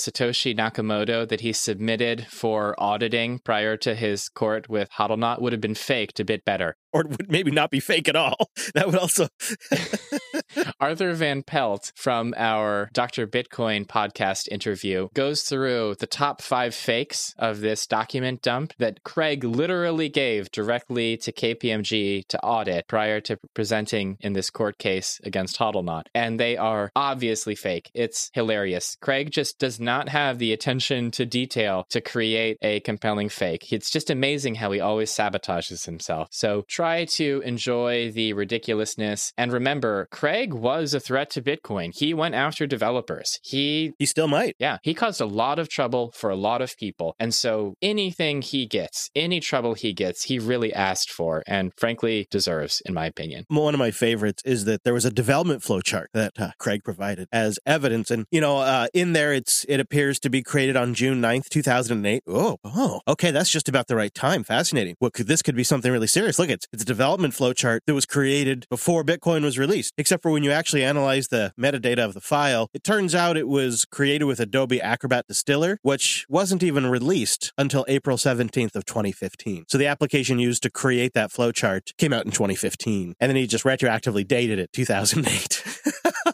Satoshi 0.00 0.56
Nakamoto 0.56 1.28
that 1.28 1.40
he 1.40 1.52
submitted 1.52 2.26
for 2.28 2.74
auditing 2.78 3.38
prior 3.38 3.76
to 3.78 3.94
his 3.94 4.28
court 4.28 4.68
with 4.68 4.90
Hodlnaut 4.90 5.40
would 5.40 5.52
have 5.52 5.60
been 5.60 5.74
faked 5.74 6.20
a 6.20 6.24
bit 6.24 6.44
better. 6.44 6.76
Or 6.92 7.02
it 7.02 7.10
would 7.10 7.30
maybe 7.30 7.50
not 7.50 7.70
be 7.70 7.80
fake 7.80 8.08
at 8.08 8.16
all. 8.16 8.50
That 8.74 8.86
would 8.86 8.96
also 8.96 9.28
Arthur 10.80 11.12
Van 11.14 11.42
Pelt 11.42 11.92
from 11.94 12.34
our 12.36 12.90
Dr. 12.92 13.26
Bitcoin 13.26 13.86
podcast 13.86 14.48
interview 14.48 15.08
goes 15.14 15.42
through 15.42 15.96
the 15.98 16.06
top 16.06 16.42
five 16.42 16.74
fakes 16.74 17.34
of 17.38 17.60
this 17.60 17.86
document 17.86 18.42
dump 18.42 18.72
that 18.78 19.02
Craig 19.02 19.44
literally 19.44 20.08
gave 20.08 20.50
directly 20.50 21.16
to 21.18 21.32
KPMG 21.32 22.26
to 22.28 22.42
audit 22.42 22.88
prior 22.88 23.20
to 23.22 23.38
presenting 23.54 24.16
in 24.20 24.32
this 24.32 24.50
court 24.50 24.78
case 24.78 25.20
against 25.24 25.58
Hodlnaut. 25.58 26.04
And 26.14 26.38
they 26.40 26.56
are 26.56 26.90
obviously 26.96 27.54
fake. 27.54 27.90
It's 27.94 28.30
hilarious. 28.32 28.96
Craig 29.00 29.30
just 29.30 29.58
does 29.58 29.78
not 29.78 30.08
have 30.08 30.38
the 30.38 30.52
attention 30.52 31.10
to 31.12 31.26
detail 31.26 31.86
to 31.90 32.00
create 32.00 32.58
a 32.62 32.80
compelling 32.80 33.28
fake. 33.28 33.72
It's 33.72 33.90
just 33.90 34.10
amazing 34.10 34.56
how 34.56 34.70
he 34.72 34.80
always 34.80 35.10
sabotages 35.10 35.84
himself. 35.84 36.28
So 36.30 36.64
try 36.68 37.04
to 37.04 37.42
enjoy 37.44 38.10
the 38.10 38.32
ridiculousness 38.32 39.32
and 39.36 39.52
remember, 39.52 40.08
Craig 40.10 40.37
was 40.46 40.94
a 40.94 41.00
threat 41.00 41.30
to 41.30 41.42
Bitcoin. 41.42 41.90
He 41.94 42.14
went 42.14 42.34
after 42.34 42.66
developers. 42.66 43.38
He 43.42 43.92
he 43.98 44.06
still 44.06 44.28
might. 44.28 44.56
Yeah, 44.58 44.78
he 44.82 44.94
caused 44.94 45.20
a 45.20 45.26
lot 45.26 45.58
of 45.58 45.68
trouble 45.68 46.12
for 46.14 46.30
a 46.30 46.36
lot 46.36 46.62
of 46.62 46.76
people. 46.76 47.14
And 47.18 47.34
so 47.34 47.74
anything 47.82 48.42
he 48.42 48.66
gets, 48.66 49.10
any 49.14 49.40
trouble 49.40 49.74
he 49.74 49.92
gets, 49.92 50.24
he 50.24 50.38
really 50.38 50.72
asked 50.72 51.10
for 51.10 51.42
and 51.46 51.72
frankly 51.76 52.26
deserves 52.30 52.82
in 52.86 52.94
my 52.94 53.06
opinion. 53.06 53.44
One 53.48 53.74
of 53.74 53.78
my 53.78 53.90
favorites 53.90 54.42
is 54.44 54.64
that 54.64 54.84
there 54.84 54.94
was 54.94 55.04
a 55.04 55.10
development 55.10 55.62
flow 55.62 55.80
chart 55.80 56.10
that 56.14 56.32
uh, 56.38 56.50
Craig 56.58 56.84
provided 56.84 57.28
as 57.32 57.58
evidence 57.66 58.10
and 58.10 58.26
you 58.30 58.40
know 58.40 58.58
uh, 58.58 58.88
in 58.94 59.12
there 59.12 59.32
it's 59.32 59.64
it 59.68 59.80
appears 59.80 60.18
to 60.20 60.30
be 60.30 60.42
created 60.42 60.76
on 60.76 60.94
June 60.94 61.20
9th, 61.20 61.48
2008. 61.48 62.22
Oh, 62.26 62.58
oh. 62.64 63.00
Okay, 63.06 63.30
that's 63.30 63.50
just 63.50 63.68
about 63.68 63.88
the 63.88 63.96
right 63.96 64.14
time. 64.14 64.44
Fascinating. 64.44 64.96
What 64.98 65.12
could 65.12 65.26
this 65.26 65.42
could 65.42 65.56
be 65.56 65.64
something 65.64 65.92
really 65.92 66.06
serious. 66.06 66.38
Look, 66.38 66.50
it's 66.50 66.66
it's 66.72 66.82
a 66.82 66.86
development 66.86 67.34
flow 67.34 67.52
chart 67.52 67.82
that 67.86 67.94
was 67.94 68.06
created 68.06 68.66
before 68.68 69.04
Bitcoin 69.04 69.42
was 69.42 69.58
released, 69.58 69.94
except 69.96 70.22
for 70.22 70.27
when 70.30 70.42
you 70.42 70.50
actually 70.50 70.84
analyze 70.84 71.28
the 71.28 71.52
metadata 71.58 72.04
of 72.04 72.14
the 72.14 72.20
file, 72.20 72.70
it 72.72 72.84
turns 72.84 73.14
out 73.14 73.36
it 73.36 73.48
was 73.48 73.84
created 73.84 74.24
with 74.24 74.40
Adobe 74.40 74.80
Acrobat 74.80 75.26
Distiller, 75.26 75.78
which 75.82 76.26
wasn't 76.28 76.62
even 76.62 76.86
released 76.86 77.52
until 77.58 77.84
April 77.88 78.16
17th 78.16 78.74
of 78.74 78.84
2015. 78.84 79.66
So 79.68 79.78
the 79.78 79.86
application 79.86 80.38
used 80.38 80.62
to 80.62 80.70
create 80.70 81.14
that 81.14 81.30
flowchart 81.30 81.96
came 81.96 82.12
out 82.12 82.24
in 82.24 82.32
2015, 82.32 83.14
and 83.20 83.28
then 83.28 83.36
he 83.36 83.46
just 83.46 83.64
retroactively 83.64 84.26
dated 84.26 84.58
it 84.58 84.72
2008. 84.72 85.64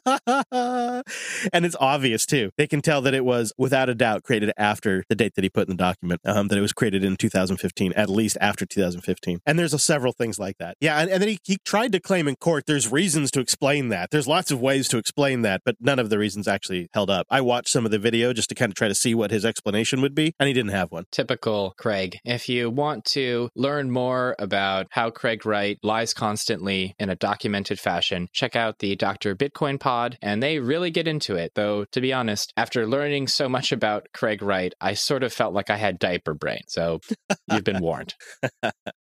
and 1.53 1.65
it's 1.65 1.77
obvious 1.81 2.27
too. 2.27 2.51
They 2.57 2.67
can 2.67 2.81
tell 2.81 3.01
that 3.03 3.15
it 3.15 3.25
was 3.25 3.53
without 3.59 3.89
a 3.89 3.95
doubt 3.95 4.23
created 4.23 4.53
after 4.57 5.05
the 5.09 5.15
date 5.15 5.35
that 5.35 5.45
he 5.45 5.51
put 5.51 5.69
in 5.69 5.77
the 5.77 5.83
document, 5.83 6.21
um, 6.25 6.49
that 6.49 6.59
it 6.59 6.63
was 6.63 6.73
created 6.73 7.05
in 7.05 7.17
2015, 7.17 7.93
at 7.95 8.09
least 8.09 8.37
after 8.41 8.67
2015. 8.67 9.41
And 9.47 9.59
there's 9.59 9.75
a, 9.75 9.79
several 9.79 10.13
things 10.13 10.39
like 10.39 10.59
that. 10.59 10.77
Yeah. 10.81 10.99
And, 10.99 11.11
and 11.11 11.23
then 11.23 11.29
he, 11.29 11.39
he 11.45 11.59
tried 11.65 11.93
to 11.93 12.01
claim 12.01 12.29
in 12.29 12.37
court 12.37 12.65
there's 12.67 12.91
reasons 12.91 13.31
to 13.33 13.41
explain 13.41 13.89
that. 13.89 14.11
There's 14.11 14.27
lots 14.27 14.51
of 14.51 14.61
ways 14.61 14.89
to 14.89 14.99
explain 14.99 15.43
that, 15.43 15.63
but 15.65 15.77
none 15.81 15.99
of 15.99 16.11
the 16.11 16.19
reasons 16.19 16.49
actually 16.49 16.89
held 16.93 17.11
up. 17.11 17.27
I 17.31 17.41
watched 17.41 17.69
some 17.69 17.85
of 17.85 17.91
the 17.91 17.99
video 17.99 18.33
just 18.33 18.49
to 18.51 18.55
kind 18.55 18.71
of 18.71 18.77
try 18.77 18.89
to 18.89 18.95
see 18.95 19.15
what 19.15 19.31
his 19.31 19.45
explanation 19.45 20.01
would 20.03 20.15
be, 20.15 20.35
and 20.39 20.47
he 20.47 20.53
didn't 20.53 20.73
have 20.73 20.91
one. 20.91 21.05
Typical 21.11 21.75
Craig. 21.79 22.19
If 22.25 22.49
you 22.49 22.71
want 22.71 23.05
to 23.07 23.51
learn 23.55 23.91
more 23.91 24.35
about 24.39 24.87
how 24.91 25.11
Craig 25.11 25.47
Wright 25.47 25.79
lies 25.83 26.15
constantly 26.15 26.95
in 26.99 27.11
a 27.11 27.17
documented 27.17 27.79
fashion, 27.79 28.29
check 28.33 28.57
out 28.57 28.79
the 28.79 28.97
Dr. 28.97 29.35
Bitcoin 29.35 29.79
pod, 29.79 30.19
and 30.23 30.43
they 30.43 30.59
really 30.59 30.84
get 30.91 31.09
into 31.09 31.37
it. 31.37 31.53
Though, 31.55 31.85
to 31.93 32.01
be 32.01 32.13
honest, 32.13 32.53
after 32.57 32.87
learning 32.87 33.29
so 33.29 33.49
much 33.49 33.73
about 33.73 34.09
Craig 34.13 34.43
Wright, 34.43 34.73
I 34.81 34.95
sort 34.95 35.23
of 35.23 35.33
felt 35.33 35.55
like 35.55 35.71
I 35.71 35.77
had 35.77 35.99
diaper 35.99 36.35
brain. 36.35 36.63
So 36.69 37.01
you've 37.51 37.65
been 37.65 37.81
warned. 37.81 38.15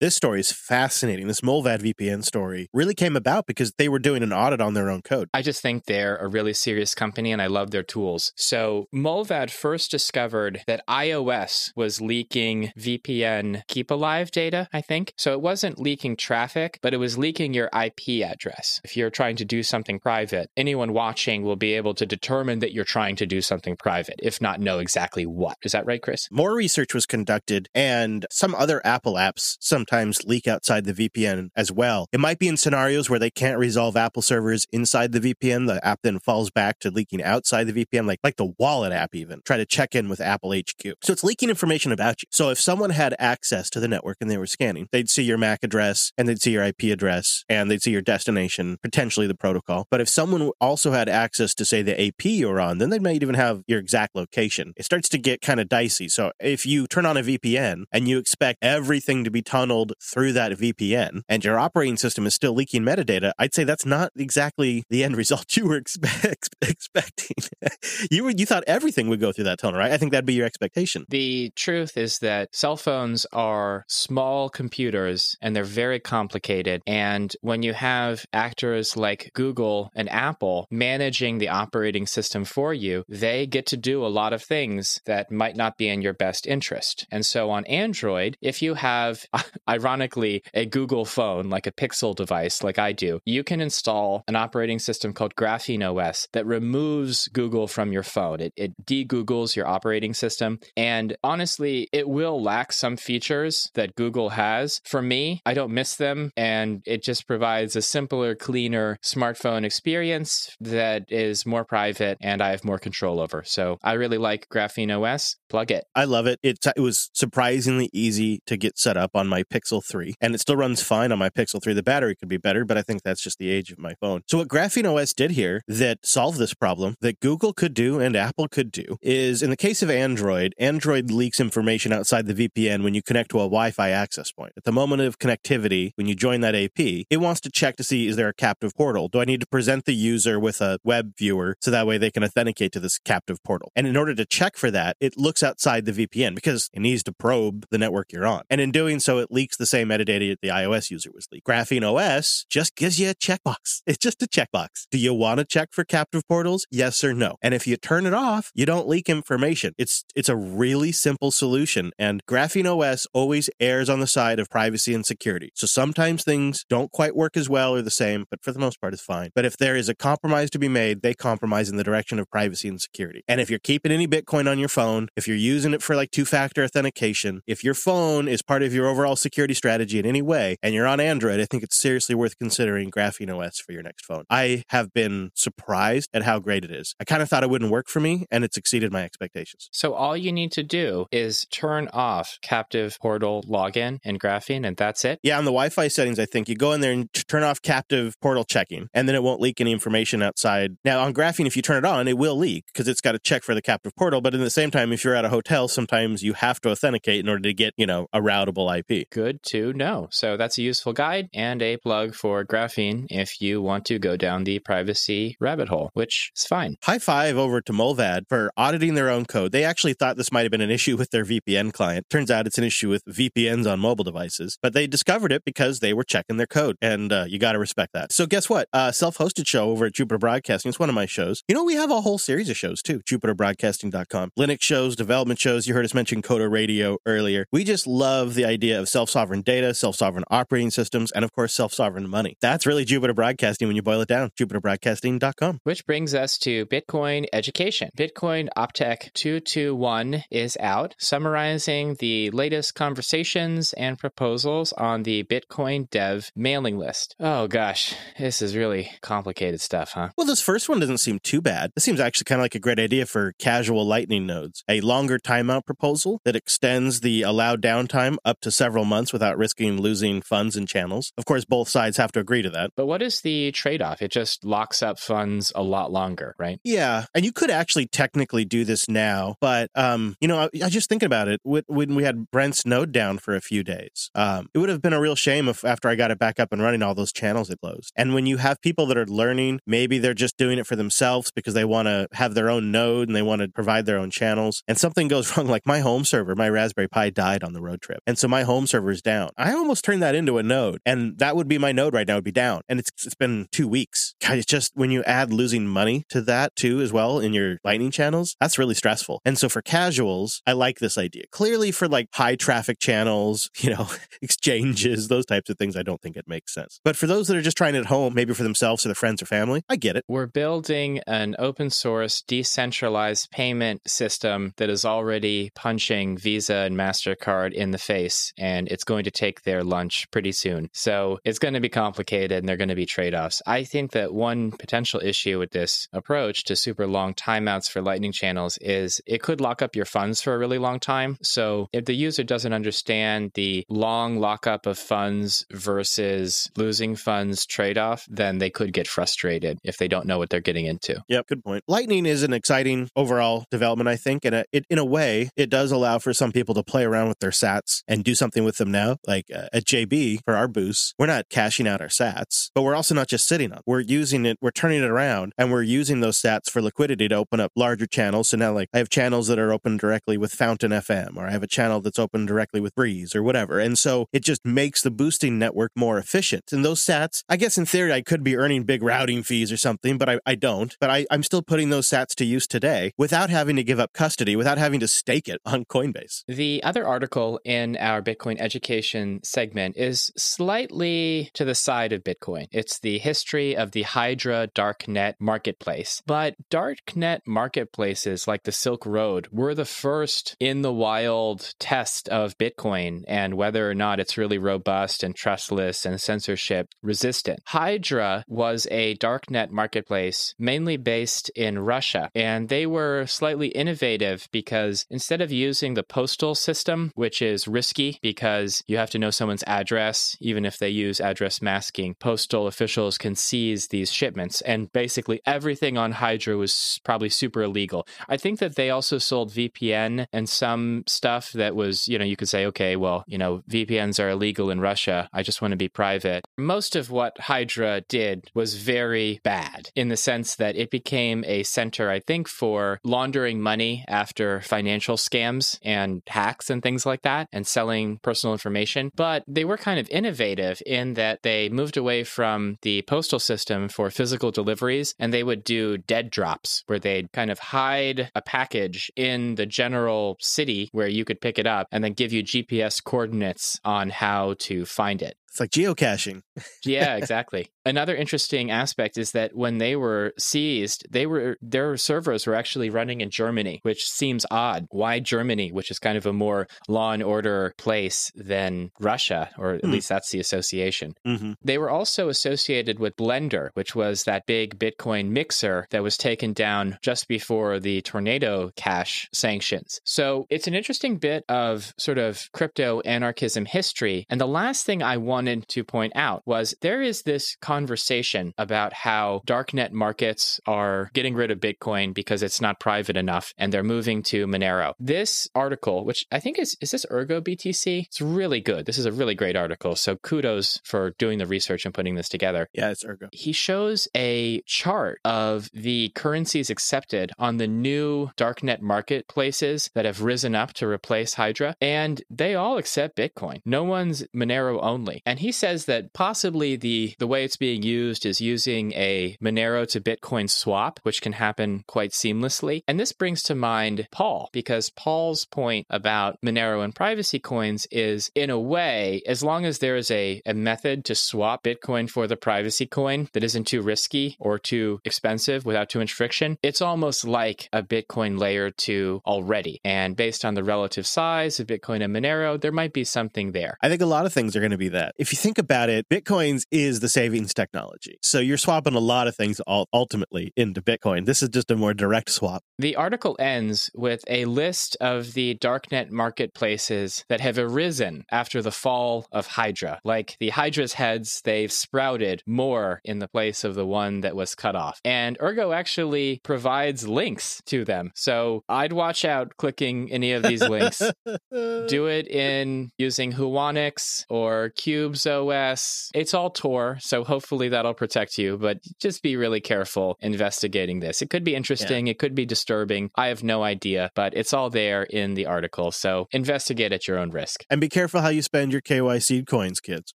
This 0.00 0.16
story 0.16 0.40
is 0.40 0.50
fascinating. 0.50 1.26
This 1.26 1.42
Mullvad 1.42 1.82
VPN 1.82 2.24
story 2.24 2.70
really 2.72 2.94
came 2.94 3.16
about 3.16 3.46
because 3.46 3.74
they 3.76 3.86
were 3.86 3.98
doing 3.98 4.22
an 4.22 4.32
audit 4.32 4.58
on 4.58 4.72
their 4.72 4.88
own 4.88 5.02
code. 5.02 5.28
I 5.34 5.42
just 5.42 5.60
think 5.60 5.84
they're 5.84 6.16
a 6.16 6.26
really 6.26 6.54
serious 6.54 6.94
company 6.94 7.32
and 7.32 7.42
I 7.42 7.48
love 7.48 7.70
their 7.70 7.82
tools. 7.82 8.32
So, 8.34 8.86
Mullvad 8.94 9.50
first 9.50 9.90
discovered 9.90 10.62
that 10.66 10.82
iOS 10.88 11.72
was 11.76 12.00
leaking 12.00 12.72
VPN 12.78 13.60
keep 13.68 13.90
alive 13.90 14.30
data, 14.30 14.68
I 14.72 14.80
think. 14.80 15.12
So, 15.18 15.34
it 15.34 15.42
wasn't 15.42 15.78
leaking 15.78 16.16
traffic, 16.16 16.78
but 16.80 16.94
it 16.94 16.96
was 16.96 17.18
leaking 17.18 17.52
your 17.52 17.68
IP 17.78 18.24
address. 18.24 18.80
If 18.82 18.96
you're 18.96 19.10
trying 19.10 19.36
to 19.36 19.44
do 19.44 19.62
something 19.62 20.00
private, 20.00 20.48
anyone 20.56 20.94
watching 20.94 21.42
will 21.42 21.56
be 21.56 21.74
able 21.74 21.92
to 21.96 22.06
determine 22.06 22.60
that 22.60 22.72
you're 22.72 22.84
trying 22.86 23.16
to 23.16 23.26
do 23.26 23.42
something 23.42 23.76
private, 23.76 24.18
if 24.22 24.40
not 24.40 24.60
know 24.60 24.78
exactly 24.78 25.26
what. 25.26 25.58
Is 25.62 25.72
that 25.72 25.84
right, 25.84 26.00
Chris? 26.00 26.26
More 26.30 26.54
research 26.54 26.94
was 26.94 27.04
conducted, 27.04 27.68
and 27.74 28.24
some 28.30 28.54
other 28.54 28.80
Apple 28.82 29.16
apps, 29.16 29.58
some 29.60 29.84
sometimes 29.90 30.24
leak 30.24 30.46
outside 30.46 30.84
the 30.84 30.92
VPN 30.92 31.50
as 31.56 31.72
well. 31.72 32.06
It 32.12 32.20
might 32.20 32.38
be 32.38 32.48
in 32.48 32.56
scenarios 32.56 33.10
where 33.10 33.18
they 33.18 33.30
can't 33.30 33.58
resolve 33.58 33.96
Apple 33.96 34.22
servers 34.22 34.66
inside 34.72 35.12
the 35.12 35.20
VPN. 35.20 35.66
The 35.66 35.84
app 35.84 36.00
then 36.02 36.18
falls 36.18 36.50
back 36.50 36.78
to 36.80 36.90
leaking 36.90 37.22
outside 37.22 37.64
the 37.66 37.84
VPN, 37.84 38.06
like, 38.06 38.20
like 38.22 38.36
the 38.36 38.52
wallet 38.58 38.92
app 38.92 39.14
even. 39.14 39.42
Try 39.44 39.56
to 39.56 39.66
check 39.66 39.94
in 39.94 40.08
with 40.08 40.20
Apple 40.20 40.52
HQ. 40.52 40.94
So 41.02 41.12
it's 41.12 41.24
leaking 41.24 41.48
information 41.48 41.92
about 41.92 42.22
you. 42.22 42.28
So 42.30 42.50
if 42.50 42.60
someone 42.60 42.90
had 42.90 43.14
access 43.18 43.68
to 43.70 43.80
the 43.80 43.88
network 43.88 44.18
and 44.20 44.30
they 44.30 44.38
were 44.38 44.46
scanning, 44.46 44.88
they'd 44.92 45.10
see 45.10 45.22
your 45.22 45.38
MAC 45.38 45.60
address 45.62 46.12
and 46.16 46.28
they'd 46.28 46.40
see 46.40 46.52
your 46.52 46.64
IP 46.64 46.84
address 46.84 47.44
and 47.48 47.70
they'd 47.70 47.82
see 47.82 47.90
your 47.90 48.02
destination, 48.02 48.78
potentially 48.82 49.26
the 49.26 49.34
protocol. 49.34 49.86
But 49.90 50.00
if 50.00 50.08
someone 50.08 50.50
also 50.60 50.92
had 50.92 51.08
access 51.08 51.54
to 51.54 51.64
say 51.64 51.82
the 51.82 52.00
AP 52.00 52.24
you're 52.24 52.60
on, 52.60 52.78
then 52.78 52.90
they 52.90 52.98
might 52.98 53.22
even 53.22 53.34
have 53.34 53.62
your 53.66 53.80
exact 53.80 54.14
location. 54.14 54.72
It 54.76 54.84
starts 54.84 55.08
to 55.10 55.18
get 55.18 55.40
kind 55.40 55.60
of 55.60 55.68
dicey. 55.68 56.08
So 56.08 56.32
if 56.38 56.64
you 56.64 56.86
turn 56.86 57.06
on 57.06 57.16
a 57.16 57.22
VPN 57.22 57.84
and 57.92 58.06
you 58.06 58.18
expect 58.18 58.58
everything 58.62 59.24
to 59.24 59.30
be 59.30 59.42
tunneled 59.42 59.79
through 60.02 60.32
that 60.32 60.52
VPN 60.52 61.22
and 61.28 61.44
your 61.44 61.58
operating 61.58 61.96
system 61.96 62.26
is 62.26 62.34
still 62.34 62.54
leaking 62.54 62.82
metadata, 62.82 63.32
I'd 63.38 63.54
say 63.54 63.64
that's 63.64 63.86
not 63.86 64.12
exactly 64.16 64.84
the 64.90 65.04
end 65.04 65.16
result 65.16 65.46
you 65.56 65.66
were 65.66 65.76
expect, 65.76 66.54
expecting. 66.62 67.36
you 68.10 68.28
you 68.28 68.46
thought 68.46 68.64
everything 68.66 69.08
would 69.08 69.20
go 69.20 69.32
through 69.32 69.44
that 69.44 69.58
tunnel, 69.58 69.78
right? 69.78 69.92
I 69.92 69.96
think 69.96 70.12
that'd 70.12 70.26
be 70.26 70.34
your 70.34 70.46
expectation. 70.46 71.04
The 71.08 71.52
truth 71.56 71.96
is 71.96 72.18
that 72.20 72.54
cell 72.54 72.76
phones 72.76 73.26
are 73.32 73.84
small 73.88 74.48
computers 74.48 75.36
and 75.40 75.54
they're 75.54 75.64
very 75.64 76.00
complicated. 76.00 76.82
And 76.86 77.34
when 77.40 77.62
you 77.62 77.72
have 77.72 78.24
actors 78.32 78.96
like 78.96 79.30
Google 79.34 79.90
and 79.94 80.08
Apple 80.10 80.66
managing 80.70 81.38
the 81.38 81.48
operating 81.48 82.06
system 82.06 82.44
for 82.44 82.72
you, 82.74 83.04
they 83.08 83.46
get 83.46 83.66
to 83.66 83.76
do 83.76 84.04
a 84.04 84.08
lot 84.08 84.32
of 84.32 84.42
things 84.42 85.00
that 85.06 85.30
might 85.30 85.56
not 85.56 85.76
be 85.76 85.88
in 85.88 86.02
your 86.02 86.14
best 86.14 86.46
interest. 86.46 87.06
And 87.10 87.24
so 87.24 87.50
on 87.50 87.64
Android, 87.66 88.36
if 88.40 88.62
you 88.62 88.74
have 88.74 89.24
ironically, 89.70 90.42
a 90.52 90.66
Google 90.66 91.04
phone, 91.04 91.48
like 91.48 91.66
a 91.66 91.72
Pixel 91.72 92.14
device, 92.14 92.62
like 92.62 92.78
I 92.78 92.92
do, 92.92 93.20
you 93.24 93.44
can 93.44 93.60
install 93.60 94.24
an 94.26 94.34
operating 94.34 94.80
system 94.80 95.12
called 95.12 95.36
GrapheneOS 95.36 96.26
that 96.32 96.44
removes 96.44 97.28
Google 97.28 97.68
from 97.68 97.92
your 97.92 98.02
phone. 98.02 98.40
It, 98.40 98.52
it 98.56 98.72
de 98.84 99.04
Googles 99.04 99.54
your 99.54 99.68
operating 99.68 100.12
system. 100.12 100.58
And 100.76 101.16
honestly, 101.22 101.88
it 101.92 102.08
will 102.08 102.42
lack 102.42 102.72
some 102.72 102.96
features 102.96 103.70
that 103.74 103.94
Google 103.94 104.30
has. 104.30 104.80
For 104.84 105.00
me, 105.00 105.40
I 105.46 105.54
don't 105.54 105.72
miss 105.72 105.94
them. 105.94 106.32
And 106.36 106.82
it 106.84 107.02
just 107.04 107.26
provides 107.26 107.76
a 107.76 107.82
simpler, 107.82 108.34
cleaner 108.34 108.98
smartphone 109.02 109.64
experience 109.64 110.56
that 110.60 111.10
is 111.10 111.46
more 111.46 111.64
private 111.64 112.18
and 112.20 112.42
I 112.42 112.50
have 112.50 112.64
more 112.64 112.78
control 112.78 113.20
over. 113.20 113.44
So 113.44 113.78
I 113.82 113.92
really 113.92 114.18
like 114.18 114.48
GrapheneOS. 114.48 115.36
Plug 115.48 115.70
it. 115.70 115.84
I 115.94 116.04
love 116.04 116.26
it. 116.26 116.38
It, 116.42 116.58
it 116.76 116.80
was 116.80 117.10
surprisingly 117.12 117.90
easy 117.92 118.40
to 118.46 118.56
get 118.56 118.78
set 118.78 118.96
up 118.96 119.12
on 119.14 119.28
my 119.28 119.44
Pixel 119.52 119.84
3, 119.84 120.14
and 120.20 120.34
it 120.34 120.40
still 120.40 120.56
runs 120.56 120.82
fine 120.82 121.12
on 121.12 121.18
my 121.18 121.28
Pixel 121.28 121.62
3. 121.62 121.72
The 121.72 121.82
battery 121.82 122.14
could 122.14 122.28
be 122.28 122.36
better, 122.36 122.64
but 122.64 122.78
I 122.78 122.82
think 122.82 123.02
that's 123.02 123.22
just 123.22 123.38
the 123.38 123.50
age 123.50 123.70
of 123.70 123.78
my 123.78 123.94
phone. 124.00 124.22
So, 124.26 124.38
what 124.38 124.48
GrapheneOS 124.48 125.14
did 125.14 125.32
here 125.32 125.62
that 125.68 125.98
solved 126.04 126.38
this 126.38 126.54
problem 126.54 126.96
that 127.00 127.20
Google 127.20 127.52
could 127.52 127.74
do 127.74 128.00
and 128.00 128.16
Apple 128.16 128.48
could 128.48 128.70
do 128.70 128.96
is 129.02 129.42
in 129.42 129.50
the 129.50 129.56
case 129.56 129.82
of 129.82 129.90
Android, 129.90 130.54
Android 130.58 131.10
leaks 131.10 131.40
information 131.40 131.92
outside 131.92 132.26
the 132.26 132.48
VPN 132.48 132.82
when 132.82 132.94
you 132.94 133.02
connect 133.02 133.30
to 133.30 133.38
a 133.38 133.42
Wi 133.44 133.70
Fi 133.70 133.90
access 133.90 134.32
point. 134.32 134.52
At 134.56 134.64
the 134.64 134.72
moment 134.72 135.02
of 135.02 135.18
connectivity, 135.18 135.92
when 135.96 136.06
you 136.06 136.14
join 136.14 136.40
that 136.42 136.54
AP, 136.54 137.06
it 137.10 137.20
wants 137.20 137.40
to 137.42 137.50
check 137.50 137.76
to 137.76 137.84
see 137.84 138.06
is 138.06 138.16
there 138.16 138.28
a 138.28 138.34
captive 138.34 138.74
portal? 138.76 139.08
Do 139.08 139.20
I 139.20 139.24
need 139.24 139.40
to 139.40 139.46
present 139.46 139.84
the 139.84 139.94
user 139.94 140.38
with 140.38 140.60
a 140.60 140.78
web 140.84 141.12
viewer 141.18 141.56
so 141.60 141.70
that 141.70 141.86
way 141.86 141.98
they 141.98 142.10
can 142.10 142.24
authenticate 142.24 142.72
to 142.72 142.80
this 142.80 142.98
captive 142.98 143.42
portal? 143.42 143.72
And 143.74 143.86
in 143.86 143.96
order 143.96 144.14
to 144.14 144.24
check 144.24 144.56
for 144.56 144.70
that, 144.70 144.96
it 145.00 145.16
looks 145.16 145.42
outside 145.42 145.84
the 145.84 145.92
VPN 145.92 146.34
because 146.34 146.70
it 146.72 146.80
needs 146.80 147.02
to 147.04 147.12
probe 147.12 147.66
the 147.70 147.78
network 147.78 148.12
you're 148.12 148.26
on. 148.26 148.42
And 148.48 148.60
in 148.60 148.70
doing 148.70 149.00
so, 149.00 149.18
it 149.18 149.30
leaks 149.30 149.39
the 149.48 149.66
same 149.66 149.88
metadata 149.88 150.36
the 150.42 150.48
iOS 150.48 150.90
user 150.90 151.10
was 151.12 151.26
leaked. 151.32 151.46
GrapheneOS 151.46 152.46
just 152.48 152.76
gives 152.76 152.98
you 152.98 153.10
a 153.10 153.14
checkbox. 153.14 153.82
It's 153.90 153.98
just 153.98 154.22
a 154.22 154.26
checkbox. 154.26 154.86
Do 154.90 154.98
you 154.98 155.12
want 155.12 155.38
to 155.38 155.44
check 155.44 155.70
for 155.72 155.84
captive 155.84 156.22
portals? 156.28 156.66
Yes 156.70 157.02
or 157.02 157.12
no? 157.12 157.36
And 157.42 157.54
if 157.54 157.66
you 157.66 157.76
turn 157.76 158.06
it 158.06 158.14
off, 158.14 158.52
you 158.54 158.64
don't 158.64 158.86
leak 158.86 159.08
information. 159.08 159.74
It's 159.78 160.04
it's 160.14 160.28
a 160.28 160.36
really 160.36 160.92
simple 160.92 161.32
solution. 161.32 161.90
And 161.98 162.24
GrapheneOS 162.26 163.06
always 163.12 163.50
errs 163.58 163.88
on 163.88 164.00
the 164.00 164.06
side 164.06 164.38
of 164.38 164.48
privacy 164.48 164.94
and 164.94 165.04
security. 165.04 165.50
So 165.54 165.66
sometimes 165.66 166.22
things 166.22 166.64
don't 166.68 166.92
quite 166.92 167.16
work 167.16 167.36
as 167.36 167.48
well 167.48 167.74
or 167.74 167.82
the 167.82 167.90
same, 167.90 168.26
but 168.30 168.42
for 168.44 168.52
the 168.52 168.60
most 168.60 168.80
part, 168.80 168.92
it's 168.92 169.02
fine. 169.02 169.30
But 169.34 169.44
if 169.44 169.56
there 169.56 169.74
is 169.74 169.88
a 169.88 169.94
compromise 169.94 170.50
to 170.50 170.58
be 170.58 170.68
made, 170.68 171.02
they 171.02 171.14
compromise 171.14 171.68
in 171.68 171.76
the 171.76 171.84
direction 171.84 172.18
of 172.18 172.30
privacy 172.30 172.68
and 172.68 172.80
security. 172.80 173.24
And 173.26 173.40
if 173.40 173.50
you're 173.50 173.58
keeping 173.58 173.92
any 173.92 174.06
Bitcoin 174.06 174.48
on 174.48 174.58
your 174.58 174.68
phone, 174.68 175.08
if 175.16 175.26
you're 175.26 175.36
using 175.36 175.74
it 175.74 175.82
for 175.82 175.96
like 175.96 176.10
two 176.10 176.24
factor 176.24 176.62
authentication, 176.62 177.42
if 177.46 177.64
your 177.64 177.74
phone 177.74 178.28
is 178.28 178.42
part 178.42 178.62
of 178.62 178.72
your 178.72 178.86
overall 178.86 179.16
security 179.16 179.29
strategy 179.54 179.98
in 179.98 180.06
any 180.06 180.22
way 180.22 180.56
and 180.62 180.74
you're 180.74 180.86
on 180.86 181.00
Android, 181.00 181.40
I 181.40 181.44
think 181.44 181.62
it's 181.62 181.76
seriously 181.76 182.14
worth 182.14 182.38
considering 182.38 182.90
GrapheneOS 182.90 183.56
for 183.56 183.72
your 183.72 183.82
next 183.82 184.04
phone. 184.04 184.24
I 184.30 184.64
have 184.68 184.92
been 184.92 185.30
surprised 185.34 186.10
at 186.12 186.22
how 186.22 186.38
great 186.38 186.64
it 186.64 186.70
is. 186.70 186.94
I 187.00 187.04
kind 187.04 187.22
of 187.22 187.28
thought 187.28 187.42
it 187.42 187.50
wouldn't 187.50 187.70
work 187.70 187.88
for 187.88 188.00
me 188.00 188.26
and 188.30 188.44
it's 188.44 188.56
exceeded 188.56 188.92
my 188.92 189.04
expectations. 189.04 189.68
So 189.72 189.94
all 189.94 190.16
you 190.16 190.32
need 190.32 190.52
to 190.52 190.62
do 190.62 191.06
is 191.10 191.46
turn 191.46 191.88
off 191.92 192.38
captive 192.42 192.98
portal 193.00 193.42
login 193.48 193.98
in 194.02 194.18
Graphene 194.18 194.66
and 194.66 194.76
that's 194.76 195.04
it. 195.04 195.18
Yeah, 195.22 195.38
on 195.38 195.44
the 195.44 195.50
Wi-Fi 195.50 195.88
settings, 195.88 196.18
I 196.18 196.26
think 196.26 196.48
you 196.48 196.56
go 196.56 196.72
in 196.72 196.80
there 196.80 196.92
and 196.92 197.12
turn 197.28 197.42
off 197.42 197.62
captive 197.62 198.14
portal 198.20 198.44
checking 198.44 198.88
and 198.94 199.08
then 199.08 199.14
it 199.14 199.22
won't 199.22 199.40
leak 199.40 199.60
any 199.60 199.72
information 199.72 200.22
outside. 200.22 200.76
Now 200.84 201.00
on 201.00 201.14
Graphene, 201.14 201.46
if 201.46 201.56
you 201.56 201.62
turn 201.62 201.84
it 201.84 201.84
on, 201.84 202.08
it 202.08 202.18
will 202.18 202.36
leak 202.36 202.66
because 202.66 202.88
it's 202.88 203.00
got 203.00 203.12
to 203.12 203.18
check 203.18 203.42
for 203.42 203.54
the 203.54 203.62
captive 203.62 203.94
portal. 203.96 204.20
But 204.20 204.34
in 204.34 204.40
the 204.40 204.50
same 204.50 204.70
time, 204.70 204.92
if 204.92 205.04
you're 205.04 205.14
at 205.14 205.24
a 205.24 205.28
hotel, 205.28 205.68
sometimes 205.68 206.22
you 206.22 206.34
have 206.34 206.60
to 206.62 206.70
authenticate 206.70 207.20
in 207.20 207.28
order 207.28 207.42
to 207.42 207.54
get, 207.54 207.74
you 207.76 207.86
know, 207.86 208.06
a 208.12 208.20
routable 208.20 208.76
IP. 208.76 209.08
Good 209.10 209.19
to 209.44 209.72
know. 209.72 210.08
So 210.10 210.36
that's 210.36 210.58
a 210.58 210.62
useful 210.62 210.92
guide 210.92 211.28
and 211.34 211.62
a 211.62 211.76
plug 211.76 212.14
for 212.14 212.44
Graphene 212.44 213.06
if 213.08 213.40
you 213.40 213.62
want 213.62 213.84
to 213.86 213.98
go 213.98 214.16
down 214.16 214.44
the 214.44 214.58
privacy 214.58 215.36
rabbit 215.40 215.68
hole, 215.68 215.90
which 215.94 216.30
is 216.36 216.46
fine. 216.46 216.76
High 216.82 216.98
five 216.98 217.36
over 217.36 217.60
to 217.60 217.72
Mullvad 217.72 218.22
for 218.28 218.50
auditing 218.56 218.94
their 218.94 219.10
own 219.10 219.24
code. 219.26 219.52
They 219.52 219.64
actually 219.64 219.94
thought 219.94 220.16
this 220.16 220.32
might 220.32 220.42
have 220.42 220.50
been 220.50 220.60
an 220.60 220.70
issue 220.70 220.96
with 220.96 221.10
their 221.10 221.24
VPN 221.24 221.72
client. 221.72 222.06
Turns 222.10 222.30
out 222.30 222.46
it's 222.46 222.58
an 222.58 222.64
issue 222.64 222.88
with 222.88 223.04
VPNs 223.04 223.70
on 223.70 223.80
mobile 223.80 224.04
devices, 224.04 224.58
but 224.62 224.72
they 224.72 224.86
discovered 224.86 225.32
it 225.32 225.44
because 225.44 225.80
they 225.80 225.92
were 225.92 226.04
checking 226.04 226.36
their 226.36 226.46
code, 226.46 226.76
and 226.80 227.12
uh, 227.12 227.24
you 227.28 227.38
got 227.38 227.52
to 227.52 227.58
respect 227.58 227.92
that. 227.92 228.12
So 228.12 228.26
guess 228.26 228.48
what? 228.48 228.68
Uh, 228.72 228.92
self-hosted 228.92 229.46
show 229.46 229.70
over 229.70 229.86
at 229.86 229.94
Jupiter 229.94 230.18
Broadcasting. 230.18 230.68
It's 230.68 230.78
one 230.78 230.88
of 230.88 230.94
my 230.94 231.06
shows. 231.06 231.42
You 231.48 231.54
know, 231.54 231.64
we 231.64 231.74
have 231.74 231.90
a 231.90 232.00
whole 232.00 232.18
series 232.18 232.48
of 232.48 232.56
shows 232.56 232.82
too. 232.82 233.00
JupiterBroadcasting.com. 233.00 234.30
Linux 234.38 234.62
shows, 234.62 234.96
development 234.96 235.40
shows. 235.40 235.66
You 235.66 235.74
heard 235.74 235.84
us 235.84 235.94
mention 235.94 236.22
Coder 236.22 236.50
Radio 236.50 236.98
earlier. 237.06 237.46
We 237.52 237.64
just 237.64 237.86
love 237.86 238.34
the 238.34 238.44
idea 238.44 238.78
of 238.78 238.88
self-sovereign 239.10 239.42
data, 239.42 239.74
self-sovereign 239.74 240.24
operating 240.30 240.70
systems, 240.70 241.10
and 241.10 241.24
of 241.24 241.32
course, 241.32 241.52
self-sovereign 241.52 242.08
money. 242.08 242.36
That's 242.40 242.64
really 242.64 242.84
Jupiter 242.84 243.12
Broadcasting 243.12 243.66
when 243.66 243.74
you 243.74 243.82
boil 243.82 244.00
it 244.00 244.08
down. 244.08 244.30
JupiterBroadcasting.com. 244.38 245.60
Which 245.64 245.84
brings 245.84 246.14
us 246.14 246.38
to 246.38 246.64
Bitcoin 246.66 247.26
education. 247.32 247.90
Bitcoin 247.98 248.48
Optech 248.56 249.12
221 249.14 250.24
is 250.30 250.56
out, 250.60 250.94
summarizing 250.98 251.96
the 251.98 252.30
latest 252.30 252.74
conversations 252.76 253.72
and 253.72 253.98
proposals 253.98 254.72
on 254.74 255.02
the 255.02 255.24
Bitcoin 255.24 255.90
Dev 255.90 256.30
mailing 256.36 256.78
list. 256.78 257.16
Oh 257.18 257.48
gosh, 257.48 257.94
this 258.18 258.40
is 258.40 258.56
really 258.56 258.92
complicated 259.00 259.60
stuff, 259.60 259.92
huh? 259.92 260.10
Well, 260.16 260.26
this 260.26 260.40
first 260.40 260.68
one 260.68 260.78
doesn't 260.78 260.98
seem 260.98 261.18
too 261.18 261.40
bad. 261.40 261.72
This 261.74 261.84
seems 261.84 261.98
actually 261.98 262.24
kind 262.24 262.40
of 262.40 262.44
like 262.44 262.54
a 262.54 262.60
great 262.60 262.78
idea 262.78 263.06
for 263.06 263.32
casual 263.38 263.84
Lightning 263.86 264.26
nodes. 264.26 264.62
A 264.68 264.80
longer 264.80 265.18
timeout 265.18 265.66
proposal 265.66 266.20
that 266.24 266.36
extends 266.36 267.00
the 267.00 267.22
allowed 267.22 267.60
downtime 267.60 268.16
up 268.24 268.40
to 268.42 268.52
several 268.52 268.84
months 268.84 268.99
without 269.12 269.38
risking 269.38 269.80
losing 269.80 270.22
funds 270.22 270.56
and 270.56 270.68
channels. 270.68 271.12
Of 271.16 271.24
course, 271.24 271.44
both 271.44 271.68
sides 271.68 271.96
have 271.96 272.12
to 272.12 272.20
agree 272.20 272.42
to 272.42 272.50
that. 272.50 272.72
But 272.76 272.86
what 272.86 273.02
is 273.02 273.20
the 273.22 273.52
trade 273.52 273.82
off? 273.82 274.02
It 274.02 274.12
just 274.12 274.44
locks 274.44 274.82
up 274.82 274.98
funds 274.98 275.52
a 275.54 275.62
lot 275.62 275.90
longer, 275.90 276.34
right? 276.38 276.60
Yeah. 276.64 277.06
And 277.14 277.24
you 277.24 277.32
could 277.32 277.50
actually 277.50 277.86
technically 277.86 278.44
do 278.44 278.64
this 278.64 278.88
now. 278.88 279.36
But, 279.40 279.70
um, 279.74 280.16
you 280.20 280.28
know, 280.28 280.38
I, 280.38 280.48
I 280.64 280.68
just 280.68 280.88
thinking 280.88 281.06
about 281.06 281.28
it 281.28 281.40
when 281.44 281.94
we 281.94 282.04
had 282.04 282.30
Brent's 282.30 282.66
node 282.66 282.92
down 282.92 283.18
for 283.18 283.34
a 283.34 283.40
few 283.40 283.62
days. 283.62 284.10
Um, 284.14 284.48
it 284.54 284.58
would 284.58 284.68
have 284.68 284.82
been 284.82 284.92
a 284.92 285.00
real 285.00 285.14
shame 285.14 285.48
if 285.48 285.64
after 285.64 285.88
I 285.88 285.94
got 285.94 286.10
it 286.10 286.18
back 286.18 286.38
up 286.38 286.52
and 286.52 286.62
running, 286.62 286.82
all 286.82 286.94
those 286.94 287.12
channels 287.12 287.48
had 287.48 287.60
closed. 287.60 287.92
And 287.96 288.14
when 288.14 288.26
you 288.26 288.38
have 288.38 288.60
people 288.60 288.86
that 288.86 288.98
are 288.98 289.06
learning, 289.06 289.60
maybe 289.66 289.98
they're 289.98 290.14
just 290.14 290.36
doing 290.36 290.58
it 290.58 290.66
for 290.66 290.76
themselves 290.76 291.30
because 291.30 291.54
they 291.54 291.64
want 291.64 291.86
to 291.86 292.08
have 292.12 292.34
their 292.34 292.50
own 292.50 292.70
node 292.70 293.08
and 293.08 293.16
they 293.16 293.22
want 293.22 293.42
to 293.42 293.48
provide 293.48 293.86
their 293.86 293.98
own 293.98 294.10
channels. 294.10 294.62
And 294.68 294.78
something 294.78 295.08
goes 295.08 295.36
wrong, 295.36 295.46
like 295.46 295.66
my 295.66 295.80
home 295.80 296.04
server, 296.04 296.34
my 296.34 296.48
Raspberry 296.48 296.88
Pi 296.88 297.10
died 297.10 297.44
on 297.44 297.52
the 297.52 297.62
road 297.62 297.80
trip. 297.80 298.00
And 298.06 298.18
so 298.18 298.28
my 298.28 298.42
home 298.42 298.66
server 298.66 298.89
is 298.90 299.02
down. 299.02 299.30
I 299.36 299.52
almost 299.52 299.84
turned 299.84 300.02
that 300.02 300.14
into 300.14 300.38
a 300.38 300.42
node. 300.42 300.80
And 300.84 301.18
that 301.18 301.36
would 301.36 301.48
be 301.48 301.58
my 301.58 301.72
node 301.72 301.94
right 301.94 302.06
now, 302.06 302.16
would 302.16 302.24
be 302.24 302.32
down. 302.32 302.62
And 302.68 302.78
it's, 302.78 302.90
it's 303.04 303.14
been 303.14 303.48
two 303.52 303.68
weeks. 303.68 304.14
God, 304.20 304.38
it's 304.38 304.46
just 304.46 304.72
when 304.74 304.90
you 304.90 305.02
add 305.04 305.32
losing 305.32 305.66
money 305.66 306.04
to 306.10 306.20
that 306.22 306.56
too, 306.56 306.80
as 306.80 306.92
well, 306.92 307.18
in 307.18 307.32
your 307.32 307.58
lightning 307.64 307.90
channels, 307.90 308.36
that's 308.40 308.58
really 308.58 308.74
stressful. 308.74 309.20
And 309.24 309.38
so 309.38 309.48
for 309.48 309.62
casuals, 309.62 310.42
I 310.46 310.52
like 310.52 310.78
this 310.78 310.98
idea. 310.98 311.24
Clearly 311.30 311.70
for 311.72 311.88
like 311.88 312.08
high 312.12 312.36
traffic 312.36 312.78
channels, 312.78 313.50
you 313.58 313.70
know, 313.70 313.88
exchanges, 314.22 315.08
those 315.08 315.26
types 315.26 315.50
of 315.50 315.58
things, 315.58 315.76
I 315.76 315.82
don't 315.82 316.00
think 316.00 316.16
it 316.16 316.26
makes 316.26 316.54
sense. 316.54 316.80
But 316.84 316.96
for 316.96 317.06
those 317.06 317.28
that 317.28 317.36
are 317.36 317.42
just 317.42 317.56
trying 317.56 317.74
it 317.74 317.80
at 317.80 317.86
home, 317.86 318.14
maybe 318.14 318.34
for 318.34 318.42
themselves 318.42 318.84
or 318.84 318.88
their 318.88 318.94
friends 318.94 319.22
or 319.22 319.26
family, 319.26 319.62
I 319.68 319.76
get 319.76 319.96
it. 319.96 320.04
We're 320.08 320.26
building 320.26 321.00
an 321.06 321.36
open 321.38 321.70
source, 321.70 322.22
decentralized 322.22 323.30
payment 323.30 323.82
system 323.88 324.52
that 324.56 324.70
is 324.70 324.84
already 324.84 325.50
punching 325.54 326.18
Visa 326.18 326.54
and 326.54 326.76
MasterCard 326.76 327.52
in 327.52 327.70
the 327.70 327.78
face, 327.78 328.32
and 328.38 328.68
it's 328.68 328.79
going 328.84 329.04
to 329.04 329.10
take 329.10 329.42
their 329.42 329.62
lunch 329.62 330.10
pretty 330.10 330.32
soon. 330.32 330.70
So 330.72 331.18
it's 331.24 331.38
going 331.38 331.54
to 331.54 331.60
be 331.60 331.68
complicated 331.68 332.32
and 332.32 332.48
there 332.48 332.54
are 332.54 332.58
going 332.58 332.68
to 332.68 332.74
be 332.74 332.86
trade 332.86 333.14
offs. 333.14 333.42
I 333.46 333.64
think 333.64 333.92
that 333.92 334.14
one 334.14 334.52
potential 334.52 335.00
issue 335.02 335.38
with 335.38 335.50
this 335.50 335.88
approach 335.92 336.44
to 336.44 336.56
super 336.56 336.86
long 336.86 337.14
timeouts 337.14 337.70
for 337.70 337.82
Lightning 337.82 338.12
channels 338.12 338.58
is 338.58 339.00
it 339.06 339.22
could 339.22 339.40
lock 339.40 339.62
up 339.62 339.76
your 339.76 339.84
funds 339.84 340.22
for 340.22 340.34
a 340.34 340.38
really 340.38 340.58
long 340.58 340.80
time. 340.80 341.16
So 341.22 341.68
if 341.72 341.84
the 341.84 341.94
user 341.94 342.22
doesn't 342.22 342.52
understand 342.52 343.32
the 343.34 343.64
long 343.68 344.18
lockup 344.18 344.66
of 344.66 344.78
funds 344.78 345.46
versus 345.50 346.50
losing 346.56 346.96
funds 346.96 347.46
trade 347.46 347.78
off, 347.78 348.06
then 348.10 348.38
they 348.38 348.50
could 348.50 348.72
get 348.72 348.86
frustrated 348.86 349.58
if 349.64 349.78
they 349.78 349.88
don't 349.88 350.06
know 350.06 350.18
what 350.18 350.30
they're 350.30 350.40
getting 350.40 350.66
into. 350.66 351.02
Yep, 351.08 351.26
good 351.26 351.44
point. 351.44 351.64
Lightning 351.68 352.06
is 352.06 352.22
an 352.22 352.32
exciting 352.32 352.88
overall 352.96 353.44
development, 353.50 353.88
I 353.88 353.96
think, 353.96 354.24
and 354.24 354.44
it, 354.52 354.66
in 354.68 354.78
a 354.78 354.84
way, 354.84 355.30
it 355.36 355.50
does 355.50 355.72
allow 355.72 355.98
for 355.98 356.12
some 356.12 356.32
people 356.32 356.54
to 356.54 356.62
play 356.62 356.84
around 356.84 357.08
with 357.08 357.18
their 357.18 357.30
sats 357.30 357.82
and 357.88 358.04
do 358.04 358.14
something 358.14 358.44
with 358.44 358.56
them 358.56 358.69
now. 358.70 358.96
Like 359.06 359.26
uh, 359.34 359.48
at 359.52 359.64
JB 359.64 360.20
for 360.24 360.34
our 360.34 360.48
boosts, 360.48 360.94
we're 360.98 361.06
not 361.06 361.28
cashing 361.28 361.66
out 361.66 361.80
our 361.80 361.88
sats, 361.88 362.50
but 362.54 362.62
we're 362.62 362.74
also 362.74 362.94
not 362.94 363.08
just 363.08 363.26
sitting 363.26 363.52
on. 363.52 363.60
We're 363.66 363.80
using 363.80 364.26
it, 364.26 364.38
we're 364.40 364.50
turning 364.50 364.82
it 364.82 364.90
around, 364.90 365.32
and 365.38 365.50
we're 365.50 365.62
using 365.62 366.00
those 366.00 366.20
sats 366.20 366.50
for 366.50 366.62
liquidity 366.62 367.08
to 367.08 367.14
open 367.14 367.40
up 367.40 367.52
larger 367.56 367.86
channels. 367.86 368.28
So 368.28 368.36
now, 368.36 368.52
like, 368.52 368.68
I 368.72 368.78
have 368.78 368.88
channels 368.88 369.28
that 369.28 369.38
are 369.38 369.52
open 369.52 369.76
directly 369.76 370.16
with 370.16 370.32
Fountain 370.32 370.70
FM, 370.70 371.16
or 371.16 371.26
I 371.26 371.30
have 371.30 371.42
a 371.42 371.48
channel 371.48 371.80
that's 371.80 371.98
open 371.98 372.26
directly 372.26 372.60
with 372.60 372.74
Breeze, 372.74 373.14
or 373.14 373.22
whatever. 373.22 373.58
And 373.58 373.78
so 373.78 374.06
it 374.12 374.24
just 374.24 374.44
makes 374.44 374.82
the 374.82 374.90
boosting 374.90 375.38
network 375.38 375.72
more 375.74 375.98
efficient. 375.98 376.52
And 376.52 376.64
those 376.64 376.84
sats, 376.84 377.22
I 377.28 377.36
guess 377.36 377.58
in 377.58 377.66
theory, 377.66 377.92
I 377.92 378.02
could 378.02 378.22
be 378.22 378.36
earning 378.36 378.64
big 378.64 378.82
routing 378.82 379.22
fees 379.22 379.52
or 379.52 379.56
something, 379.56 379.98
but 379.98 380.08
I, 380.08 380.18
I 380.26 380.34
don't. 380.34 380.76
But 380.80 380.90
I, 380.90 381.06
I'm 381.10 381.22
still 381.22 381.42
putting 381.42 381.70
those 381.70 381.88
sats 381.88 382.14
to 382.16 382.24
use 382.24 382.46
today 382.46 382.92
without 382.96 383.30
having 383.30 383.56
to 383.56 383.64
give 383.64 383.80
up 383.80 383.92
custody, 383.92 384.36
without 384.36 384.58
having 384.58 384.80
to 384.80 384.88
stake 384.88 385.28
it 385.28 385.40
on 385.44 385.64
Coinbase. 385.64 386.24
The 386.26 386.62
other 386.62 386.86
article 386.86 387.40
in 387.44 387.76
our 387.76 388.02
Bitcoin 388.02 388.40
education 388.50 389.20
segment 389.22 389.76
is 389.76 390.10
slightly 390.16 391.30
to 391.34 391.44
the 391.44 391.54
side 391.54 391.92
of 391.92 392.02
Bitcoin. 392.02 392.48
It's 392.50 392.80
the 392.80 392.98
history 392.98 393.56
of 393.56 393.70
the 393.70 393.82
Hydra 393.82 394.48
darknet 394.56 395.14
marketplace. 395.20 396.02
But 396.04 396.34
darknet 396.50 397.20
marketplaces 397.24 398.26
like 398.26 398.42
the 398.42 398.50
Silk 398.50 398.84
Road 398.84 399.28
were 399.30 399.54
the 399.54 399.64
first 399.64 400.36
in 400.40 400.62
the 400.62 400.72
wild 400.72 401.54
test 401.60 402.08
of 402.08 402.36
Bitcoin 402.38 403.04
and 403.06 403.34
whether 403.34 403.70
or 403.70 403.74
not 403.74 404.00
it's 404.00 404.18
really 404.18 404.38
robust 404.38 405.04
and 405.04 405.14
trustless 405.14 405.86
and 405.86 406.00
censorship 406.00 406.70
resistant. 406.82 407.38
Hydra 407.46 408.24
was 408.26 408.66
a 408.72 408.96
darknet 408.96 409.50
marketplace 409.50 410.34
mainly 410.40 410.76
based 410.76 411.28
in 411.36 411.60
Russia, 411.60 412.10
and 412.16 412.48
they 412.48 412.66
were 412.66 413.06
slightly 413.06 413.48
innovative 413.48 414.28
because 414.32 414.86
instead 414.90 415.20
of 415.20 415.30
using 415.30 415.74
the 415.74 415.84
postal 415.84 416.34
system, 416.34 416.90
which 416.96 417.22
is 417.22 417.46
risky 417.46 417.98
because 418.02 418.39
you 418.66 418.76
have 418.76 418.90
to 418.90 418.98
know 418.98 419.10
someone's 419.10 419.44
address, 419.46 420.16
even 420.20 420.44
if 420.44 420.58
they 420.58 420.68
use 420.68 421.00
address 421.00 421.40
masking, 421.42 421.94
postal 421.94 422.46
officials 422.46 422.98
can 422.98 423.14
seize 423.14 423.68
these 423.68 423.92
shipments. 423.92 424.40
And 424.42 424.72
basically, 424.72 425.20
everything 425.26 425.76
on 425.78 425.92
Hydra 425.92 426.36
was 426.36 426.80
probably 426.84 427.08
super 427.08 427.42
illegal. 427.42 427.86
I 428.08 428.16
think 428.16 428.38
that 428.40 428.56
they 428.56 428.70
also 428.70 428.98
sold 428.98 429.32
VPN 429.32 430.06
and 430.12 430.28
some 430.28 430.84
stuff 430.86 431.32
that 431.32 431.54
was, 431.54 431.88
you 431.88 431.98
know, 431.98 432.04
you 432.04 432.16
could 432.16 432.28
say, 432.28 432.46
okay, 432.46 432.76
well, 432.76 433.04
you 433.06 433.18
know, 433.18 433.42
VPNs 433.50 434.02
are 434.02 434.10
illegal 434.10 434.50
in 434.50 434.60
Russia. 434.60 435.08
I 435.12 435.22
just 435.22 435.42
want 435.42 435.52
to 435.52 435.56
be 435.56 435.68
private. 435.68 436.24
Most 436.36 436.76
of 436.76 436.90
what 436.90 437.18
Hydra 437.18 437.82
did 437.88 438.30
was 438.34 438.54
very 438.54 439.20
bad 439.24 439.70
in 439.74 439.88
the 439.88 439.96
sense 439.96 440.36
that 440.36 440.56
it 440.56 440.70
became 440.70 441.24
a 441.26 441.42
center, 441.42 441.90
I 441.90 442.00
think, 442.00 442.28
for 442.28 442.80
laundering 442.84 443.40
money 443.40 443.84
after 443.88 444.40
financial 444.42 444.96
scams 444.96 445.58
and 445.62 446.02
hacks 446.08 446.50
and 446.50 446.62
things 446.62 446.86
like 446.86 447.02
that 447.02 447.28
and 447.32 447.46
selling 447.46 447.98
personal 448.02 448.29
information. 448.32 448.90
But 448.94 449.24
they 449.26 449.44
were 449.44 449.56
kind 449.56 449.78
of 449.78 449.88
innovative 449.90 450.62
in 450.66 450.94
that 450.94 451.22
they 451.22 451.48
moved 451.48 451.76
away 451.76 452.04
from 452.04 452.56
the 452.62 452.82
postal 452.82 453.18
system 453.18 453.68
for 453.68 453.90
physical 453.90 454.30
deliveries 454.30 454.94
and 454.98 455.12
they 455.12 455.22
would 455.22 455.44
do 455.44 455.78
dead 455.78 456.10
drops 456.10 456.62
where 456.66 456.78
they'd 456.78 457.12
kind 457.12 457.30
of 457.30 457.38
hide 457.38 458.10
a 458.14 458.22
package 458.22 458.90
in 458.96 459.34
the 459.36 459.46
general 459.46 460.16
city 460.20 460.68
where 460.72 460.88
you 460.88 461.04
could 461.04 461.20
pick 461.20 461.38
it 461.38 461.46
up 461.46 461.66
and 461.70 461.82
then 461.82 461.92
give 461.92 462.12
you 462.12 462.22
GPS 462.22 462.82
coordinates 462.82 463.58
on 463.64 463.90
how 463.90 464.34
to 464.38 464.64
find 464.64 465.02
it. 465.02 465.16
It's 465.30 465.40
like 465.40 465.50
geocaching. 465.50 466.22
yeah, 466.64 466.96
exactly. 466.96 467.48
Another 467.64 467.94
interesting 467.94 468.50
aspect 468.50 468.98
is 468.98 469.12
that 469.12 469.34
when 469.34 469.58
they 469.58 469.76
were 469.76 470.12
seized, 470.18 470.86
they 470.90 471.06
were 471.06 471.36
their 471.40 471.76
servers 471.76 472.26
were 472.26 472.34
actually 472.34 472.70
running 472.70 473.00
in 473.00 473.10
Germany, 473.10 473.60
which 473.62 473.88
seems 473.88 474.26
odd. 474.30 474.66
Why 474.70 474.98
Germany, 474.98 475.52
which 475.52 475.70
is 475.70 475.78
kind 475.78 475.96
of 475.96 476.06
a 476.06 476.12
more 476.12 476.48
law 476.68 476.92
and 476.92 477.02
order 477.02 477.54
place 477.58 478.10
than 478.14 478.70
Russia, 478.80 479.30
or 479.38 479.54
at 479.54 479.62
mm. 479.62 479.72
least 479.72 479.88
that's 479.88 480.10
the 480.10 480.20
association. 480.20 480.94
Mm-hmm. 481.06 481.32
They 481.44 481.58
were 481.58 481.70
also 481.70 482.08
associated 482.08 482.78
with 482.78 482.96
Blender, 482.96 483.50
which 483.54 483.74
was 483.74 484.04
that 484.04 484.26
big 484.26 484.58
Bitcoin 484.58 485.10
mixer 485.10 485.66
that 485.70 485.82
was 485.82 485.96
taken 485.96 486.32
down 486.32 486.78
just 486.82 487.06
before 487.06 487.60
the 487.60 487.82
Tornado 487.82 488.50
Cash 488.56 489.08
sanctions. 489.12 489.80
So 489.84 490.26
it's 490.30 490.46
an 490.46 490.54
interesting 490.54 490.96
bit 490.96 491.24
of 491.28 491.72
sort 491.78 491.98
of 491.98 492.28
crypto 492.32 492.80
anarchism 492.80 493.44
history. 493.44 494.06
And 494.08 494.20
the 494.20 494.26
last 494.26 494.66
thing 494.66 494.82
I 494.82 494.96
want 494.96 495.19
wanted 495.20 495.46
to 495.48 495.62
point 495.62 495.92
out 495.94 496.22
was 496.24 496.54
there 496.62 496.80
is 496.80 497.02
this 497.02 497.36
conversation 497.42 498.32
about 498.38 498.72
how 498.72 499.20
darknet 499.26 499.70
markets 499.70 500.40
are 500.46 500.90
getting 500.94 501.14
rid 501.14 501.30
of 501.30 501.38
Bitcoin 501.38 501.92
because 501.92 502.22
it's 502.22 502.40
not 502.40 502.58
private 502.58 502.96
enough 502.96 503.34
and 503.36 503.52
they're 503.52 503.62
moving 503.62 504.02
to 504.02 504.26
Monero. 504.26 504.72
This 504.80 505.28
article, 505.34 505.84
which 505.84 506.06
I 506.10 506.20
think 506.20 506.38
is 506.38 506.56
is 506.62 506.70
this 506.70 506.86
Ergo 506.90 507.20
BTC? 507.20 507.84
It's 507.84 508.00
really 508.00 508.40
good. 508.40 508.64
This 508.64 508.78
is 508.78 508.86
a 508.86 508.92
really 508.92 509.14
great 509.14 509.36
article. 509.36 509.76
So 509.76 509.96
kudos 509.96 510.58
for 510.64 510.94
doing 510.96 511.18
the 511.18 511.26
research 511.26 511.66
and 511.66 511.74
putting 511.74 511.96
this 511.96 512.08
together. 512.08 512.48
Yeah, 512.54 512.70
it's 512.70 512.82
Ergo. 512.82 513.10
He 513.12 513.32
shows 513.32 513.88
a 513.94 514.40
chart 514.46 515.00
of 515.04 515.50
the 515.52 515.90
currencies 515.94 516.48
accepted 516.48 517.12
on 517.18 517.36
the 517.36 517.46
new 517.46 518.08
darknet 518.16 518.62
marketplaces 518.62 519.68
that 519.74 519.84
have 519.84 520.00
risen 520.00 520.34
up 520.34 520.54
to 520.54 520.66
replace 520.66 521.12
Hydra, 521.12 521.54
and 521.60 522.02
they 522.08 522.34
all 522.34 522.56
accept 522.56 522.96
Bitcoin. 522.96 523.42
No 523.44 523.64
one's 523.64 524.02
Monero 524.16 524.58
only. 524.62 525.02
And 525.10 525.18
he 525.18 525.32
says 525.32 525.64
that 525.64 525.92
possibly 525.92 526.54
the, 526.54 526.94
the 527.00 527.06
way 527.08 527.24
it's 527.24 527.36
being 527.36 527.64
used 527.64 528.06
is 528.06 528.20
using 528.20 528.72
a 528.74 529.16
Monero 529.20 529.66
to 529.66 529.80
Bitcoin 529.80 530.30
swap, 530.30 530.78
which 530.84 531.02
can 531.02 531.14
happen 531.14 531.64
quite 531.66 531.90
seamlessly. 531.90 532.62
And 532.68 532.78
this 532.78 532.92
brings 532.92 533.24
to 533.24 533.34
mind 533.34 533.88
Paul, 533.90 534.30
because 534.32 534.70
Paul's 534.70 535.24
point 535.24 535.66
about 535.68 536.20
Monero 536.24 536.62
and 536.62 536.72
privacy 536.72 537.18
coins 537.18 537.66
is, 537.72 538.12
in 538.14 538.30
a 538.30 538.38
way, 538.38 539.02
as 539.04 539.24
long 539.24 539.44
as 539.44 539.58
there 539.58 539.74
is 539.74 539.90
a, 539.90 540.22
a 540.26 540.32
method 540.32 540.84
to 540.84 540.94
swap 540.94 541.42
Bitcoin 541.42 541.90
for 541.90 542.06
the 542.06 542.16
privacy 542.16 542.66
coin 542.66 543.08
that 543.12 543.24
isn't 543.24 543.48
too 543.48 543.62
risky 543.62 544.16
or 544.20 544.38
too 544.38 544.80
expensive 544.84 545.44
without 545.44 545.68
too 545.68 545.80
much 545.80 545.92
friction, 545.92 546.38
it's 546.40 546.62
almost 546.62 547.04
like 547.04 547.48
a 547.52 547.64
Bitcoin 547.64 548.16
layer 548.16 548.48
2 548.52 549.02
already. 549.04 549.60
And 549.64 549.96
based 549.96 550.24
on 550.24 550.34
the 550.34 550.44
relative 550.44 550.86
size 550.86 551.40
of 551.40 551.48
Bitcoin 551.48 551.82
and 551.82 551.92
Monero, 551.92 552.40
there 552.40 552.52
might 552.52 552.72
be 552.72 552.84
something 552.84 553.32
there. 553.32 553.58
I 553.60 553.68
think 553.68 553.82
a 553.82 553.86
lot 553.86 554.06
of 554.06 554.12
things 554.12 554.36
are 554.36 554.40
going 554.40 554.52
to 554.52 554.56
be 554.56 554.68
that 554.68 554.94
if 555.00 555.12
you 555.12 555.16
think 555.16 555.38
about 555.38 555.70
it, 555.70 555.88
Bitcoins 555.88 556.42
is 556.50 556.80
the 556.80 556.88
savings 556.88 557.32
technology. 557.32 557.98
So 558.02 558.18
you're 558.18 558.36
swapping 558.36 558.74
a 558.74 558.80
lot 558.80 559.08
of 559.08 559.16
things 559.16 559.40
ultimately 559.72 560.30
into 560.36 560.60
Bitcoin. 560.60 561.06
This 561.06 561.22
is 561.22 561.30
just 561.30 561.50
a 561.50 561.56
more 561.56 561.72
direct 561.72 562.10
swap. 562.10 562.42
The 562.58 562.76
article 562.76 563.16
ends 563.18 563.70
with 563.74 564.04
a 564.08 564.26
list 564.26 564.76
of 564.78 565.14
the 565.14 565.36
darknet 565.36 565.90
marketplaces 565.90 567.06
that 567.08 567.22
have 567.22 567.38
arisen 567.38 568.04
after 568.12 568.42
the 568.42 568.52
fall 568.52 569.06
of 569.10 569.26
Hydra. 569.26 569.80
Like 569.86 570.18
the 570.20 570.28
Hydra's 570.28 570.74
heads, 570.74 571.22
they've 571.24 571.50
sprouted 571.50 572.22
more 572.26 572.82
in 572.84 572.98
the 572.98 573.08
place 573.08 573.42
of 573.42 573.54
the 573.54 573.66
one 573.66 574.02
that 574.02 574.14
was 574.14 574.34
cut 574.34 574.54
off. 574.54 574.82
And 574.84 575.16
Ergo 575.22 575.52
actually 575.52 576.20
provides 576.22 576.86
links 576.86 577.40
to 577.46 577.64
them. 577.64 577.90
So 577.94 578.44
I'd 578.50 578.74
watch 578.74 579.06
out 579.06 579.38
clicking 579.38 579.90
any 579.90 580.12
of 580.12 580.24
these 580.24 580.46
links. 580.46 580.82
Do 581.32 581.86
it 581.86 582.06
in 582.06 582.70
using 582.76 583.12
Whonix 583.12 584.04
or 584.10 584.52
Qubes 584.58 584.89
OS. 584.94 585.90
It's 585.94 586.14
all 586.14 586.30
Tor, 586.30 586.78
so 586.80 587.04
hopefully 587.04 587.48
that'll 587.48 587.74
protect 587.74 588.18
you, 588.18 588.38
but 588.38 588.58
just 588.78 589.02
be 589.02 589.16
really 589.16 589.40
careful 589.40 589.96
investigating 590.00 590.80
this. 590.80 591.02
It 591.02 591.10
could 591.10 591.24
be 591.24 591.34
interesting, 591.34 591.86
yeah. 591.86 591.92
it 591.92 591.98
could 591.98 592.14
be 592.14 592.26
disturbing. 592.26 592.90
I 592.94 593.08
have 593.08 593.22
no 593.22 593.42
idea, 593.42 593.90
but 593.94 594.14
it's 594.14 594.32
all 594.32 594.50
there 594.50 594.84
in 594.84 595.14
the 595.14 595.26
article, 595.26 595.72
so 595.72 596.08
investigate 596.12 596.72
at 596.72 596.88
your 596.88 596.98
own 596.98 597.10
risk. 597.10 597.44
And 597.50 597.60
be 597.60 597.68
careful 597.68 598.00
how 598.00 598.08
you 598.08 598.22
spend 598.22 598.52
your 598.52 598.60
KYC 598.60 599.26
coins, 599.26 599.60
kids. 599.60 599.92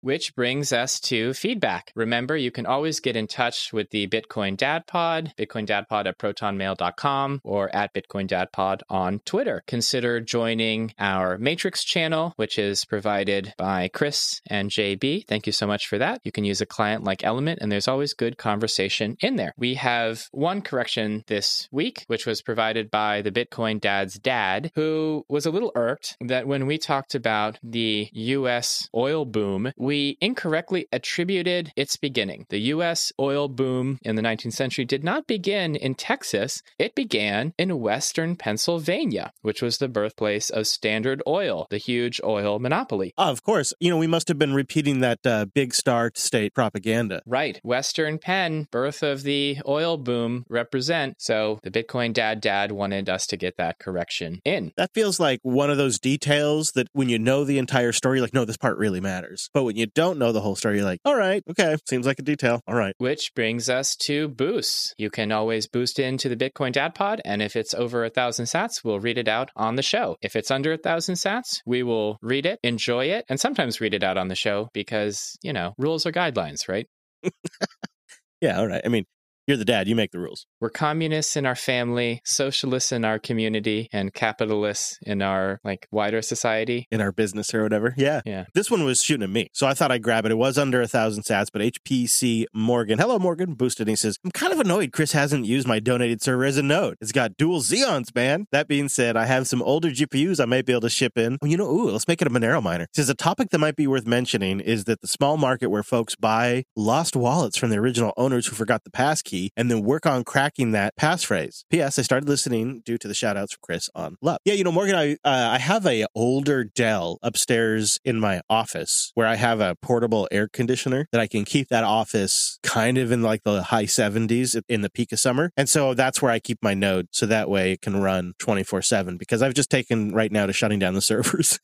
Which 0.02 0.36
brings 0.36 0.72
us 0.72 1.00
to 1.02 1.34
feedback. 1.34 1.92
Remember, 1.96 2.36
you 2.38 2.52
can 2.52 2.66
always 2.66 3.00
get 3.00 3.16
in 3.16 3.28
touch 3.28 3.74
with 3.74 3.90
the 3.90 4.08
Bitcoin 4.08 4.58
Dad 4.58 4.88
Pod, 4.88 5.34
Bitcoin 5.38 5.66
Dad 5.66 5.88
Pod 5.88 6.08
at 6.08 6.18
protonmail.com, 6.18 7.42
or 7.44 7.76
at 7.76 7.94
Bitcoin 7.94 8.28
Dad 8.28 8.52
Pod 8.52 8.84
on 8.90 9.20
Twitter. 9.26 9.64
Consider 9.68 10.22
joining 10.22 10.94
our 11.00 11.38
Matrix 11.38 11.84
channel, 11.84 12.34
which 12.36 12.60
is 12.60 12.86
provided 12.86 13.54
by 13.58 13.88
Chris 13.88 14.42
and 14.48 14.70
Jay 14.70 14.85
JB. 14.86 15.26
Thank 15.28 15.48
you 15.48 15.54
so 15.54 15.66
much 15.66 15.88
for 15.88 15.98
that. 15.98 16.22
You 16.24 16.32
can 16.32 16.46
use 16.46 16.62
a 16.62 16.66
client 16.66 17.04
like 17.04 17.24
Element, 17.24 17.60
and 17.62 17.72
there's 17.72 17.88
always 17.88 18.14
good 18.14 18.38
conversation 18.38 19.18
in 19.20 19.36
there. 19.36 19.54
We 19.58 19.76
have 19.76 20.28
one 20.32 20.62
correction 20.62 21.24
this 21.28 21.68
week, 21.72 22.04
which 22.08 22.26
was 22.26 22.42
provided 22.42 22.92
by 22.92 23.22
the 23.22 23.32
Bitcoin 23.32 23.82
Dad's 23.82 24.20
dad, 24.20 24.72
who 24.76 25.26
was 25.28 25.46
a 25.46 25.52
little 25.52 25.72
irked 25.76 26.18
that 26.22 26.48
when 26.48 26.68
we 26.68 26.78
talked 26.78 27.16
about 27.16 27.58
the 27.64 28.10
US 28.14 28.88
oil 28.96 29.26
boom, 29.26 29.72
we 29.78 30.18
incorrectly 30.22 30.88
attributed 30.92 31.72
its 31.76 31.98
beginning. 31.98 32.46
The 32.50 32.60
US 32.76 33.12
oil 33.20 33.48
boom 33.48 34.00
in 34.04 34.16
the 34.16 34.22
19th 34.22 34.54
century 34.54 34.86
did 34.86 35.04
not 35.04 35.28
begin 35.28 35.76
in 35.76 35.96
Texas, 35.96 36.62
it 36.78 36.96
began 36.96 37.54
in 37.58 37.80
Western 37.80 38.36
Pennsylvania, 38.36 39.32
which 39.42 39.62
was 39.62 39.78
the 39.78 39.88
birthplace 39.88 40.50
of 40.50 40.68
Standard 40.68 41.22
Oil, 41.28 41.68
the 41.70 41.78
huge 41.78 42.22
oil 42.24 42.60
monopoly. 42.60 43.14
Of 43.18 43.44
course. 43.44 43.74
You 43.80 43.90
know, 43.90 43.98
we 43.98 44.08
must 44.08 44.28
have 44.28 44.38
been 44.38 44.54
repeating 44.54 44.75
repeating 44.76 45.00
that 45.00 45.26
uh, 45.26 45.46
big 45.46 45.74
star 45.74 46.12
state 46.16 46.54
propaganda. 46.54 47.22
Right. 47.26 47.62
Western 47.64 48.18
Penn, 48.18 48.68
birth 48.72 49.04
of 49.04 49.24
the 49.24 49.60
oil 49.66 49.96
boom, 49.96 50.46
represent. 50.50 51.16
So 51.22 51.60
the 51.64 51.72
Bitcoin 51.72 52.12
dad 52.12 52.42
dad 52.42 52.74
wanted 52.74 53.08
us 53.08 53.26
to 53.28 53.38
get 53.38 53.56
that 53.56 53.80
correction 53.80 54.42
in. 54.44 54.74
That 54.76 54.94
feels 54.94 55.18
like 55.18 55.40
one 55.44 55.70
of 55.70 55.78
those 55.78 55.98
details 55.98 56.72
that 56.76 56.90
when 56.92 57.08
you 57.08 57.18
know 57.18 57.46
the 57.46 57.58
entire 57.58 57.94
story, 57.94 58.20
like, 58.20 58.34
no, 58.34 58.44
this 58.44 58.58
part 58.58 58.78
really 58.78 59.00
matters. 59.00 59.50
But 59.54 59.64
when 59.64 59.78
you 59.78 59.86
don't 59.86 60.20
know 60.20 60.34
the 60.34 60.42
whole 60.42 60.58
story, 60.58 60.76
you're 60.76 60.86
like, 60.86 61.00
all 61.06 61.16
right, 61.16 61.42
okay, 61.50 61.78
seems 61.88 62.06
like 62.06 62.20
a 62.20 62.24
detail. 62.24 62.62
All 62.68 62.76
right. 62.76 62.96
Which 62.98 63.34
brings 63.34 63.70
us 63.70 63.96
to 64.08 64.28
boosts. 64.28 64.94
You 64.98 65.10
can 65.10 65.32
always 65.32 65.68
boost 65.68 66.00
into 66.00 66.28
the 66.28 66.36
Bitcoin 66.36 66.74
Dad 66.74 66.96
Pod, 66.96 67.22
and 67.24 67.42
if 67.42 67.56
it's 67.56 67.74
over 67.74 68.04
a 68.04 68.10
thousand 68.10 68.48
sats, 68.48 68.84
we'll 68.84 69.00
read 69.00 69.18
it 69.18 69.30
out 69.30 69.52
on 69.56 69.76
the 69.76 69.82
show. 69.82 70.18
If 70.22 70.36
it's 70.36 70.52
under 70.52 70.74
a 70.74 70.78
thousand 70.78 71.16
sats, 71.16 71.62
we 71.66 71.82
will 71.82 72.18
read 72.22 72.46
it, 72.46 72.60
enjoy 72.62 73.06
it, 73.06 73.24
and 73.30 73.40
sometimes 73.40 73.80
read 73.80 73.94
it 73.94 74.04
out 74.04 74.18
on 74.18 74.28
the 74.28 74.36
show 74.36 74.65
because, 74.74 75.38
you 75.44 75.54
know, 75.54 75.74
rules 75.78 76.06
are 76.06 76.12
guidelines, 76.12 76.68
right? 76.68 76.88
yeah, 78.42 78.60
all 78.60 78.68
right. 78.68 78.82
I 78.86 78.90
mean, 78.90 79.06
You're 79.48 79.58
the 79.58 79.66
dad. 79.66 79.88
You 79.88 79.96
make 79.96 80.12
the 80.12 80.20
rules. 80.20 80.48
We're 80.60 80.72
communists 80.72 81.36
in 81.36 81.46
our 81.46 81.56
family, 81.56 82.20
socialists 82.26 82.92
in 82.92 83.06
our 83.06 83.20
community, 83.20 83.90
and 83.94 84.12
capitalists 84.12 84.98
in 85.04 85.22
our 85.22 85.60
like 85.64 85.88
wider 85.92 86.24
society. 86.24 86.88
In 86.90 87.00
our 87.00 87.12
business 87.12 87.54
or 87.54 87.62
whatever. 87.62 87.94
Yeah. 87.96 88.22
Yeah. 88.26 88.46
This 88.56 88.72
one 88.72 88.84
was 88.86 89.04
shooting 89.04 89.24
at 89.24 89.30
me. 89.30 89.50
So 89.54 89.68
I 89.68 89.76
thought 89.76 89.92
I'd 89.92 90.02
grab 90.02 90.26
it. 90.26 90.32
It 90.32 90.40
was 90.40 90.58
under 90.58 90.82
a 90.82 90.88
thousand 90.88 91.26
sats, 91.26 91.50
but 91.54 91.62
HPC 91.62 92.46
Morgan. 92.56 92.98
Hello, 92.98 93.20
Morgan. 93.20 93.54
Boosted. 93.54 93.86
And 93.86 93.92
he 93.92 93.96
says, 93.96 94.18
I'm 94.26 94.32
kind 94.32 94.52
of 94.52 94.60
annoyed 94.60 94.92
Chris 94.92 95.12
hasn't 95.12 95.46
used 95.46 95.68
my 95.68 95.80
donated 95.80 96.24
server 96.24 96.46
as 96.46 96.58
a 96.58 96.64
node. 96.64 96.98
It's 97.00 97.12
got 97.12 97.38
dual 97.38 97.62
Xeons, 97.62 98.16
man. 98.16 98.48
That 98.52 98.68
being 98.68 98.90
said, 98.90 99.16
I 99.16 99.26
have 99.26 99.48
some 99.48 99.62
older 99.62 99.90
GPUs 99.90 100.40
I 100.40 100.46
might 100.46 100.66
be 100.66 100.74
able 100.74 100.82
to 100.82 100.90
ship 100.90 101.20
in. 101.20 101.38
Oh, 101.44 101.46
you 101.46 101.58
know, 101.58 101.70
ooh, 101.70 101.92
let's 101.92 102.08
make 102.08 102.20
it 102.20 102.28
a 102.28 102.32
Monero 102.32 102.64
miner. 102.64 102.88
He 102.96 103.00
says 103.00 103.10
a 103.10 103.16
topic 103.16 103.52
that 103.52 103.60
might 103.60 103.76
be 103.76 103.86
worth 103.86 104.08
mentioning 104.08 104.60
is 104.60 104.86
that 104.86 105.02
the 105.02 105.08
small 105.08 105.38
market 105.38 105.70
where 105.70 105.84
folks 105.84 106.16
buy 106.16 106.64
lost 106.76 107.16
wallets 107.16 107.58
from 107.58 107.70
the 107.70 107.78
original 107.78 108.12
owners 108.18 108.48
who 108.48 108.56
forgot 108.56 108.84
the 108.84 108.90
passkey 108.90 109.35
and 109.56 109.70
then 109.70 109.82
work 109.82 110.06
on 110.06 110.24
cracking 110.24 110.72
that 110.72 110.96
passphrase. 110.98 111.64
P.S. 111.70 112.00
I 112.00 112.02
started 112.02 112.28
listening 112.30 112.82
due 112.86 112.98
to 112.98 113.08
the 113.08 113.14
shout 113.14 113.38
outs 113.38 113.54
from 113.54 113.60
Chris 113.62 113.90
on 113.96 114.18
Love. 114.22 114.40
Yeah, 114.46 114.54
you 114.54 114.64
know, 114.64 114.72
Morgan, 114.72 114.96
I, 114.96 115.14
uh, 115.24 115.50
I 115.54 115.60
have 115.60 115.86
a 115.86 116.06
older 116.16 116.64
Dell 116.64 117.20
upstairs 117.22 118.00
in 118.04 118.20
my 118.20 118.42
office 118.50 119.12
where 119.16 119.28
I 119.28 119.36
have 119.36 119.60
a 119.60 119.76
portable 119.76 120.28
air 120.32 120.48
conditioner 120.48 121.08
that 121.12 121.22
I 121.22 121.28
can 121.28 121.46
keep 121.46 121.70
that 121.70 121.84
office 121.84 122.60
kind 122.64 122.98
of 122.98 123.12
in 123.12 123.22
like 123.22 123.44
the 123.44 123.64
high 123.64 123.86
70s 123.86 124.62
in 124.68 124.82
the 124.82 124.90
peak 124.90 125.12
of 125.12 125.20
summer. 125.20 125.52
And 125.58 125.70
so 125.70 125.94
that's 125.94 126.22
where 126.22 126.32
I 126.32 126.40
keep 126.40 126.60
my 126.62 126.74
node. 126.74 127.08
So 127.12 127.26
that 127.26 127.50
way 127.50 127.74
it 127.74 127.82
can 127.82 128.02
run 128.02 128.34
24 128.40 128.82
7 128.82 129.18
because 129.18 129.42
I've 129.42 129.54
just 129.54 129.70
taken 129.70 130.14
right 130.14 130.32
now 130.32 130.46
to 130.46 130.54
shutting 130.54 130.80
down 130.80 130.94
the 130.94 131.02
servers. 131.06 131.60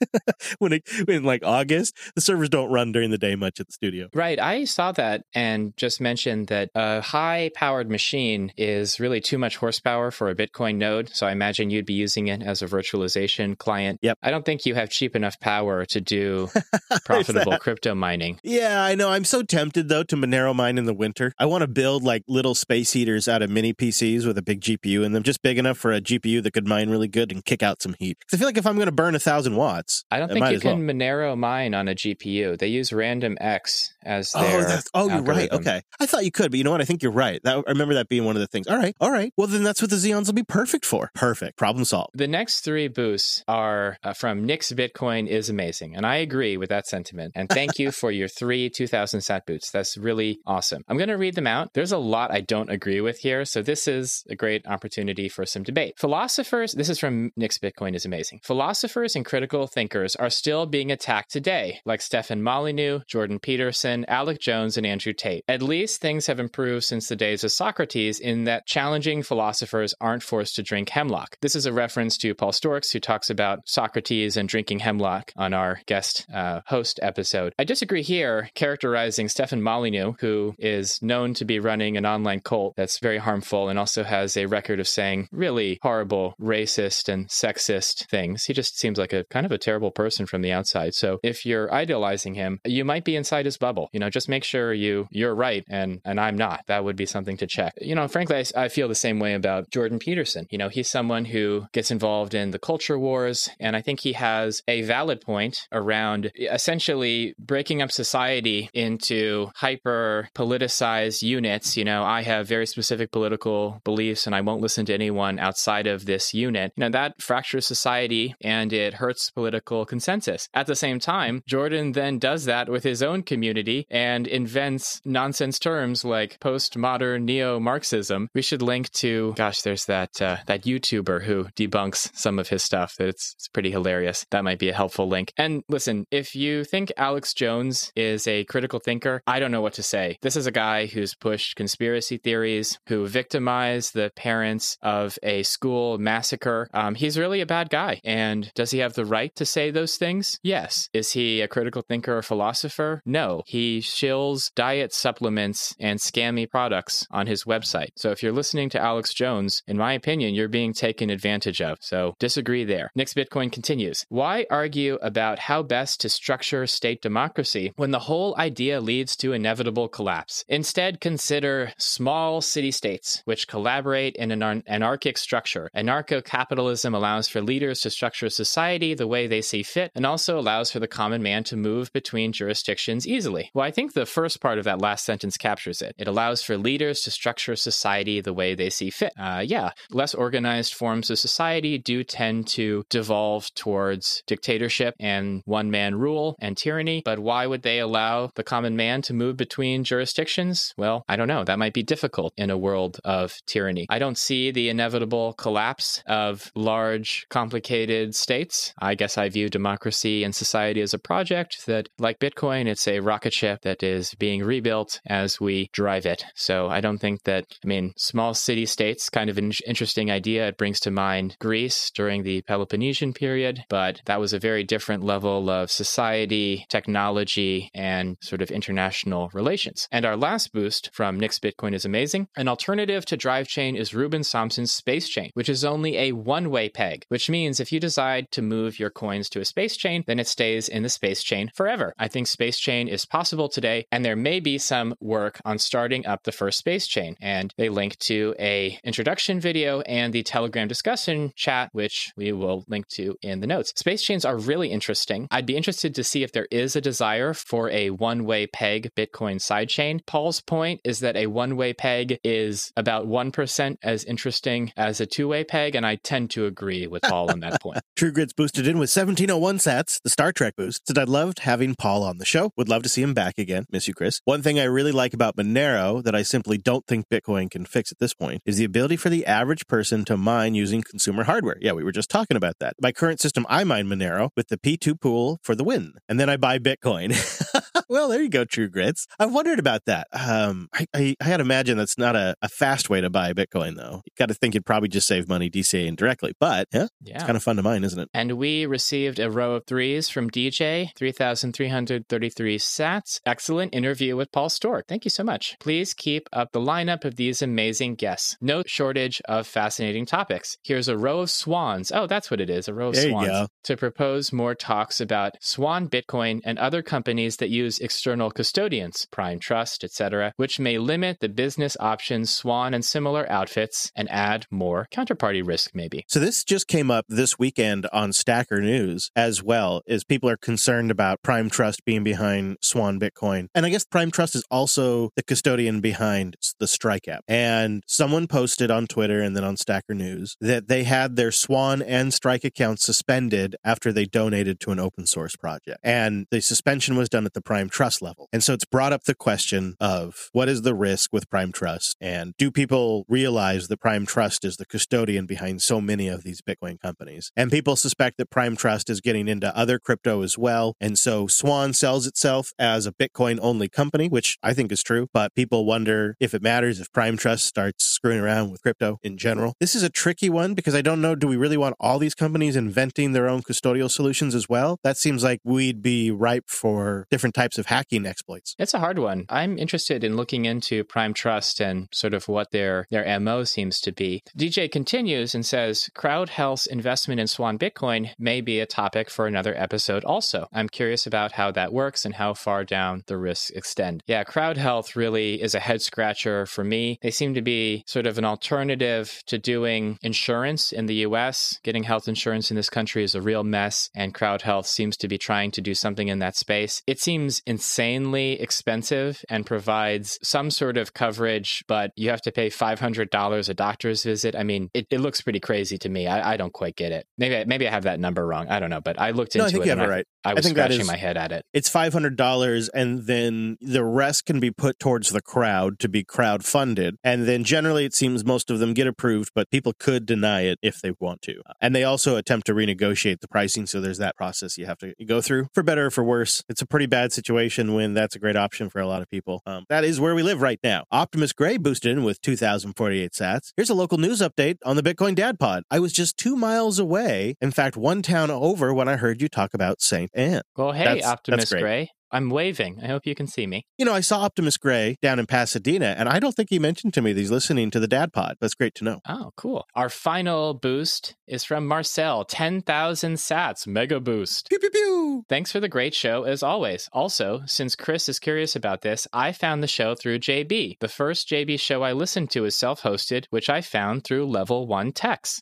when 0.59 0.74
it, 0.74 0.84
in 1.07 1.24
like 1.24 1.43
August, 1.43 1.95
the 2.15 2.22
servers 2.22 2.49
don't 2.49 2.72
run 2.72 2.91
during 2.91 3.11
the 3.11 3.17
day 3.17 3.36
much 3.36 3.59
at 3.59 3.67
the 3.67 3.74
studio. 3.74 4.09
Right. 4.13 4.39
I 4.39 4.65
saw 4.65 4.91
that 4.93 5.24
and 5.34 5.76
just 5.78 6.01
mentioned 6.01 6.47
that 6.47 6.69
a 6.76 7.01
high 7.01 7.51
powered 7.62 7.91
machine 7.91 8.51
is 8.57 8.99
really 8.99 9.22
too 9.22 9.38
much 9.38 9.57
horsepower 9.57 10.09
for 10.09 10.32
a 10.32 10.36
Bitcoin 10.36 10.78
node. 10.78 11.07
So 11.14 11.28
I 11.28 11.32
imagine 11.32 11.70
you'd 11.70 11.86
be 11.86 11.93
using 11.93 12.26
it 12.26 12.41
as 12.41 12.64
a 12.64 12.68
virtualization 12.68 13.55
client. 13.55 13.99
Yep. 14.01 14.18
I 14.24 14.32
don't 14.32 14.43
think 14.43 14.66
you 14.66 14.74
have 14.74 14.89
cheap 14.89 15.16
enough 15.16 15.39
power 15.39 15.86
to 15.86 16.01
do 16.01 16.49
profitable 17.05 17.55
crypto 17.59 17.93
mining. 17.93 18.39
Yeah, 18.41 18.84
I 18.84 18.95
know. 18.95 19.09
I'm 19.09 19.26
so 19.26 19.43
tempted 19.43 19.89
though 19.89 20.01
to 20.01 20.16
Monero 20.16 20.55
mine 20.55 20.80
in 20.80 20.86
the 20.86 20.93
winter. 20.93 21.34
I 21.38 21.45
want 21.45 21.62
to 21.62 21.68
build 21.68 22.01
like 22.01 22.24
little 22.28 22.55
space 22.55 22.93
heaters 22.93 23.28
out 23.28 23.43
of 23.43 23.51
mini 23.51 23.76
PCs 23.76 24.26
with 24.26 24.39
a 24.39 24.41
big 24.41 24.62
GPU 24.62 25.05
in 25.05 25.12
them, 25.12 25.22
just 25.22 25.43
big 25.43 25.59
enough 25.59 25.78
for 25.78 25.93
a 25.93 26.01
GPU 26.01 26.41
that 26.41 26.53
could 26.53 26.68
mine 26.68 26.89
really 26.89 27.07
good 27.07 27.32
and 27.32 27.45
kick 27.45 27.62
out 27.62 27.84
some 27.84 27.95
heat. 27.99 28.18
Because 28.22 28.34
I 28.34 28.39
feel 28.39 28.47
like 28.47 28.57
if 28.57 28.66
I'm 28.66 28.78
going 28.78 28.88
to 28.88 28.91
burn 28.91 29.14
a 29.14 29.20
thousand 29.20 29.55
watts, 29.55 30.03
I 30.09 30.18
don't 30.18 30.30
think 30.30 30.49
you 30.49 30.59
can 30.59 30.84
well. 30.84 30.95
Monero 30.95 31.38
mine 31.38 31.76
on 31.76 31.88
a 31.88 31.93
GPU. 31.93 32.57
They 32.57 32.70
use 32.70 32.89
RandomX 32.89 33.91
as 34.01 34.32
oh, 34.36 34.41
their. 34.41 34.80
Oh, 34.95 35.03
oh, 35.03 35.07
you're 35.09 35.22
right. 35.22 35.51
Okay, 35.51 35.84
I 35.99 36.07
thought 36.07 36.26
you 36.26 36.32
could, 36.32 36.49
but 36.49 36.57
you 36.57 36.64
know 36.64 36.72
what? 36.72 36.82
I 36.82 36.86
think 36.86 37.03
you're 37.03 37.12
right. 37.12 37.39
That, 37.43 37.50
I 37.51 37.71
remember 37.71 37.95
that 37.95 38.09
being 38.09 38.25
one 38.25 38.35
of 38.35 38.41
the 38.41 38.47
things. 38.47 38.67
All 38.67 38.77
right, 38.77 38.95
all 38.99 39.11
right. 39.11 39.33
Well, 39.37 39.47
then 39.47 39.63
that's 39.63 39.81
what 39.81 39.89
the 39.89 39.97
Xeons 39.97 40.27
will 40.27 40.33
be 40.33 40.43
perfect 40.43 40.85
for. 40.85 41.11
Perfect. 41.15 41.57
Problem 41.57 41.85
solved. 41.85 42.11
The 42.13 42.27
next 42.27 42.61
three 42.61 42.87
boosts 42.87 43.43
are 43.47 43.97
uh, 44.03 44.13
from 44.13 44.45
Nick's 44.45 44.71
Bitcoin 44.71 45.27
is 45.27 45.49
amazing, 45.49 45.95
and 45.95 46.05
I 46.05 46.17
agree 46.17 46.57
with 46.57 46.69
that 46.69 46.87
sentiment. 46.87 47.33
And 47.35 47.49
thank 47.49 47.79
you 47.79 47.91
for 48.01 48.11
your 48.11 48.27
three 48.27 48.69
2,000 48.69 49.21
sat 49.21 49.45
boots. 49.45 49.71
That's 49.71 49.97
really 49.97 50.39
awesome. 50.45 50.83
I'm 50.87 50.97
going 50.97 51.09
to 51.09 51.17
read 51.17 51.35
them 51.35 51.47
out. 51.47 51.73
There's 51.73 51.91
a 51.91 51.97
lot 51.97 52.31
I 52.31 52.41
don't 52.41 52.69
agree 52.69 53.01
with 53.01 53.19
here, 53.19 53.45
so 53.45 53.61
this 53.61 53.87
is 53.87 54.23
a 54.29 54.35
great 54.35 54.65
opportunity 54.67 55.29
for 55.29 55.45
some 55.45 55.63
debate. 55.63 55.95
Philosophers. 55.97 56.73
This 56.73 56.89
is 56.89 56.99
from 56.99 57.31
Nick's 57.35 57.57
Bitcoin 57.57 57.95
is 57.95 58.05
amazing. 58.05 58.39
Philosophers 58.43 59.15
and 59.15 59.25
critical 59.25 59.67
thinkers 59.67 60.15
are 60.15 60.29
still 60.29 60.65
being 60.65 60.91
attacked 60.91 61.31
today, 61.31 61.79
like 61.85 62.01
Stefan 62.01 62.41
Molyneux, 62.41 63.01
Jordan 63.07 63.39
Peterson, 63.39 64.05
Alex 64.07 64.43
Jones, 64.43 64.77
and 64.77 64.85
Andrew 64.85 65.13
Tate. 65.13 65.43
At 65.47 65.61
least 65.61 66.01
things 66.01 66.27
have 66.27 66.39
improved 66.39 66.85
since 66.85 67.07
the 67.07 67.15
days 67.15 67.40
of 67.43 67.51
Socrates 67.51 68.19
in 68.19 68.45
that 68.45 68.65
challenging 68.65 69.23
philosophers 69.23 69.93
aren't 69.99 70.23
forced 70.23 70.55
to 70.55 70.63
drink 70.63 70.89
hemlock. 70.89 71.37
This 71.41 71.55
is 71.55 71.65
a 71.65 71.73
reference 71.73 72.17
to 72.19 72.35
Paul 72.35 72.51
Storks, 72.51 72.91
who 72.91 72.99
talks 72.99 73.29
about 73.29 73.67
Socrates 73.67 74.37
and 74.37 74.47
drinking 74.47 74.79
hemlock 74.79 75.31
on 75.35 75.53
our 75.53 75.81
guest 75.85 76.25
uh, 76.33 76.61
host 76.67 76.99
episode. 77.01 77.53
I 77.57 77.63
disagree 77.63 78.03
here, 78.03 78.49
characterizing 78.55 79.29
Stefan 79.29 79.61
Molyneux, 79.61 80.13
who 80.19 80.55
is 80.59 81.01
known 81.01 81.33
to 81.35 81.45
be 81.45 81.59
running 81.59 81.97
an 81.97 82.05
online 82.05 82.39
cult 82.39 82.75
that's 82.75 82.99
very 82.99 83.17
harmful 83.17 83.69
and 83.69 83.77
also 83.79 84.03
has 84.03 84.37
a 84.37 84.45
record 84.45 84.79
of 84.79 84.87
saying 84.87 85.27
really 85.31 85.79
horrible 85.81 86.35
racist 86.39 87.07
and 87.11 87.27
sexist 87.27 88.07
things. 88.07 88.45
He 88.45 88.53
just 88.53 88.77
seems 88.77 88.97
like 88.97 89.13
a 89.13 89.23
kind 89.25 89.45
of 89.45 89.51
a 89.51 89.57
terrible 89.57 89.91
person 89.91 90.25
from 90.25 90.41
the 90.41 90.51
outside. 90.51 90.93
So 90.93 91.19
if 91.23 91.45
you're 91.45 91.73
idolizing 91.73 92.33
him, 92.33 92.59
you 92.65 92.85
might 92.85 93.05
be 93.05 93.15
inside 93.15 93.45
his 93.45 93.57
bubble. 93.57 93.89
You 93.93 93.99
know, 93.99 94.09
just 94.09 94.29
make 94.29 94.43
sure 94.43 94.73
you 94.73 95.07
you're 95.11 95.35
right 95.35 95.63
and 95.69 96.01
and 96.05 96.19
I'm 96.19 96.37
not. 96.37 96.63
That 96.67 96.83
would 96.83 96.95
be 96.95 97.05
something 97.05 97.30
to 97.38 97.47
check. 97.47 97.73
You 97.82 97.95
know, 97.95 98.07
frankly, 98.07 98.38
I, 98.38 98.63
I 98.63 98.67
feel 98.69 98.88
the 98.88 98.95
same 98.95 99.19
way 99.19 99.34
about 99.34 99.69
Jordan 99.69 99.99
Peterson. 99.99 100.47
You 100.49 100.57
know, 100.57 100.69
he's 100.69 100.89
someone 100.89 101.25
who 101.25 101.65
gets 101.73 101.91
involved 101.91 102.34
in 102.34 102.51
the 102.51 102.59
culture 102.59 102.97
wars, 102.97 103.49
and 103.59 103.75
I 103.75 103.82
think 103.82 104.01
he 104.01 104.13
has 104.13 104.61
a 104.67 104.82
valid 104.82 105.21
point 105.21 105.67
around 105.71 106.32
essentially 106.36 107.34
breaking 107.39 107.82
up 107.82 107.91
society 107.91 108.69
into 108.73 109.49
hyper 109.55 110.29
politicized 110.36 111.21
units. 111.21 111.77
You 111.77 111.86
know, 111.86 112.03
I 112.03 112.23
have 112.23 112.47
very 112.47 112.65
specific 112.65 113.11
political 113.11 113.82
beliefs, 113.84 114.25
and 114.25 114.36
I 114.36 114.41
won't 114.41 114.61
listen 114.61 114.86
to 114.86 114.93
anyone 114.93 115.39
outside 115.39 115.88
of 115.88 116.05
this 116.05 116.34
unit. 116.34 116.73
You 116.75 116.82
know, 116.82 116.89
that 116.89 117.21
fractures 117.21 117.67
society 117.67 118.36
and 118.41 118.73
it 118.73 118.95
hurts 118.95 119.29
political 119.32 119.86
consensus. 119.86 120.47
At 120.53 120.67
the 120.67 120.75
same 120.75 120.99
time, 120.99 121.43
Jordan 121.47 121.93
then 121.93 122.19
does 122.19 122.45
that 122.45 122.69
with 122.69 122.84
his 122.84 123.03
own 123.03 123.23
community 123.23 123.88
and 123.89 124.27
invents 124.27 125.01
nonsense 125.05 125.59
terms 125.59 126.03
like 126.03 126.39
postmodern 126.39 127.11
neo-Marxism. 127.20 128.30
We 128.34 128.41
should 128.41 128.62
link 128.62 128.89
to, 128.91 129.34
gosh, 129.36 129.62
there's 129.62 129.86
that 129.86 130.22
uh, 130.22 130.38
that 130.47 130.64
YouTuber 130.64 131.24
who 131.24 131.45
debunks 131.55 132.09
some 132.16 132.39
of 132.39 132.49
his 132.49 132.64
stuff. 132.64 132.95
It's, 132.99 133.34
it's 133.36 133.47
pretty 133.47 133.72
hilarious. 133.72 134.26
That 134.32 134.43
might 134.43 134.59
be 134.59 134.70
a 134.70 134.74
helpful 134.74 135.07
link. 135.07 135.34
And 135.38 135.64
listen, 135.70 136.05
if 136.12 136.36
you 136.36 136.64
think 136.64 136.91
Alex 136.97 137.34
Jones 137.34 137.91
is 137.95 138.28
a 138.28 138.43
critical 138.45 138.80
thinker, 138.80 139.22
I 139.28 139.39
don't 139.39 139.51
know 139.51 139.62
what 139.62 139.74
to 139.74 139.84
say. 139.84 140.18
This 140.22 140.36
is 140.36 140.47
a 140.47 140.51
guy 140.51 140.86
who's 140.86 141.16
pushed 141.16 141.55
conspiracy 141.55 142.18
theories, 142.18 142.80
who 142.88 143.07
victimized 143.07 143.93
the 143.93 144.12
parents 144.16 144.78
of 144.82 145.18
a 145.24 145.43
school 145.43 145.97
massacre. 145.97 146.68
Um, 146.74 146.95
he's 146.95 147.18
really 147.18 147.41
a 147.41 147.45
bad 147.45 147.70
guy. 147.70 147.99
And 148.03 148.51
does 148.55 148.72
he 148.72 148.80
have 148.80 148.93
the 148.93 149.05
right 149.05 149.34
to 149.36 149.45
say 149.45 149.72
those 149.72 149.95
things? 149.95 150.39
Yes. 150.43 150.89
Is 150.93 151.12
he 151.12 151.41
a 151.41 151.47
critical 151.47 151.82
thinker 151.82 152.18
or 152.18 152.22
philosopher? 152.22 153.01
No. 153.05 153.43
He 153.45 153.80
shills 153.80 154.51
diet 154.55 154.93
supplements 154.93 155.76
and 155.80 155.99
scammy 155.99 156.49
products 156.49 157.00
on 157.09 157.27
his 157.27 157.45
website. 157.45 157.89
So 157.95 158.11
if 158.11 158.21
you're 158.21 158.31
listening 158.31 158.69
to 158.69 158.79
Alex 158.81 159.13
Jones, 159.13 159.63
in 159.67 159.77
my 159.77 159.93
opinion, 159.93 160.33
you're 160.33 160.47
being 160.47 160.73
taken 160.73 161.09
advantage 161.09 161.61
of. 161.61 161.77
So 161.81 162.15
disagree 162.19 162.63
there. 162.63 162.91
Next 162.95 163.15
Bitcoin 163.15 163.51
continues. 163.51 164.05
Why 164.09 164.45
argue 164.49 164.95
about 165.01 165.39
how 165.39 165.63
best 165.63 166.01
to 166.01 166.09
structure 166.09 166.67
state 166.67 167.01
democracy 167.01 167.73
when 167.75 167.91
the 167.91 167.99
whole 167.99 168.35
idea 168.37 168.81
leads 168.81 169.15
to 169.17 169.33
inevitable 169.33 169.87
collapse? 169.87 170.43
Instead, 170.47 170.99
consider 170.99 171.71
small 171.77 172.41
city 172.41 172.71
states 172.71 173.21
which 173.25 173.47
collaborate 173.47 174.15
in 174.17 174.31
an 174.31 174.63
anarchic 174.67 175.17
structure. 175.17 175.69
Anarcho 175.75 176.23
capitalism 176.23 176.93
allows 176.93 177.27
for 177.27 177.41
leaders 177.41 177.81
to 177.81 177.89
structure 177.89 178.29
society 178.29 178.93
the 178.93 179.07
way 179.07 179.27
they 179.27 179.41
see 179.41 179.63
fit 179.63 179.91
and 179.95 180.05
also 180.05 180.37
allows 180.37 180.71
for 180.71 180.79
the 180.79 180.87
common 180.87 181.23
man 181.23 181.43
to 181.45 181.55
move 181.55 181.93
between 181.93 182.33
jurisdictions 182.33 183.07
easily. 183.07 183.49
Well, 183.53 183.65
I 183.65 183.71
think 183.71 183.93
the 183.93 184.05
first 184.05 184.41
part 184.41 184.57
of 184.57 184.65
that 184.65 184.81
last 184.81 185.05
sentence 185.05 185.37
captures 185.37 185.81
it. 185.81 185.95
It 185.97 186.07
allows 186.07 186.41
for 186.41 186.57
leaders 186.57 186.90
to 186.99 187.11
structure 187.11 187.55
society 187.55 188.19
the 188.21 188.33
way 188.33 188.55
they 188.55 188.69
see 188.69 188.89
fit. 188.89 189.13
Uh, 189.17 189.43
yeah, 189.45 189.71
less 189.89 190.13
organized 190.13 190.73
forms 190.73 191.09
of 191.09 191.17
society 191.19 191.77
do 191.77 192.03
tend 192.03 192.47
to 192.47 192.83
devolve 192.89 193.53
towards 193.55 194.23
dictatorship 194.27 194.95
and 194.99 195.41
one 195.45 195.71
man 195.71 195.95
rule 195.95 196.35
and 196.39 196.57
tyranny, 196.57 197.01
but 197.05 197.19
why 197.19 197.45
would 197.45 197.61
they 197.61 197.79
allow 197.79 198.29
the 198.35 198.43
common 198.43 198.75
man 198.75 199.01
to 199.03 199.13
move 199.13 199.37
between 199.37 199.83
jurisdictions? 199.83 200.73
Well, 200.77 201.03
I 201.07 201.15
don't 201.15 201.27
know. 201.27 201.43
That 201.43 201.59
might 201.59 201.73
be 201.73 201.83
difficult 201.83 202.33
in 202.37 202.49
a 202.49 202.57
world 202.57 202.99
of 203.05 203.37
tyranny. 203.45 203.85
I 203.89 203.99
don't 203.99 204.17
see 204.17 204.51
the 204.51 204.69
inevitable 204.69 205.33
collapse 205.33 206.03
of 206.07 206.51
large, 206.55 207.25
complicated 207.29 208.15
states. 208.15 208.73
I 208.79 208.95
guess 208.95 209.17
I 209.17 209.29
view 209.29 209.49
democracy 209.49 210.23
and 210.23 210.35
society 210.35 210.81
as 210.81 210.93
a 210.93 210.99
project 210.99 211.65
that, 211.67 211.87
like 211.97 212.19
Bitcoin, 212.19 212.67
it's 212.67 212.87
a 212.87 212.99
rocket 212.99 213.33
ship 213.33 213.61
that 213.61 213.83
is 213.83 214.13
being 214.15 214.43
rebuilt 214.43 214.99
as 215.07 215.39
we 215.39 215.69
drive 215.71 216.05
it. 216.05 216.25
So 216.35 216.67
I 216.67 216.80
don't 216.82 216.97
think 216.97 217.23
that, 217.23 217.45
I 217.63 217.67
mean, 217.67 217.93
small 217.97 218.34
city 218.34 218.65
states, 218.65 219.09
kind 219.09 219.29
of 219.29 219.38
an 219.38 219.51
interesting 219.65 220.11
idea. 220.11 220.47
It 220.47 220.57
brings 220.57 220.79
to 220.82 220.91
mind 220.91 221.38
Greece 221.39 221.91
during 221.91 222.23
the 222.23 222.41
Peloponnesian 222.43 223.13
period, 223.13 223.63
but 223.69 224.01
that 224.05 224.19
was 224.19 224.34
a 224.34 224.39
very 224.39 224.63
different 224.63 225.03
level 225.03 225.49
of 225.49 225.71
society, 225.71 226.65
technology, 226.69 227.69
and 227.73 228.17
sort 228.21 228.41
of 228.41 228.51
international 228.51 229.29
relations. 229.34 229.88
And 229.91 230.05
our 230.05 230.17
last 230.17 230.51
boost 230.51 230.89
from 230.93 231.19
Nick's 231.19 231.39
Bitcoin 231.39 231.73
is 231.73 231.86
amazing. 231.86 232.27
An 232.36 232.47
alternative 232.47 233.05
to 233.05 233.17
Drive 233.17 233.47
Chain 233.47 233.75
is 233.75 233.93
Ruben 233.93 234.23
Somsen's 234.23 234.71
Space 234.71 235.07
Chain, 235.07 235.32
which 235.34 235.49
is 235.49 235.63
only 235.63 235.97
a 235.97 236.11
one 236.11 236.49
way 236.49 236.69
peg, 236.69 237.05
which 237.09 237.29
means 237.29 237.59
if 237.59 237.71
you 237.71 237.79
decide 237.79 238.32
to 238.32 238.41
move 238.41 238.79
your 238.79 238.89
coins 238.89 239.29
to 239.29 239.39
a 239.39 239.45
space 239.45 239.77
chain, 239.77 240.03
then 240.07 240.19
it 240.19 240.27
stays 240.27 240.67
in 240.67 240.84
the 240.84 240.89
space 240.89 241.23
chain 241.23 241.51
forever. 241.55 241.93
I 241.97 242.07
think 242.07 242.27
space 242.27 242.59
chain 242.59 242.88
is 242.88 243.05
possible 243.05 243.49
today, 243.49 243.86
and 243.91 244.03
there 244.03 244.15
may 244.15 244.39
be 244.39 244.57
some 244.57 244.95
work 244.99 245.39
on 245.45 245.59
starting 245.59 246.05
up 246.05 246.23
the 246.23 246.32
first 246.32 246.57
space 246.57 246.70
Space 246.72 246.88
Chain. 246.88 247.17
And 247.19 247.53
they 247.57 247.67
link 247.67 247.97
to 247.99 248.34
a 248.39 248.80
introduction 248.86 249.41
video 249.41 249.82
and 249.82 250.13
the 250.13 250.24
Telegram 250.24 250.69
discussion 250.69 251.34
chat, 251.36 251.69
which 251.74 252.13
we 252.15 252.32
will 252.32 252.63
link 252.69 252.88
to 252.95 253.17
in 253.22 253.41
the 253.41 253.47
notes. 253.47 253.74
Space 253.76 254.01
chains 254.01 254.24
are 254.24 254.38
really 254.38 254.72
interesting. 254.72 255.28
I'd 255.32 255.45
be 255.45 255.57
interested 255.57 255.93
to 255.95 256.03
see 256.05 256.24
if 256.24 256.32
there 256.32 256.47
is 256.49 256.78
a 256.78 256.82
desire 256.82 257.34
for 257.34 257.69
a 257.72 257.89
one-way 257.89 258.47
peg 258.47 258.91
Bitcoin 258.95 259.41
sidechain. 259.41 259.99
Paul's 260.05 260.39
point 260.39 260.80
is 260.86 261.01
that 261.01 261.17
a 261.17 261.28
one-way 261.28 261.74
peg 261.74 262.19
is 262.24 262.72
about 262.78 263.05
1% 263.05 263.76
as 263.84 264.05
interesting 264.05 264.72
as 264.78 265.01
a 265.01 265.05
two-way 265.05 265.43
peg, 265.43 265.76
and 265.76 265.86
I 265.86 265.97
tend 265.97 266.30
to 266.32 266.45
agree 266.45 266.88
with 266.88 267.01
Paul 267.01 267.32
on 267.32 267.41
that 267.41 267.61
point. 267.61 267.82
True 267.97 268.13
Grit's 268.13 268.32
boosted 268.32 268.65
in 268.65 268.76
with 268.76 268.95
1701 268.95 269.57
sats, 269.57 270.01
the 270.01 270.09
Star 270.09 270.32
Trek 270.32 270.55
boost. 270.55 270.88
Said 270.88 270.97
I 270.97 271.03
loved 271.03 271.39
having 271.39 271.76
Paul 271.76 272.03
on 272.03 272.17
the 272.17 272.26
show. 272.26 272.53
Would 272.55 272.69
love 272.69 272.84
to 272.84 272.89
see 272.89 273.01
him 273.01 273.13
back 273.13 273.38
again. 273.38 273.65
Miss 273.69 273.89
you, 273.89 273.93
Chris. 273.93 274.22
One 274.24 274.41
thing 274.41 274.57
I 274.57 274.63
really 274.63 274.93
like 274.93 275.13
about 275.13 275.36
Monero 275.36 276.01
that 276.03 276.15
I 276.15 276.22
simply 276.22 276.61
don't 276.64 276.86
think 276.88 277.09
Bitcoin 277.09 277.49
can 277.49 277.66
fix 277.66 277.91
at 277.91 277.99
this 277.99 278.14
point 278.14 278.41
is 278.45 278.57
the 278.57 278.64
ability 278.64 278.97
for 278.97 279.09
the 279.09 279.26
average 279.26 279.68
person 279.68 280.05
to 280.05 280.18
mine 280.18 280.55
using 280.55 280.82
consumer 280.82 281.24
hardware. 281.24 281.57
Yeah, 281.62 281.74
we 281.74 281.84
were 281.84 281.91
just 281.91 282.09
talking 282.09 282.38
about 282.38 282.55
that. 282.59 282.76
My 282.82 282.91
current 282.91 283.20
system, 283.20 283.45
I 283.49 283.64
mine 283.64 283.88
Monero 283.88 284.30
with 284.36 284.47
the 284.47 284.57
P2Pool 284.57 285.38
for 285.43 285.55
the 285.55 285.64
win, 285.64 285.93
and 286.07 286.20
then 286.20 286.30
I 286.30 286.38
buy 286.38 286.59
Bitcoin. 286.59 287.12
well, 287.91 288.09
there 288.09 288.21
you 288.21 288.29
go, 288.29 288.45
True 288.45 288.69
Grits. 288.69 289.05
I 289.19 289.25
wondered 289.27 289.59
about 289.59 289.81
that. 289.85 290.07
Um, 290.13 290.69
I, 290.73 290.85
I, 290.95 291.15
I 291.21 291.23
had 291.25 291.37
to 291.37 291.41
imagine 291.41 291.77
that's 291.77 291.97
not 291.97 292.15
a, 292.15 292.35
a 292.41 292.47
fast 292.49 292.89
way 292.89 293.01
to 293.01 293.09
buy 293.09 293.33
Bitcoin, 293.33 293.75
though. 293.75 294.01
You 294.05 294.11
got 294.17 294.29
to 294.29 294.33
think 294.33 294.53
you'd 294.55 294.65
probably 294.65 294.89
just 294.89 295.07
save 295.07 295.27
money 295.27 295.49
DCA 295.49 295.85
indirectly, 295.87 296.33
but 296.39 296.67
yeah, 296.73 296.87
Yeah. 297.01 297.15
it's 297.15 297.23
kind 297.25 297.35
of 297.35 297.43
fun 297.43 297.57
to 297.57 297.63
mine, 297.63 297.83
isn't 297.83 297.99
it? 297.99 298.09
And 298.13 298.33
we 298.37 298.65
received 298.65 299.19
a 299.19 299.29
row 299.29 299.55
of 299.55 299.65
threes 299.67 300.07
from 300.09 300.29
DJ, 300.29 300.89
3,333 300.97 302.57
sats. 302.57 303.19
Excellent 303.25 303.73
interview 303.75 304.15
with 304.15 304.31
Paul 304.31 304.49
Sztorc. 304.49 304.83
Thank 304.87 305.05
you 305.05 305.11
so 305.11 305.23
much. 305.23 305.57
Please 305.59 305.93
keep 305.93 306.29
up 306.33 306.51
the 306.53 306.59
lineup 306.61 307.03
of 307.05 307.15
these 307.17 307.41
amazing 307.41 307.95
guests. 307.95 308.37
No 308.41 308.63
shortage 308.65 309.21
of 309.27 309.45
fascinating 309.47 310.05
topics. 310.05 310.57
Here's 310.63 310.87
a 310.87 310.97
row 310.97 311.19
of 311.21 311.29
swans. 311.29 311.91
Oh, 311.91 312.07
that's 312.07 312.31
what 312.31 312.39
it 312.41 312.49
is 312.49 312.67
a 312.67 312.73
row 312.73 312.89
of 312.89 312.95
There 312.95 313.05
you 313.05 313.09
swans. 313.11 313.27
go. 313.27 313.47
To 313.65 313.77
propose 313.77 314.31
more 314.31 314.55
talks 314.55 315.01
about 315.01 315.33
Swan 315.41 315.89
Bitcoin 315.89 316.39
and 316.45 316.57
other 316.57 316.81
companies 316.81 317.37
that 317.37 317.49
use 317.49 317.79
external 317.82 318.32
custodians, 318.32 319.07
Prime 319.11 319.39
Trust, 319.39 319.84
etc., 319.84 320.34
which 320.38 320.59
may 320.59 320.77
limit 320.77 321.19
the 321.19 321.29
business 321.29 321.75
options 321.79 322.29
Swan 322.29 322.73
and 322.73 322.86
similar 322.86 323.29
outfits 323.32 323.91
and 323.95 324.09
add 324.09 324.45
more 324.49 324.88
counterparty 324.91 325.45
risk, 325.45 325.71
maybe. 325.73 326.05
So 326.07 326.19
this 326.19 326.43
just 326.43 326.67
came 326.67 326.91
up 326.91 327.05
this 327.09 327.38
weekend 327.38 327.88
on 327.91 328.13
Stacker 328.13 328.61
News 328.61 329.11
as 329.15 329.43
well, 329.43 329.82
as 329.88 330.03
people 330.03 330.29
are 330.29 330.38
concerned 330.38 330.91
about 330.91 331.21
Prime 331.21 331.49
Trust 331.49 331.84
being 331.86 332.03
behind 332.03 332.57
Swan 332.61 332.99
Bitcoin. 332.99 333.47
And 333.55 333.65
I 333.65 333.69
guess 333.69 333.86
Prime 333.86 334.11
Trust 334.11 334.36
is 334.36 334.43
also 334.51 335.09
the 335.15 335.23
custodian 335.23 335.82
behind 335.82 336.38
the 336.59 336.67
Strike 336.67 337.07
app. 337.07 337.23
And 337.27 337.84
someone 337.88 338.27
posted 338.27 338.71
on 338.71 338.88
Twitter 338.88 339.21
and 339.21 339.36
then 339.36 339.43
on 339.43 339.57
Stacker 339.57 339.93
News 339.93 340.36
that 340.39 340.67
they 340.67 340.84
had 340.84 341.15
their 341.15 341.32
Swan 341.32 341.82
and 341.82 342.13
Strike 342.13 342.43
accounts 342.43 342.86
suspended 342.86 343.55
after 343.63 343.91
they 343.91 344.05
donated 344.05 344.59
to 344.61 344.71
an 344.71 344.79
open 344.79 345.05
source 345.05 345.36
project. 345.36 345.79
And 345.84 346.27
the 346.32 346.41
suspension 346.41 346.95
was 346.95 347.09
done 347.09 347.25
at 347.25 347.34
the 347.34 347.41
Prime 347.41 347.69
Trust 347.72 348.01
level. 348.01 348.30
And 348.32 348.43
so 348.43 348.53
it's 348.53 348.65
brought 348.65 348.93
up 348.93 349.03
the 349.05 349.15
question 349.15 349.76
of 349.80 350.30
what 350.32 350.49
is 350.49 350.61
the 350.61 350.76
risk 350.76 351.11
with 351.11 351.30
Prime 351.30 351.51
Trust? 351.51 351.95
And 351.99 352.34
do 352.38 352.51
people 352.51 353.05
realize 353.07 353.67
that 353.67 353.80
Prime 353.80 354.05
Trust 354.05 354.45
is 354.45 354.57
the 354.57 354.65
custodian 354.65 355.26
behind 355.26 355.61
so 355.61 355.82
many 355.82 356.07
of 356.07 356.24
these 356.24 356.41
Bitcoin 356.41 356.80
companies? 356.80 357.32
And 357.36 357.51
people 357.51 357.76
suspect 357.76 358.17
that 358.17 358.30
Prime 358.30 358.55
Trust 358.55 358.89
is 358.89 359.01
getting 359.01 359.28
into 359.28 359.55
other 359.55 359.80
crypto 359.80 360.22
as 360.22 360.38
well. 360.38 360.76
And 360.80 360.97
so 360.97 361.28
Swan 361.28 361.74
sells 361.74 362.05
itself 362.05 362.51
as 362.59 362.86
a 362.86 362.91
Bitcoin 362.91 363.39
only 363.41 363.69
company, 363.69 364.07
which 364.07 364.38
I 364.43 364.53
think 364.53 364.72
is 364.72 364.84
true. 364.84 365.07
But 365.13 365.34
people 365.34 365.65
wonder 365.65 366.15
if 366.19 366.34
it 366.34 366.41
matters 366.41 366.80
if 366.80 366.91
Prime 366.91 367.17
Trust 367.17 367.45
starts 367.45 367.86
screwing 367.86 368.19
around 368.19 368.51
with 368.51 368.61
crypto 368.61 368.97
in 369.01 369.17
general. 369.17 369.53
This 369.59 369.76
is 369.76 369.84
a 369.84 369.89
tricky 369.89 370.30
one 370.30 370.53
because 370.53 370.76
I 370.76 370.82
don't 370.82 371.01
know. 371.01 371.15
Do 371.15 371.28
we 371.28 371.38
really 371.38 371.57
want 371.57 371.76
all 371.80 371.99
these 371.99 372.15
companies 372.15 372.55
inventing 372.55 373.13
their 373.13 373.28
own 373.28 373.41
custodial 373.41 373.89
solutions 373.89 374.36
as 374.36 374.49
well? 374.49 374.80
That 374.84 374.97
seems 374.97 375.24
like 375.24 375.39
we'd 375.43 375.82
be 375.82 376.11
ripe 376.11 376.45
for 376.47 377.05
different 377.09 377.36
types 377.36 377.50
of 377.57 377.67
hacking 377.67 378.05
exploits. 378.05 378.55
It's 378.59 378.73
a 378.73 378.79
hard 378.79 378.99
one. 378.99 379.25
I'm 379.29 379.57
interested 379.57 380.03
in 380.03 380.15
looking 380.15 380.45
into 380.45 380.83
Prime 380.83 381.13
Trust 381.13 381.59
and 381.59 381.87
sort 381.91 382.13
of 382.13 382.27
what 382.27 382.51
their 382.51 382.85
their 382.89 383.19
MO 383.19 383.43
seems 383.43 383.79
to 383.81 383.91
be. 383.91 384.23
DJ 384.37 384.71
continues 384.71 385.35
and 385.35 385.45
says 385.45 385.89
Crowd 385.93 386.29
Health's 386.29 386.65
investment 386.65 387.19
in 387.19 387.27
Swan 387.27 387.57
Bitcoin 387.57 388.11
may 388.17 388.41
be 388.41 388.59
a 388.59 388.65
topic 388.65 389.09
for 389.09 389.27
another 389.27 389.53
episode 389.55 390.03
also. 390.03 390.47
I'm 390.53 390.69
curious 390.69 391.05
about 391.07 391.33
how 391.33 391.51
that 391.51 391.73
works 391.73 392.05
and 392.05 392.15
how 392.15 392.33
far 392.33 392.63
down 392.63 393.03
the 393.07 393.17
risks 393.17 393.49
extend. 393.51 394.03
Yeah, 394.07 394.23
Crowd 394.23 394.57
Health 394.57 394.95
really 394.95 395.41
is 395.41 395.55
a 395.55 395.59
head 395.59 395.81
scratcher 395.81 396.45
for 396.45 396.63
me. 396.63 396.99
They 397.01 397.11
seem 397.11 397.33
to 397.33 397.41
be 397.41 397.83
sort 397.87 398.07
of 398.07 398.17
an 398.17 398.25
alternative 398.25 399.21
to 399.27 399.37
doing 399.37 399.97
insurance 400.01 400.71
in 400.71 400.85
the 400.85 401.05
US. 401.07 401.59
Getting 401.63 401.83
health 401.83 402.07
insurance 402.07 402.51
in 402.51 402.55
this 402.55 402.69
country 402.69 403.03
is 403.03 403.15
a 403.15 403.21
real 403.21 403.43
mess 403.43 403.89
and 403.95 404.13
Crowd 404.13 404.41
Health 404.41 404.67
seems 404.67 404.97
to 404.97 405.07
be 405.07 405.17
trying 405.17 405.51
to 405.51 405.61
do 405.61 405.73
something 405.73 406.07
in 406.07 406.19
that 406.19 406.35
space. 406.35 406.81
It 406.87 406.99
seems 406.99 407.40
insanely 407.45 408.39
expensive 408.41 409.23
and 409.29 409.45
provides 409.45 410.19
some 410.23 410.49
sort 410.51 410.77
of 410.77 410.93
coverage, 410.93 411.63
but 411.67 411.91
you 411.95 412.09
have 412.09 412.21
to 412.21 412.31
pay 412.31 412.49
$500 412.49 413.49
a 413.49 413.53
doctor's 413.53 414.03
visit. 414.03 414.35
I 414.35 414.43
mean, 414.43 414.69
it, 414.73 414.87
it 414.89 414.99
looks 414.99 415.21
pretty 415.21 415.39
crazy 415.39 415.77
to 415.79 415.89
me. 415.89 416.07
I, 416.07 416.33
I 416.33 416.37
don't 416.37 416.53
quite 416.53 416.75
get 416.75 416.91
it. 416.91 417.05
Maybe 417.17 417.37
I- 417.37 417.45
maybe 417.45 417.67
I 417.67 417.71
have 417.71 417.83
that 417.83 417.99
number 417.99 418.25
wrong. 418.25 418.47
I 418.49 418.59
don't 418.59 418.69
know, 418.69 418.81
but 418.81 418.99
I 418.99 419.11
looked 419.11 419.35
No, 419.35 419.45
into 419.45 419.49
I 419.49 419.51
think 419.51 419.63
it 419.63 419.65
you 419.65 419.77
have 419.77 419.87
it 419.89 419.91
right. 419.91 420.05
I 420.24 420.34
was 420.34 420.45
think 420.45 420.55
that 420.55 420.65
scratching 420.65 420.82
is- 420.82 420.88
my 420.88 420.97
head 420.97 421.17
at 421.17 421.32
it. 421.32 421.45
It's 421.53 421.69
five 421.69 421.93
hundred 421.93 422.15
dollars, 422.15 422.69
and 422.69 423.05
then 423.07 423.57
the 423.61 423.84
rest 423.84 424.26
can 424.26 424.39
be 424.39 424.51
put 424.51 424.80
towards 424.80 425.09
the 425.09 425.22
crowd 425.22 425.80
to 425.80 425.89
be 425.89 426.03
crowd 426.03 426.45
funded. 426.45 426.97
And 427.03 427.28
then 427.28 427.43
generally, 427.43 427.86
it 427.86 427.93
seems 427.93 428.24
most 428.24 428.49
of 428.51 428.59
them 428.59 428.74
get 428.74 428.88
approved, 428.88 429.32
but 429.34 429.49
people 429.49 429.74
could 429.78 430.05
deny 430.05 430.41
it 430.41 430.59
if 430.61 430.82
they 430.82 430.91
want 430.99 431.22
to. 431.24 431.41
And 431.59 431.76
they 431.76 431.84
also 431.84 432.15
attempt 432.17 432.45
to 432.47 432.53
renegotiate 432.53 433.19
the 433.22 433.28
pricing, 433.28 433.65
so 433.65 433.82
there's 433.82 433.97
that 433.97 434.15
process 434.15 434.57
you 434.57 434.65
have 434.65 434.78
to 434.80 434.93
go 435.05 435.22
through 435.22 435.47
for 435.53 435.63
better 435.63 435.88
or 435.88 435.91
for 435.91 436.03
worse. 436.03 436.43
It's 436.49 436.61
a 436.61 436.65
pretty 436.67 436.86
bad 436.86 437.11
situation 437.11 437.74
when 437.74 437.93
that's 437.93 438.15
a 438.15 438.19
great 438.19 438.36
option 438.36 438.69
for 438.69 438.80
a 438.80 438.88
lot 438.88 439.01
of 439.01 439.09
people. 439.09 439.41
Um, 439.45 439.65
that 439.69 439.84
is 439.84 439.99
where 439.99 440.13
we 440.15 440.24
live 440.24 440.41
right 440.41 440.59
now. 440.63 440.86
Optimus 440.91 441.34
Gray 441.34 441.57
boosted 441.57 441.91
in 441.97 442.03
with 442.03 442.22
2,048 442.22 443.11
sats. 443.11 443.53
Here's 443.57 443.69
a 443.69 443.74
local 443.74 443.97
news 443.97 444.19
update 444.22 444.57
on 444.65 444.76
the 444.76 444.84
Bitcoin 444.84 445.15
Dad 445.15 445.39
Pod. 445.39 445.63
I 445.72 445.80
was 445.80 445.93
just 445.93 446.17
two 446.17 446.36
miles 446.36 446.80
away, 446.80 447.36
in 447.41 447.51
fact, 447.51 447.76
one 447.76 448.01
town 448.01 448.30
over, 448.30 448.74
when 448.74 448.88
I 448.88 448.97
heard 448.97 449.22
you 449.22 449.28
talk 449.28 449.53
about 449.53 449.82
Saint 449.82 450.11
Anne. 450.14 450.41
Well, 450.57 450.72
hey, 450.72 450.84
That's- 450.86 451.01
that's 451.03 451.12
Optimus 451.14 451.49
great. 451.49 451.62
Gray. 451.62 451.89
I'm 452.12 452.30
waving. 452.30 452.80
I 452.84 452.88
hope 452.88 453.05
you 453.05 453.16
can 453.16 453.28
see 453.28 453.47
me. 453.47 453.66
You 453.78 453.86
know, 453.86 453.93
I 453.93 454.01
saw 454.01 454.22
Optimus 454.22 454.57
Gray 454.57 454.97
down 455.01 455.20
in 455.20 455.26
Pasadena, 455.26 455.95
and 455.97 456.09
I 456.09 456.20
don't 456.20 456.36
think 456.36 456.49
he 456.49 456.59
mentioned 456.59 456.93
to 456.95 457.01
me 457.01 457.14
that 457.14 457.20
he's 457.20 457.32
listening 457.32 457.72
to 457.72 457.80
the 457.80 457.88
Dad 457.88 458.14
Pod. 458.14 458.38
That's 458.39 458.55
great 458.55 458.76
to 458.76 458.84
know. 458.84 458.99
Oh, 459.07 459.32
cool. 459.38 459.66
Our 459.76 459.89
final 459.89 460.53
boost 460.53 461.16
is 461.28 461.43
from 461.43 461.68
Marcel 461.68 462.26
10,000 462.26 463.16
sats, 463.16 463.66
mega 463.66 463.99
boost. 463.99 464.49
Pew, 464.49 464.59
pew, 464.59 464.70
pew. 464.70 465.24
Thanks 465.30 465.51
for 465.51 465.59
the 465.59 465.70
great 465.70 465.93
show, 465.93 466.24
as 466.24 466.43
always. 466.43 466.89
Also, 466.91 467.41
since 467.45 467.76
Chris 467.76 468.09
is 468.09 468.20
curious 468.20 468.55
about 468.55 468.82
this, 468.82 469.07
I 469.14 469.32
found 469.32 469.64
the 469.64 469.68
show 469.68 469.95
through 469.95 470.20
JB. 470.20 470.78
The 470.80 470.88
first 470.88 471.30
JB 471.30 471.59
show 471.59 471.84
I 471.84 471.93
listened 471.93 472.32
to 472.32 472.45
is 472.45 472.55
self 472.55 472.82
hosted, 472.82 473.26
which 473.30 473.49
I 473.49 473.62
found 473.62 474.03
through 474.03 474.26
Level 474.26 474.68
1 474.68 474.91
Techs. 474.91 475.41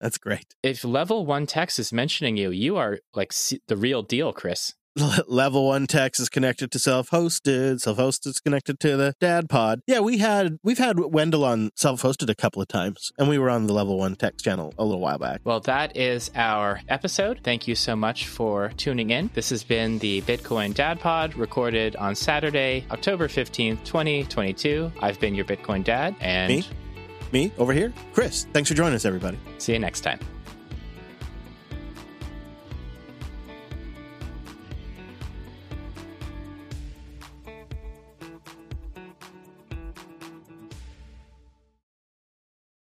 That's 0.00 0.18
great. 0.18 0.54
If 0.62 0.84
Level 0.84 1.26
1 1.26 1.46
Techs 1.46 1.78
is 1.78 1.92
mentioning 1.92 2.36
you, 2.36 2.50
you 2.50 2.76
are 2.76 2.98
like 3.14 3.32
the 3.66 3.76
real 3.76 4.02
deal, 4.02 4.32
Chris. 4.32 4.74
Level 5.28 5.66
one 5.66 5.86
Techs 5.86 6.18
is 6.20 6.28
connected 6.28 6.70
to 6.72 6.78
self-hosted. 6.78 7.80
Self-hosted 7.80 8.26
is 8.28 8.40
connected 8.40 8.80
to 8.80 8.96
the 8.96 9.14
Dad 9.20 9.48
Pod. 9.48 9.80
Yeah, 9.86 10.00
we 10.00 10.18
had 10.18 10.58
we've 10.62 10.78
had 10.78 10.98
Wendell 10.98 11.44
on 11.44 11.70
self-hosted 11.76 12.28
a 12.28 12.34
couple 12.34 12.60
of 12.62 12.68
times, 12.68 13.12
and 13.18 13.28
we 13.28 13.38
were 13.38 13.50
on 13.50 13.66
the 13.66 13.72
Level 13.72 13.98
One 13.98 14.16
Techs 14.16 14.42
channel 14.42 14.74
a 14.78 14.84
little 14.84 15.00
while 15.00 15.18
back. 15.18 15.40
Well, 15.44 15.60
that 15.60 15.96
is 15.96 16.30
our 16.34 16.80
episode. 16.88 17.40
Thank 17.42 17.68
you 17.68 17.74
so 17.74 17.94
much 17.94 18.26
for 18.26 18.72
tuning 18.76 19.10
in. 19.10 19.30
This 19.34 19.50
has 19.50 19.62
been 19.64 19.98
the 19.98 20.22
Bitcoin 20.22 20.74
Dad 20.74 21.00
Pod 21.00 21.34
recorded 21.36 21.94
on 21.96 22.14
Saturday, 22.14 22.84
October 22.90 23.28
15th, 23.28 23.84
2022. 23.84 24.92
I've 25.00 25.20
been 25.20 25.34
your 25.34 25.44
Bitcoin 25.44 25.84
Dad, 25.84 26.16
and 26.20 26.48
Me? 26.48 26.66
Me 27.32 27.52
over 27.58 27.72
here, 27.72 27.92
Chris. 28.12 28.46
Thanks 28.52 28.68
for 28.68 28.74
joining 28.74 28.94
us, 28.94 29.04
everybody. 29.04 29.38
see 29.58 29.72
you 29.74 29.78
next 29.78 30.00
time. 30.00 30.18